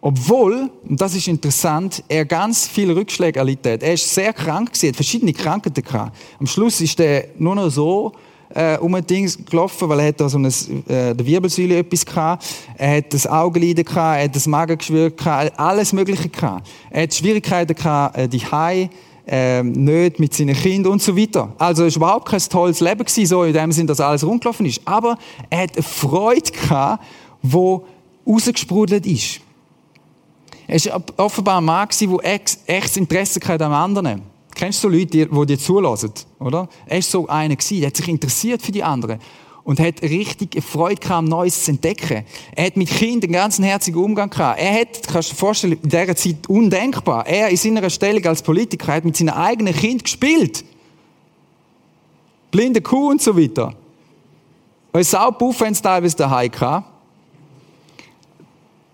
Obwohl, 0.00 0.70
und 0.88 1.00
das 1.00 1.16
ist 1.16 1.26
interessant, 1.26 2.04
er 2.08 2.24
ganz 2.24 2.68
viele 2.68 2.94
Rückschläge 2.94 3.40
erlitten 3.40 3.72
hat. 3.72 3.82
Er 3.82 3.94
ist 3.94 4.14
sehr 4.14 4.32
krank 4.32 4.68
gewesen, 4.68 4.88
hat 4.88 4.96
verschiedene 4.96 5.32
Krankheiten 5.32 5.82
gehabt. 5.82 6.16
Am 6.38 6.46
Schluss 6.46 6.80
ist 6.80 7.00
er 7.00 7.24
nur 7.36 7.56
noch 7.56 7.68
so 7.68 8.12
äh, 8.54 8.78
um 8.78 8.94
ein 8.94 9.04
Ding 9.04 9.28
gelaufen, 9.44 9.88
weil 9.88 10.00
er 10.00 10.08
hat 10.08 10.20
da 10.20 10.28
so 10.28 10.38
eine, 10.38 10.48
äh, 10.48 11.14
der 11.14 11.26
Wirbelsäule 11.26 11.78
etwas 11.78 12.06
gehabt. 12.06 12.46
Er 12.76 12.98
hat 12.98 13.12
das 13.12 13.26
Augenliden 13.26 13.84
gehabt, 13.84 14.18
er 14.18 14.24
hat 14.24 14.36
das 14.36 14.46
Magengeschwür 14.46 15.10
gehabt, 15.10 15.58
alles 15.58 15.92
Mögliche 15.92 16.28
gehabt. 16.28 16.68
Er 16.90 17.02
hat 17.02 17.14
Schwierigkeiten 17.14 17.74
gehabt, 17.74 18.16
äh, 18.16 18.28
die 18.28 18.40
Hai, 18.40 18.90
äh, 19.26 19.62
nicht 19.64 20.20
mit 20.20 20.32
seinen 20.32 20.54
Kindern 20.54 20.92
und 20.92 21.02
so 21.02 21.16
weiter. 21.16 21.52
Also 21.58 21.84
es 21.84 21.98
war 21.98 22.08
überhaupt 22.08 22.28
kein 22.28 22.40
tolles 22.40 22.80
Leben 22.80 23.04
gewesen, 23.04 23.26
so 23.26 23.42
in 23.42 23.52
dem 23.52 23.72
Sinn, 23.72 23.86
dass 23.86 24.00
alles 24.00 24.24
rundgelaufen 24.24 24.64
ist. 24.64 24.80
Aber 24.84 25.18
er 25.50 25.62
hat 25.62 25.74
eine 25.74 25.82
Freude 25.82 26.52
gehabt, 26.52 27.04
die 27.42 27.78
rausgesprudelt 28.26 29.06
ist. 29.06 29.40
Er 30.68 30.84
war 30.84 31.02
offenbar 31.16 31.60
ein 31.60 31.64
Mann, 31.64 31.88
der 31.98 32.24
echtes 32.66 32.96
Interesse 32.98 33.40
hatte 33.42 33.64
am 33.64 33.72
anderen. 33.72 34.22
Kennst 34.54 34.84
du 34.84 34.88
Leute, 34.88 35.26
die 35.26 35.46
dir 35.46 35.58
zulassen, 35.58 36.12
oder? 36.38 36.68
Er 36.86 36.96
war 36.96 37.02
so 37.02 37.26
einer 37.26 37.56
der 37.56 37.86
hat 37.86 37.96
sich 37.96 38.08
interessiert 38.08 38.60
für 38.60 38.72
die 38.72 38.82
anderen 38.82 39.18
und 39.64 39.80
hat 39.80 40.02
richtig 40.02 40.62
Freude 40.62 41.00
gehabt, 41.00 41.26
Neues 41.26 41.64
zu 41.64 41.70
entdecken. 41.70 42.24
Er 42.54 42.66
hat 42.66 42.76
mit 42.76 42.90
Kindern 42.90 43.30
einen 43.30 43.32
ganz 43.32 43.58
herzigen 43.58 44.02
Umgang 44.02 44.28
gehabt. 44.28 44.60
Er 44.60 44.80
hat, 44.80 45.08
kannst 45.10 45.30
du 45.30 45.34
dir 45.34 45.38
vorstellen, 45.38 45.78
in 45.82 45.88
dieser 45.88 46.16
Zeit 46.16 46.48
undenkbar. 46.48 47.26
Er 47.26 47.48
in 47.48 47.56
seiner 47.56 47.88
Stellung 47.88 48.24
als 48.26 48.42
Politiker 48.42 48.92
hat 48.92 49.04
mit 49.04 49.16
seinen 49.16 49.30
eigenen 49.30 49.74
Kindern 49.74 50.02
gespielt. 50.04 50.64
Blinde 52.50 52.82
Kuh 52.82 53.10
und 53.10 53.22
so 53.22 53.38
weiter. 53.38 53.74
Weil 54.92 55.04
Saubuffens 55.04 55.80
teilweise 55.80 56.16
daheim 56.16 56.50
gehabt 56.50 56.97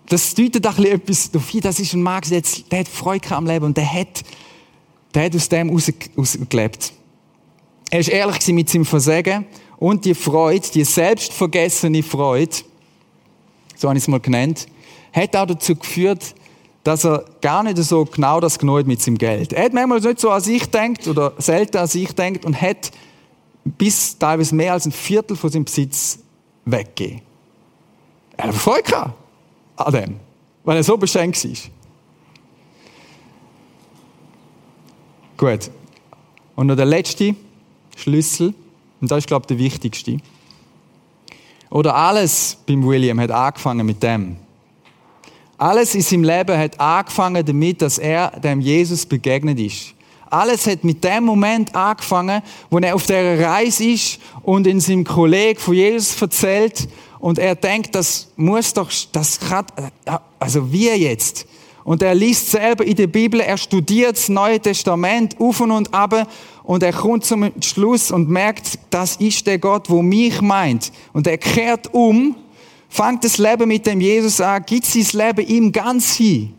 das 0.07 0.35
deutet 0.35 0.65
auch 0.67 0.77
etwas 0.77 1.31
dafür, 1.31 1.61
das 1.61 1.79
ist 1.79 1.93
ein 1.93 2.01
Mann, 2.01 2.21
der, 2.29 2.79
hat 2.79 2.87
Freude 2.87 3.35
am 3.35 3.45
Leben 3.45 3.65
und 3.65 3.77
der 3.77 3.91
hat, 3.91 4.23
der 5.13 5.25
hat 5.25 5.35
aus 5.35 5.49
dem 5.49 5.69
rausgelebt. 5.69 6.93
Er 7.89 8.05
war 8.05 8.13
ehrlich 8.13 8.47
mit 8.47 8.69
seinem 8.69 8.85
Versagen 8.85 9.45
und 9.77 10.05
die 10.05 10.13
Freude, 10.13 10.67
die 10.73 10.83
selbstvergessene 10.83 12.03
Freude, 12.03 12.55
so 13.75 13.87
habe 13.87 13.97
ich 13.97 14.03
es 14.03 14.07
mal 14.07 14.19
genannt, 14.19 14.67
hat 15.11 15.35
auch 15.35 15.47
dazu 15.47 15.75
geführt, 15.75 16.35
dass 16.83 17.03
er 17.03 17.25
gar 17.41 17.63
nicht 17.63 17.77
so 17.77 18.05
genau 18.05 18.39
das 18.39 18.59
genoet 18.59 18.85
mit 18.85 19.01
seinem 19.01 19.17
Geld. 19.17 19.53
Er 19.53 19.65
hat 19.65 19.73
manchmal 19.73 19.99
nicht 20.01 20.19
so 20.19 20.29
an 20.29 20.41
sich 20.41 20.69
denkt 20.69 21.07
oder 21.07 21.33
selten 21.39 21.77
an 21.77 21.87
sich 21.87 22.13
denkt 22.13 22.45
und 22.45 22.61
hat 22.61 22.91
bis 23.63 24.17
teilweise 24.19 24.53
mehr 24.53 24.73
als 24.73 24.85
ein 24.85 24.91
Viertel 24.91 25.35
von 25.35 25.49
seinem 25.49 25.65
Besitz 25.65 26.19
weggegeben. 26.65 27.21
Er 28.37 28.49
hat 28.49 28.55
Freude 28.55 28.83
gehabt 28.83 29.24
an 29.75 29.93
dem, 29.93 30.19
weil 30.63 30.77
er 30.77 30.83
so 30.83 30.97
beschenkt 30.97 31.43
war. 31.43 31.71
Gut. 35.37 35.69
Und 36.55 36.67
noch 36.67 36.75
der 36.75 36.85
letzte 36.85 37.35
Schlüssel, 37.95 38.53
und 39.01 39.11
das 39.11 39.19
ist, 39.19 39.27
glaube 39.27 39.43
ich, 39.43 39.47
der 39.47 39.57
wichtigste. 39.57 40.17
Oder 41.69 41.95
alles 41.95 42.57
beim 42.65 42.85
William 42.85 43.19
hat 43.19 43.31
angefangen 43.31 43.85
mit 43.85 44.01
dem. 44.01 44.37
Alles 45.57 45.95
in 45.95 46.01
seinem 46.01 46.23
Leben 46.23 46.57
hat 46.57 46.79
angefangen 46.79 47.45
damit, 47.45 47.81
dass 47.81 47.97
er 47.97 48.31
dem 48.39 48.61
Jesus 48.61 49.05
begegnet 49.05 49.59
ist. 49.59 49.93
Alles 50.29 50.67
hat 50.67 50.83
mit 50.83 51.03
dem 51.03 51.23
Moment 51.23 51.73
angefangen, 51.75 52.41
wo 52.69 52.77
er 52.79 52.95
auf 52.95 53.05
der 53.05 53.39
Reise 53.39 53.85
ist 53.85 54.19
und 54.41 54.67
in 54.67 54.79
seinem 54.79 55.03
Kollegen 55.03 55.59
von 55.59 55.73
Jesus 55.73 56.21
erzählt 56.21 56.87
und 57.25 57.39
er 57.39 57.55
denkt, 57.55 57.95
das 57.95 58.27
muss 58.35 58.71
doch, 58.71 58.91
das 59.11 59.39
kann, 59.39 59.65
also 60.37 60.71
wie 60.71 60.89
jetzt? 60.89 61.47
Und 61.83 62.03
er 62.03 62.13
liest 62.13 62.51
selber 62.51 62.85
in 62.85 62.95
der 62.95 63.07
Bibel, 63.07 63.39
er 63.39 63.57
studiert 63.57 64.15
das 64.15 64.29
Neue 64.29 64.59
Testament 64.59 65.35
auf 65.39 65.59
und 65.59 65.91
ab 65.91 66.27
und 66.61 66.83
er 66.83 66.93
kommt 66.93 67.25
zum 67.25 67.51
Schluss 67.63 68.11
und 68.11 68.29
merkt, 68.29 68.77
das 68.91 69.15
ist 69.15 69.47
der 69.47 69.57
Gott, 69.57 69.89
wo 69.89 70.03
mich 70.03 70.39
meint. 70.39 70.91
Und 71.13 71.25
er 71.25 71.39
kehrt 71.39 71.91
um, 71.95 72.35
fängt 72.89 73.23
das 73.23 73.39
Leben 73.39 73.69
mit 73.69 73.87
dem 73.87 74.01
Jesus 74.01 74.39
an, 74.39 74.63
gibt 74.63 74.85
sein 74.85 75.07
Leben 75.19 75.47
ihm 75.47 75.71
ganz 75.71 76.13
hin. 76.13 76.53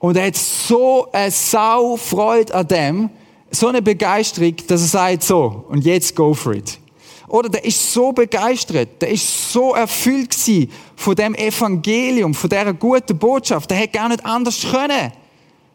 Und 0.00 0.16
er 0.16 0.26
hat 0.26 0.36
so 0.36 1.06
eine 1.12 1.30
Sau 1.30 1.96
Freude 1.96 2.52
an 2.56 2.66
dem, 2.66 3.10
so 3.52 3.68
eine 3.68 3.82
Begeisterung, 3.82 4.56
dass 4.66 4.80
er 4.80 4.88
sagt 4.88 5.22
so, 5.22 5.64
und 5.68 5.84
jetzt 5.84 6.16
go 6.16 6.34
for 6.34 6.54
it. 6.54 6.80
Oder 7.28 7.48
der 7.50 7.64
ist 7.64 7.92
so 7.92 8.12
begeistert, 8.12 9.02
der 9.02 9.10
ist 9.10 9.52
so 9.52 9.74
erfüllt 9.74 10.30
gewesen 10.30 10.70
von 10.96 11.14
dem 11.14 11.34
Evangelium, 11.34 12.34
von 12.34 12.48
dieser 12.48 12.72
guten 12.72 13.18
Botschaft. 13.18 13.70
Der 13.70 13.76
hätte 13.76 13.98
gar 13.98 14.08
nicht 14.08 14.24
anders 14.24 14.60
können. 14.70 15.12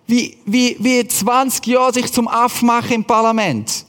Wie, 0.08 0.38
wie, 0.46 0.76
wie 0.80 1.08
20 1.08 1.66
Jahre 1.68 1.94
sich 1.94 2.12
zum 2.12 2.28
Aff 2.28 2.62
machen 2.62 2.94
im 2.94 3.06
Parlament. 3.06 3.86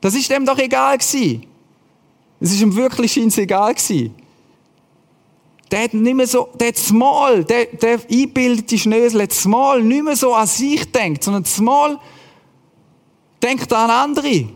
Das 0.00 0.14
ist 0.14 0.30
dem 0.30 0.46
doch 0.46 0.58
egal 0.58 0.98
gewesen. 0.98 1.46
Es 2.40 2.52
ist 2.52 2.62
ihm 2.62 2.74
wirklich 2.74 3.16
egal 3.16 3.74
gewesen. 3.74 4.14
Der 5.70 5.84
hat 5.84 5.94
nicht 5.94 6.16
mehr 6.16 6.26
so, 6.26 6.48
der 6.54 6.68
hat 6.68 6.76
small, 6.78 7.44
der, 7.44 7.66
der 7.66 8.00
einbildete 8.10 8.76
Schnösel 8.76 9.22
hat 9.22 9.32
small 9.32 9.82
nicht 9.82 10.02
mehr 10.02 10.16
so 10.16 10.34
an 10.34 10.46
sich 10.46 10.90
denkt, 10.90 11.22
sondern 11.22 11.44
small 11.44 11.98
denkt 13.40 13.72
an 13.72 13.90
andere. 13.90 14.48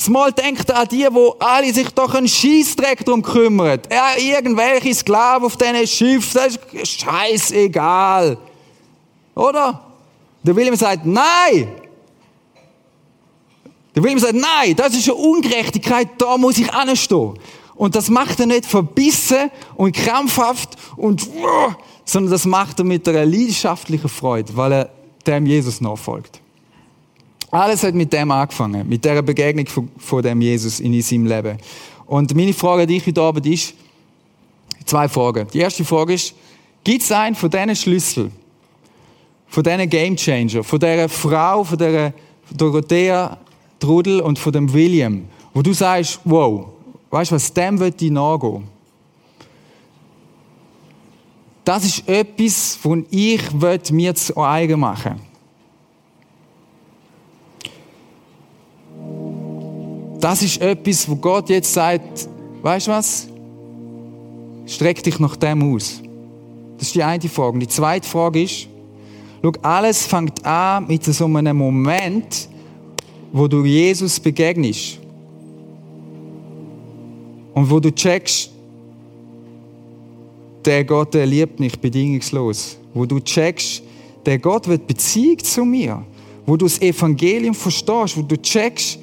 Zumal 0.00 0.32
denkt 0.32 0.70
an 0.70 0.88
die, 0.88 1.06
wo 1.10 1.36
alle 1.38 1.74
sich 1.74 1.90
doch 1.90 2.14
einen 2.14 2.26
Scheißdreck 2.26 3.04
drum 3.04 3.20
kümmern. 3.20 3.80
Ja, 3.92 4.16
irgendwelche 4.16 4.94
Sklaven 4.94 5.44
auf 5.44 5.58
diesen 5.58 5.86
Schiff, 5.86 6.32
das 6.32 6.58
ist 6.72 7.02
scheißegal. 7.02 8.38
Oder? 9.34 9.84
Der 10.42 10.56
William 10.56 10.74
sagt, 10.74 11.04
nein! 11.04 11.68
Der 13.94 14.02
William 14.02 14.18
sagt, 14.18 14.36
nein, 14.36 14.74
das 14.74 14.96
ist 14.96 15.06
eine 15.06 15.16
Ungerechtigkeit, 15.16 16.08
da 16.16 16.38
muss 16.38 16.56
ich 16.56 16.72
anstehen. 16.72 17.38
Und 17.74 17.94
das 17.94 18.08
macht 18.08 18.40
er 18.40 18.46
nicht 18.46 18.64
verbissen 18.64 19.50
und 19.76 19.94
krampfhaft 19.94 20.78
und, 20.96 21.28
sondern 22.06 22.32
das 22.32 22.46
macht 22.46 22.78
er 22.78 22.86
mit 22.86 23.06
einer 23.06 23.26
leidenschaftlichen 23.26 24.08
Freude, 24.08 24.56
weil 24.56 24.72
er 24.72 24.90
dem 25.26 25.44
Jesus 25.44 25.82
nachfolgt. 25.82 26.39
Alles 27.50 27.82
hat 27.82 27.94
mit 27.94 28.12
dem 28.12 28.30
angefangen, 28.30 28.88
mit 28.88 29.04
der 29.04 29.22
Begegnung 29.22 29.66
von, 29.66 29.88
von 29.98 30.22
dem 30.22 30.40
Jesus 30.40 30.78
in 30.78 31.00
seinem 31.02 31.26
Leben. 31.26 31.58
Und 32.06 32.34
meine 32.34 32.52
Frage 32.52 32.82
an 32.82 32.88
dich 32.88 33.06
heute 33.06 33.20
Abend 33.20 33.46
ist, 33.46 33.74
zwei 34.84 35.08
Fragen. 35.08 35.46
Die 35.52 35.58
erste 35.58 35.84
Frage 35.84 36.14
ist, 36.14 36.34
gibt 36.84 37.02
es 37.02 37.10
einen 37.10 37.34
von 37.34 37.50
diesen 37.50 37.74
Schlüssel, 37.74 38.30
von 39.48 39.62
diesen 39.64 39.88
Game 39.88 40.16
Changer, 40.16 40.62
von 40.62 40.78
dieser 40.78 41.08
Frau, 41.08 41.64
von 41.64 41.76
dieser 41.76 42.12
Dorothea 42.56 43.36
Trudel 43.80 44.20
und 44.20 44.38
von 44.38 44.52
dem 44.52 44.72
William, 44.72 45.24
wo 45.54 45.62
du 45.62 45.72
sagst, 45.72 46.20
wow, 46.24 46.66
weißt 47.10 47.30
du 47.30 47.34
was, 47.34 47.52
dem 47.52 47.78
wird 47.80 48.00
ich 48.00 48.10
nachgehen. 48.10 48.64
Das 51.64 51.84
ist 51.84 52.08
etwas, 52.08 52.76
von 52.76 53.06
ich 53.10 53.40
mir 53.90 54.14
zu 54.14 54.36
eigen 54.36 54.80
machen 54.80 55.12
will. 55.12 55.29
Das 60.20 60.42
ist 60.42 60.60
etwas, 60.60 61.08
wo 61.08 61.16
Gott 61.16 61.48
jetzt 61.48 61.72
sagt, 61.72 62.28
weißt 62.62 62.86
du 62.86 62.90
was? 62.90 63.28
Streck 64.66 65.02
dich 65.02 65.18
nach 65.18 65.34
dem 65.36 65.74
aus. 65.74 66.02
Das 66.76 66.88
ist 66.88 66.94
die 66.94 67.02
eine 67.02 67.28
Frage. 67.28 67.54
Und 67.54 67.60
die 67.60 67.68
zweite 67.68 68.06
Frage 68.06 68.42
ist, 68.42 68.68
schau, 69.42 69.52
alles 69.62 70.06
fängt 70.06 70.44
an 70.44 70.86
mit 70.86 71.04
so 71.04 71.24
einem 71.24 71.56
Moment, 71.56 72.48
wo 73.32 73.48
du 73.48 73.64
Jesus 73.64 74.20
begegnest. 74.20 74.98
Und 77.54 77.70
wo 77.70 77.80
du 77.80 77.90
checkst, 77.90 78.50
der 80.64 80.84
Gott, 80.84 81.14
der 81.14 81.26
liebt 81.26 81.58
mich 81.58 81.78
bedingungslos. 81.78 82.76
Wo 82.92 83.06
du 83.06 83.20
checkst, 83.20 83.82
der 84.26 84.38
Gott 84.38 84.68
wird 84.68 84.86
Beziehung 84.86 85.38
zu 85.38 85.64
mir. 85.64 86.04
Wo 86.44 86.56
du 86.56 86.66
das 86.66 86.80
Evangelium 86.80 87.54
verstehst, 87.54 88.16
wo 88.16 88.22
du 88.22 88.36
checkst, 88.36 88.98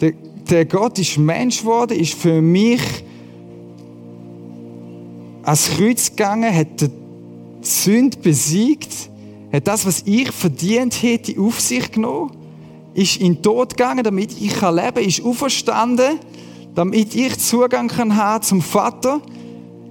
der 0.00 0.14
der 0.50 0.64
Gott 0.64 0.98
ist 0.98 1.18
Mensch 1.18 1.60
geworden, 1.60 1.98
ist 1.98 2.14
für 2.14 2.40
mich 2.40 2.80
ans 5.42 5.70
Kreuz 5.70 6.10
gegangen, 6.10 6.54
hat 6.54 6.80
die 6.80 6.90
Sünde 7.62 8.16
besiegt, 8.18 9.10
hat 9.52 9.66
das, 9.66 9.86
was 9.86 10.02
ich 10.06 10.30
verdient 10.30 11.02
hätte, 11.02 11.40
auf 11.40 11.60
sich 11.60 11.90
genommen, 11.90 12.32
ist 12.94 13.16
in 13.16 13.34
den 13.34 13.42
Tod 13.42 13.76
gegangen, 13.76 14.04
damit 14.04 14.32
ich 14.32 14.60
leben 14.60 14.94
kann, 14.94 14.96
ist 14.96 15.24
auferstanden, 15.24 16.18
damit 16.74 17.14
ich 17.14 17.38
Zugang 17.38 17.88
kann 17.88 18.16
haben 18.16 18.42
zum 18.42 18.62
Vater, 18.62 19.20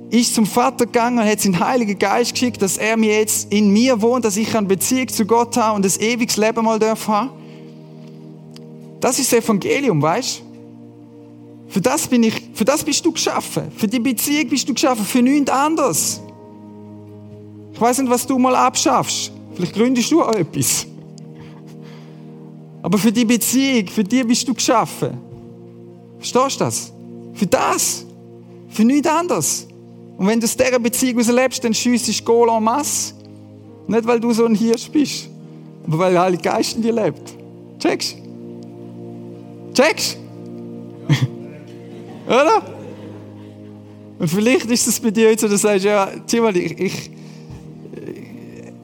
ist 0.09 0.35
zum 0.35 0.45
Vater 0.45 0.85
gegangen 0.85 1.19
und 1.19 1.25
hat 1.25 1.39
seinen 1.39 1.59
Heiligen 1.59 1.97
Geist 1.97 2.33
geschickt, 2.33 2.61
dass 2.61 2.77
er 2.77 2.97
mir 2.97 3.19
jetzt 3.19 3.51
in 3.51 3.71
mir 3.71 4.01
wohnt, 4.01 4.25
dass 4.25 4.37
ich 4.37 4.55
eine 4.55 4.67
Beziehung 4.67 5.07
zu 5.07 5.25
Gott 5.25 5.55
habe 5.57 5.75
und 5.75 5.85
das 5.85 5.99
ewiges 5.99 6.37
Leben 6.37 6.65
mal 6.65 6.79
darf. 6.79 7.09
Das 9.01 9.19
ist 9.19 9.33
das 9.33 9.43
Evangelium, 9.43 10.01
weißt 10.01 10.43
Für 11.67 11.81
das 11.81 12.07
bin 12.07 12.23
ich, 12.23 12.51
für 12.53 12.63
das 12.63 12.83
bist 12.83 13.05
du 13.05 13.11
geschaffen. 13.11 13.71
Für 13.75 13.87
die 13.87 13.99
Beziehung 13.99 14.47
bist 14.47 14.69
du 14.69 14.73
geschaffen, 14.73 15.03
für 15.03 15.21
nichts 15.21 15.49
anderes. 15.49 16.21
Ich 17.73 17.81
weiß 17.81 17.99
nicht, 17.99 18.09
was 18.09 18.25
du 18.27 18.37
mal 18.37 18.55
abschaffst. 18.55 19.31
Vielleicht 19.55 19.73
gründest 19.73 20.11
du 20.11 20.21
auch 20.21 20.35
etwas. 20.35 20.85
Aber 22.83 22.97
für 22.97 23.11
die 23.11 23.25
Beziehung, 23.25 23.87
für 23.87 24.03
die 24.03 24.23
bist 24.23 24.47
du 24.47 24.53
geschaffen. 24.53 25.17
Verstehst 26.17 26.59
du 26.59 26.65
das? 26.65 26.93
Für 27.33 27.47
das. 27.47 28.05
Für 28.69 28.83
nichts 28.83 29.07
anderes. 29.07 29.67
Und 30.17 30.27
wenn 30.27 30.39
du 30.39 30.45
aus 30.45 30.55
dieser 30.55 30.77
Beziehung 30.77 31.19
lebst, 31.19 31.63
dann 31.63 31.73
schiessest 31.73 32.19
du 32.19 32.25
Goal 32.25 32.49
en 32.49 32.63
masse. 32.63 33.15
Nicht, 33.87 34.05
weil 34.05 34.19
du 34.19 34.31
so 34.31 34.45
ein 34.45 34.55
Hirsch 34.55 34.89
bist, 34.89 35.27
aber 35.87 35.97
weil 35.97 36.13
der 36.13 36.21
Heilige 36.21 36.43
Geist 36.43 36.75
in 36.75 36.83
dir 36.83 36.93
lebt. 36.93 37.33
Checkst? 37.79 38.20
Checkst? 39.73 40.17
Oder? 42.27 42.61
Und 44.19 44.27
vielleicht 44.27 44.69
ist 44.69 44.87
es 44.87 44.99
bei 44.99 45.09
dir 45.09 45.31
jetzt 45.31 45.41
so, 45.41 45.47
dass 45.47 45.61
du 45.61 45.67
sagst, 45.67 45.85
ja, 45.85 46.07
Timon, 46.27 46.55
ich, 46.55 46.79
ich, 46.79 47.11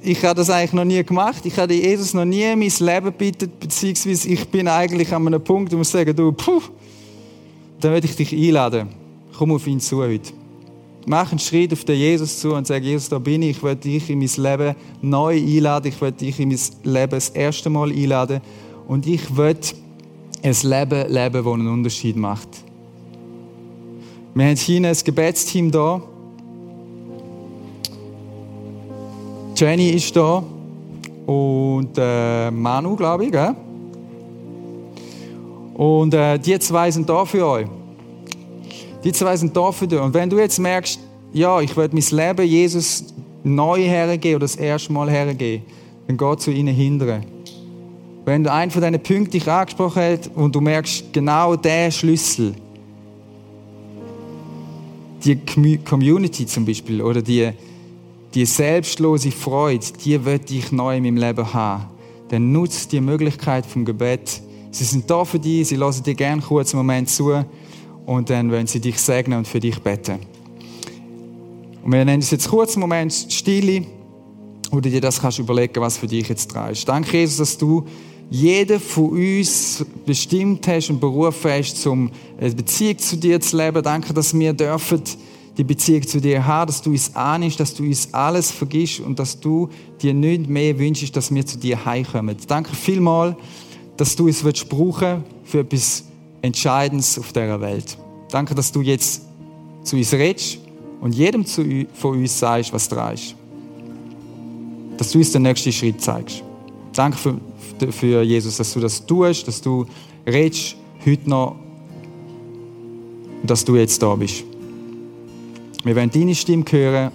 ich 0.02 0.24
habe 0.24 0.36
das 0.36 0.50
eigentlich 0.50 0.74
noch 0.74 0.86
nie 0.86 1.04
gemacht. 1.04 1.46
Ich 1.46 1.58
habe 1.58 1.74
Jesus 1.74 2.14
noch 2.14 2.26
nie 2.26 2.56
mein 2.56 2.72
Leben 2.80 3.14
bittet, 3.14 3.60
beziehungsweise 3.60 4.30
ich 4.30 4.48
bin 4.48 4.68
eigentlich 4.68 5.14
an 5.14 5.28
einem 5.28 5.44
Punkt, 5.44 5.72
wo 5.74 5.82
ich 5.82 5.88
sagen, 5.88 6.16
du, 6.16 6.32
puh, 6.32 6.62
dann 7.80 7.92
werde 7.92 8.08
ich 8.08 8.16
dich 8.16 8.34
einladen. 8.34 8.90
Komm 9.38 9.52
auf 9.52 9.68
ihn 9.68 9.80
zu 9.80 9.98
heute. 9.98 10.34
Mach 11.06 11.32
einen 11.32 11.40
Schritt 11.40 11.72
auf 11.72 11.86
den 11.86 11.98
Jesus 11.98 12.40
zu 12.40 12.54
und 12.54 12.66
sag, 12.66 12.84
Jesus, 12.84 13.08
da 13.08 13.20
bin 13.20 13.42
ich. 13.42 13.58
Ich 13.58 13.64
werde 13.64 13.82
dich 13.82 14.10
in 14.10 14.20
mein 14.20 14.30
Leben 14.36 14.76
neu 15.02 15.38
einladen. 15.38 15.88
Ich 15.90 16.02
werde 16.02 16.18
dich 16.18 16.40
in 16.40 16.50
mein 16.50 16.60
Leben 16.84 17.12
das 17.12 17.30
erste 17.30 17.70
Mal 17.70 17.92
einladen. 17.92 18.42
Und 18.88 19.06
ich 19.06 19.38
werde 19.38 19.68
ein 20.44 20.56
Leben 20.64 21.12
leben, 21.12 21.44
das 21.44 21.54
einen 21.54 21.68
Unterschied 21.68 22.16
macht. 22.16 22.50
Wir 24.34 24.46
haben 24.46 24.56
hier 24.56 24.88
ein 24.88 24.98
Gebetsteam 25.04 25.72
da. 25.72 26.02
Jenny 29.56 29.90
ist 29.90 30.16
da 30.16 30.44
und 31.26 31.90
äh, 31.98 32.52
Manu, 32.52 32.96
glaube 32.96 33.26
ich. 33.26 33.32
Gell? 33.32 33.56
Und 35.74 36.14
äh, 36.14 36.38
die 36.38 36.60
zwei 36.60 36.92
sind 36.92 37.10
da 37.10 37.26
für 37.26 37.46
euch. 37.46 37.68
Die 39.04 39.12
zwei 39.12 39.36
sind 39.38 39.56
da 39.56 39.72
für 39.72 39.88
dich. 39.88 40.00
Und 40.00 40.14
wenn 40.14 40.30
du 40.30 40.38
jetzt 40.38 40.60
merkst, 40.60 41.00
ja, 41.34 41.60
ich 41.62 41.76
werde 41.76 41.96
mein 41.96 42.06
Leben 42.12 42.48
Jesus 42.48 43.06
neu 43.44 43.80
hergehen 43.80 44.36
oder 44.36 44.46
das 44.46 44.56
erste 44.56 44.94
Mal 44.94 45.10
hergehen, 45.10 45.64
dann 46.08 46.18
geh 46.18 46.38
zu 46.38 46.52
ihnen 46.52 46.74
hindern. 46.74 47.26
Wenn 48.28 48.44
du 48.44 48.52
einen 48.52 48.72
von 48.72 48.82
diesen 48.82 49.02
Punkten 49.02 49.32
dich 49.32 49.48
angesprochen 49.48 50.02
hast 50.02 50.30
und 50.36 50.54
du 50.54 50.60
merkst, 50.60 51.14
genau 51.14 51.56
der 51.56 51.90
Schlüssel, 51.92 52.56
die 55.24 55.38
Community 55.78 56.46
zum 56.46 56.66
Beispiel 56.66 57.02
oder 57.02 57.22
die, 57.22 57.52
die 58.34 58.46
selbstlose 58.46 59.32
Freude, 59.32 59.86
die 60.04 60.26
wird 60.26 60.52
ich 60.52 60.74
neu 60.74 60.98
in 60.98 61.04
meinem 61.04 61.16
Leben 61.16 61.54
haben. 61.54 61.86
Dann 62.28 62.52
nutzt 62.52 62.92
die 62.92 63.00
Möglichkeit 63.00 63.66
vom 63.66 63.86
Gebet. 63.86 64.42
Sie 64.72 64.84
sind 64.84 65.10
da 65.10 65.24
für 65.24 65.40
dich, 65.40 65.70
sie 65.70 65.78
lassen 65.78 66.04
dir 66.04 66.14
gerne 66.14 66.44
einen 66.44 66.66
Moment 66.74 67.10
zu 67.10 67.46
und 68.06 68.30
dann 68.30 68.52
wollen 68.52 68.68
sie 68.68 68.82
dich 68.82 69.00
segnen 69.00 69.38
und 69.38 69.48
für 69.48 69.62
dich 69.62 69.80
beten. 69.80 70.20
Und 71.82 71.94
wir 71.94 72.04
nennen 72.04 72.20
es 72.20 72.32
jetzt 72.32 72.50
kurz 72.50 72.74
einen 72.74 72.82
Moment 72.82 73.14
Stille, 73.14 73.86
wo 74.70 74.82
du 74.82 74.90
dir 74.90 75.00
das 75.00 75.22
kannst 75.22 75.40
überlegen, 75.40 75.80
was 75.80 75.98
für 75.98 76.08
dich 76.08 76.28
jetzt 76.28 76.48
dran 76.48 76.74
ist. 76.74 76.90
Danke, 76.90 77.20
Jesus, 77.20 77.38
dass 77.38 77.58
du 77.58 77.86
jeden 78.30 78.80
von 78.80 79.10
uns 79.10 79.86
bestimmt 80.06 80.68
hast 80.68 80.90
und 80.90 81.00
berufen 81.00 81.52
hast, 81.52 81.86
um 81.88 82.12
eine 82.40 82.54
Beziehung 82.54 82.98
zu 82.98 83.18
dir 83.18 83.40
zu 83.40 83.58
leben. 83.58 83.82
Danke, 83.82 84.14
dass 84.14 84.38
wir 84.38 84.54
dürfen 84.54 85.02
die 85.58 85.64
Beziehung 85.64 86.06
zu 86.06 86.22
dir 86.22 86.46
haben, 86.46 86.68
dass 86.68 86.82
du 86.82 86.92
uns 86.92 87.16
ahnst, 87.16 87.60
dass 87.60 87.74
du 87.74 87.84
uns 87.84 88.14
alles 88.14 88.52
vergisst 88.52 89.00
und 89.00 89.18
dass 89.18 89.40
du 89.40 89.70
dir 90.02 90.14
nicht 90.14 90.48
mehr 90.48 90.78
wünschst, 90.78 91.16
dass 91.16 91.34
wir 91.34 91.46
zu 91.46 91.58
dir 91.58 91.84
heimkommen. 91.84 92.36
Danke 92.48 92.76
vielmals, 92.76 93.36
dass 93.96 94.16
du 94.16 94.28
uns 94.28 94.44
willst 94.44 94.70
brauchen 94.70 95.24
für 95.44 95.60
etwas 95.60 96.04
Entscheidendes 96.42 97.18
auf 97.18 97.34
dieser 97.34 97.60
Welt. 97.60 97.98
Danke, 98.30 98.54
dass 98.54 98.72
du 98.72 98.82
jetzt 98.82 99.24
zu 99.84 99.96
uns 99.96 100.14
redest 100.14 100.60
und 101.02 101.16
jedem 101.16 101.46
von 101.46 101.88
uns 102.12 102.38
sagst, 102.38 102.72
was 102.74 102.88
dran 102.88 103.16
ist. 103.16 103.36
Dass 104.98 105.12
du 105.12 105.18
uns 105.18 105.32
den 105.32 105.44
nächsten 105.44 105.72
Schritt 105.72 106.02
zeigst. 106.02 106.44
Danke 106.94 107.18
für, 107.18 107.40
für 107.92 108.22
Jesus, 108.24 108.58
dass 108.58 108.74
du 108.74 108.80
das 108.80 109.06
tust, 109.06 109.48
dass 109.48 109.62
du 109.62 109.86
redest 110.26 110.76
heute 111.06 111.30
noch 111.30 111.56
dass 113.44 113.64
du 113.64 113.76
jetzt 113.76 114.02
da 114.02 114.16
bist. 114.16 114.44
Wir 115.84 115.96
wollen 115.96 116.10
deine 116.10 116.36
Stimme 116.36 116.66
hören 116.70 117.12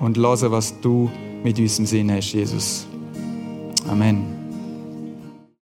und 0.00 0.16
hören, 0.16 0.50
was 0.50 0.78
du 0.80 1.10
mit 1.42 1.58
uns 1.58 1.78
im 1.78 1.86
Sinn 1.86 2.12
hast, 2.12 2.32
Jesus. 2.32 2.86
Amen. 3.88 4.39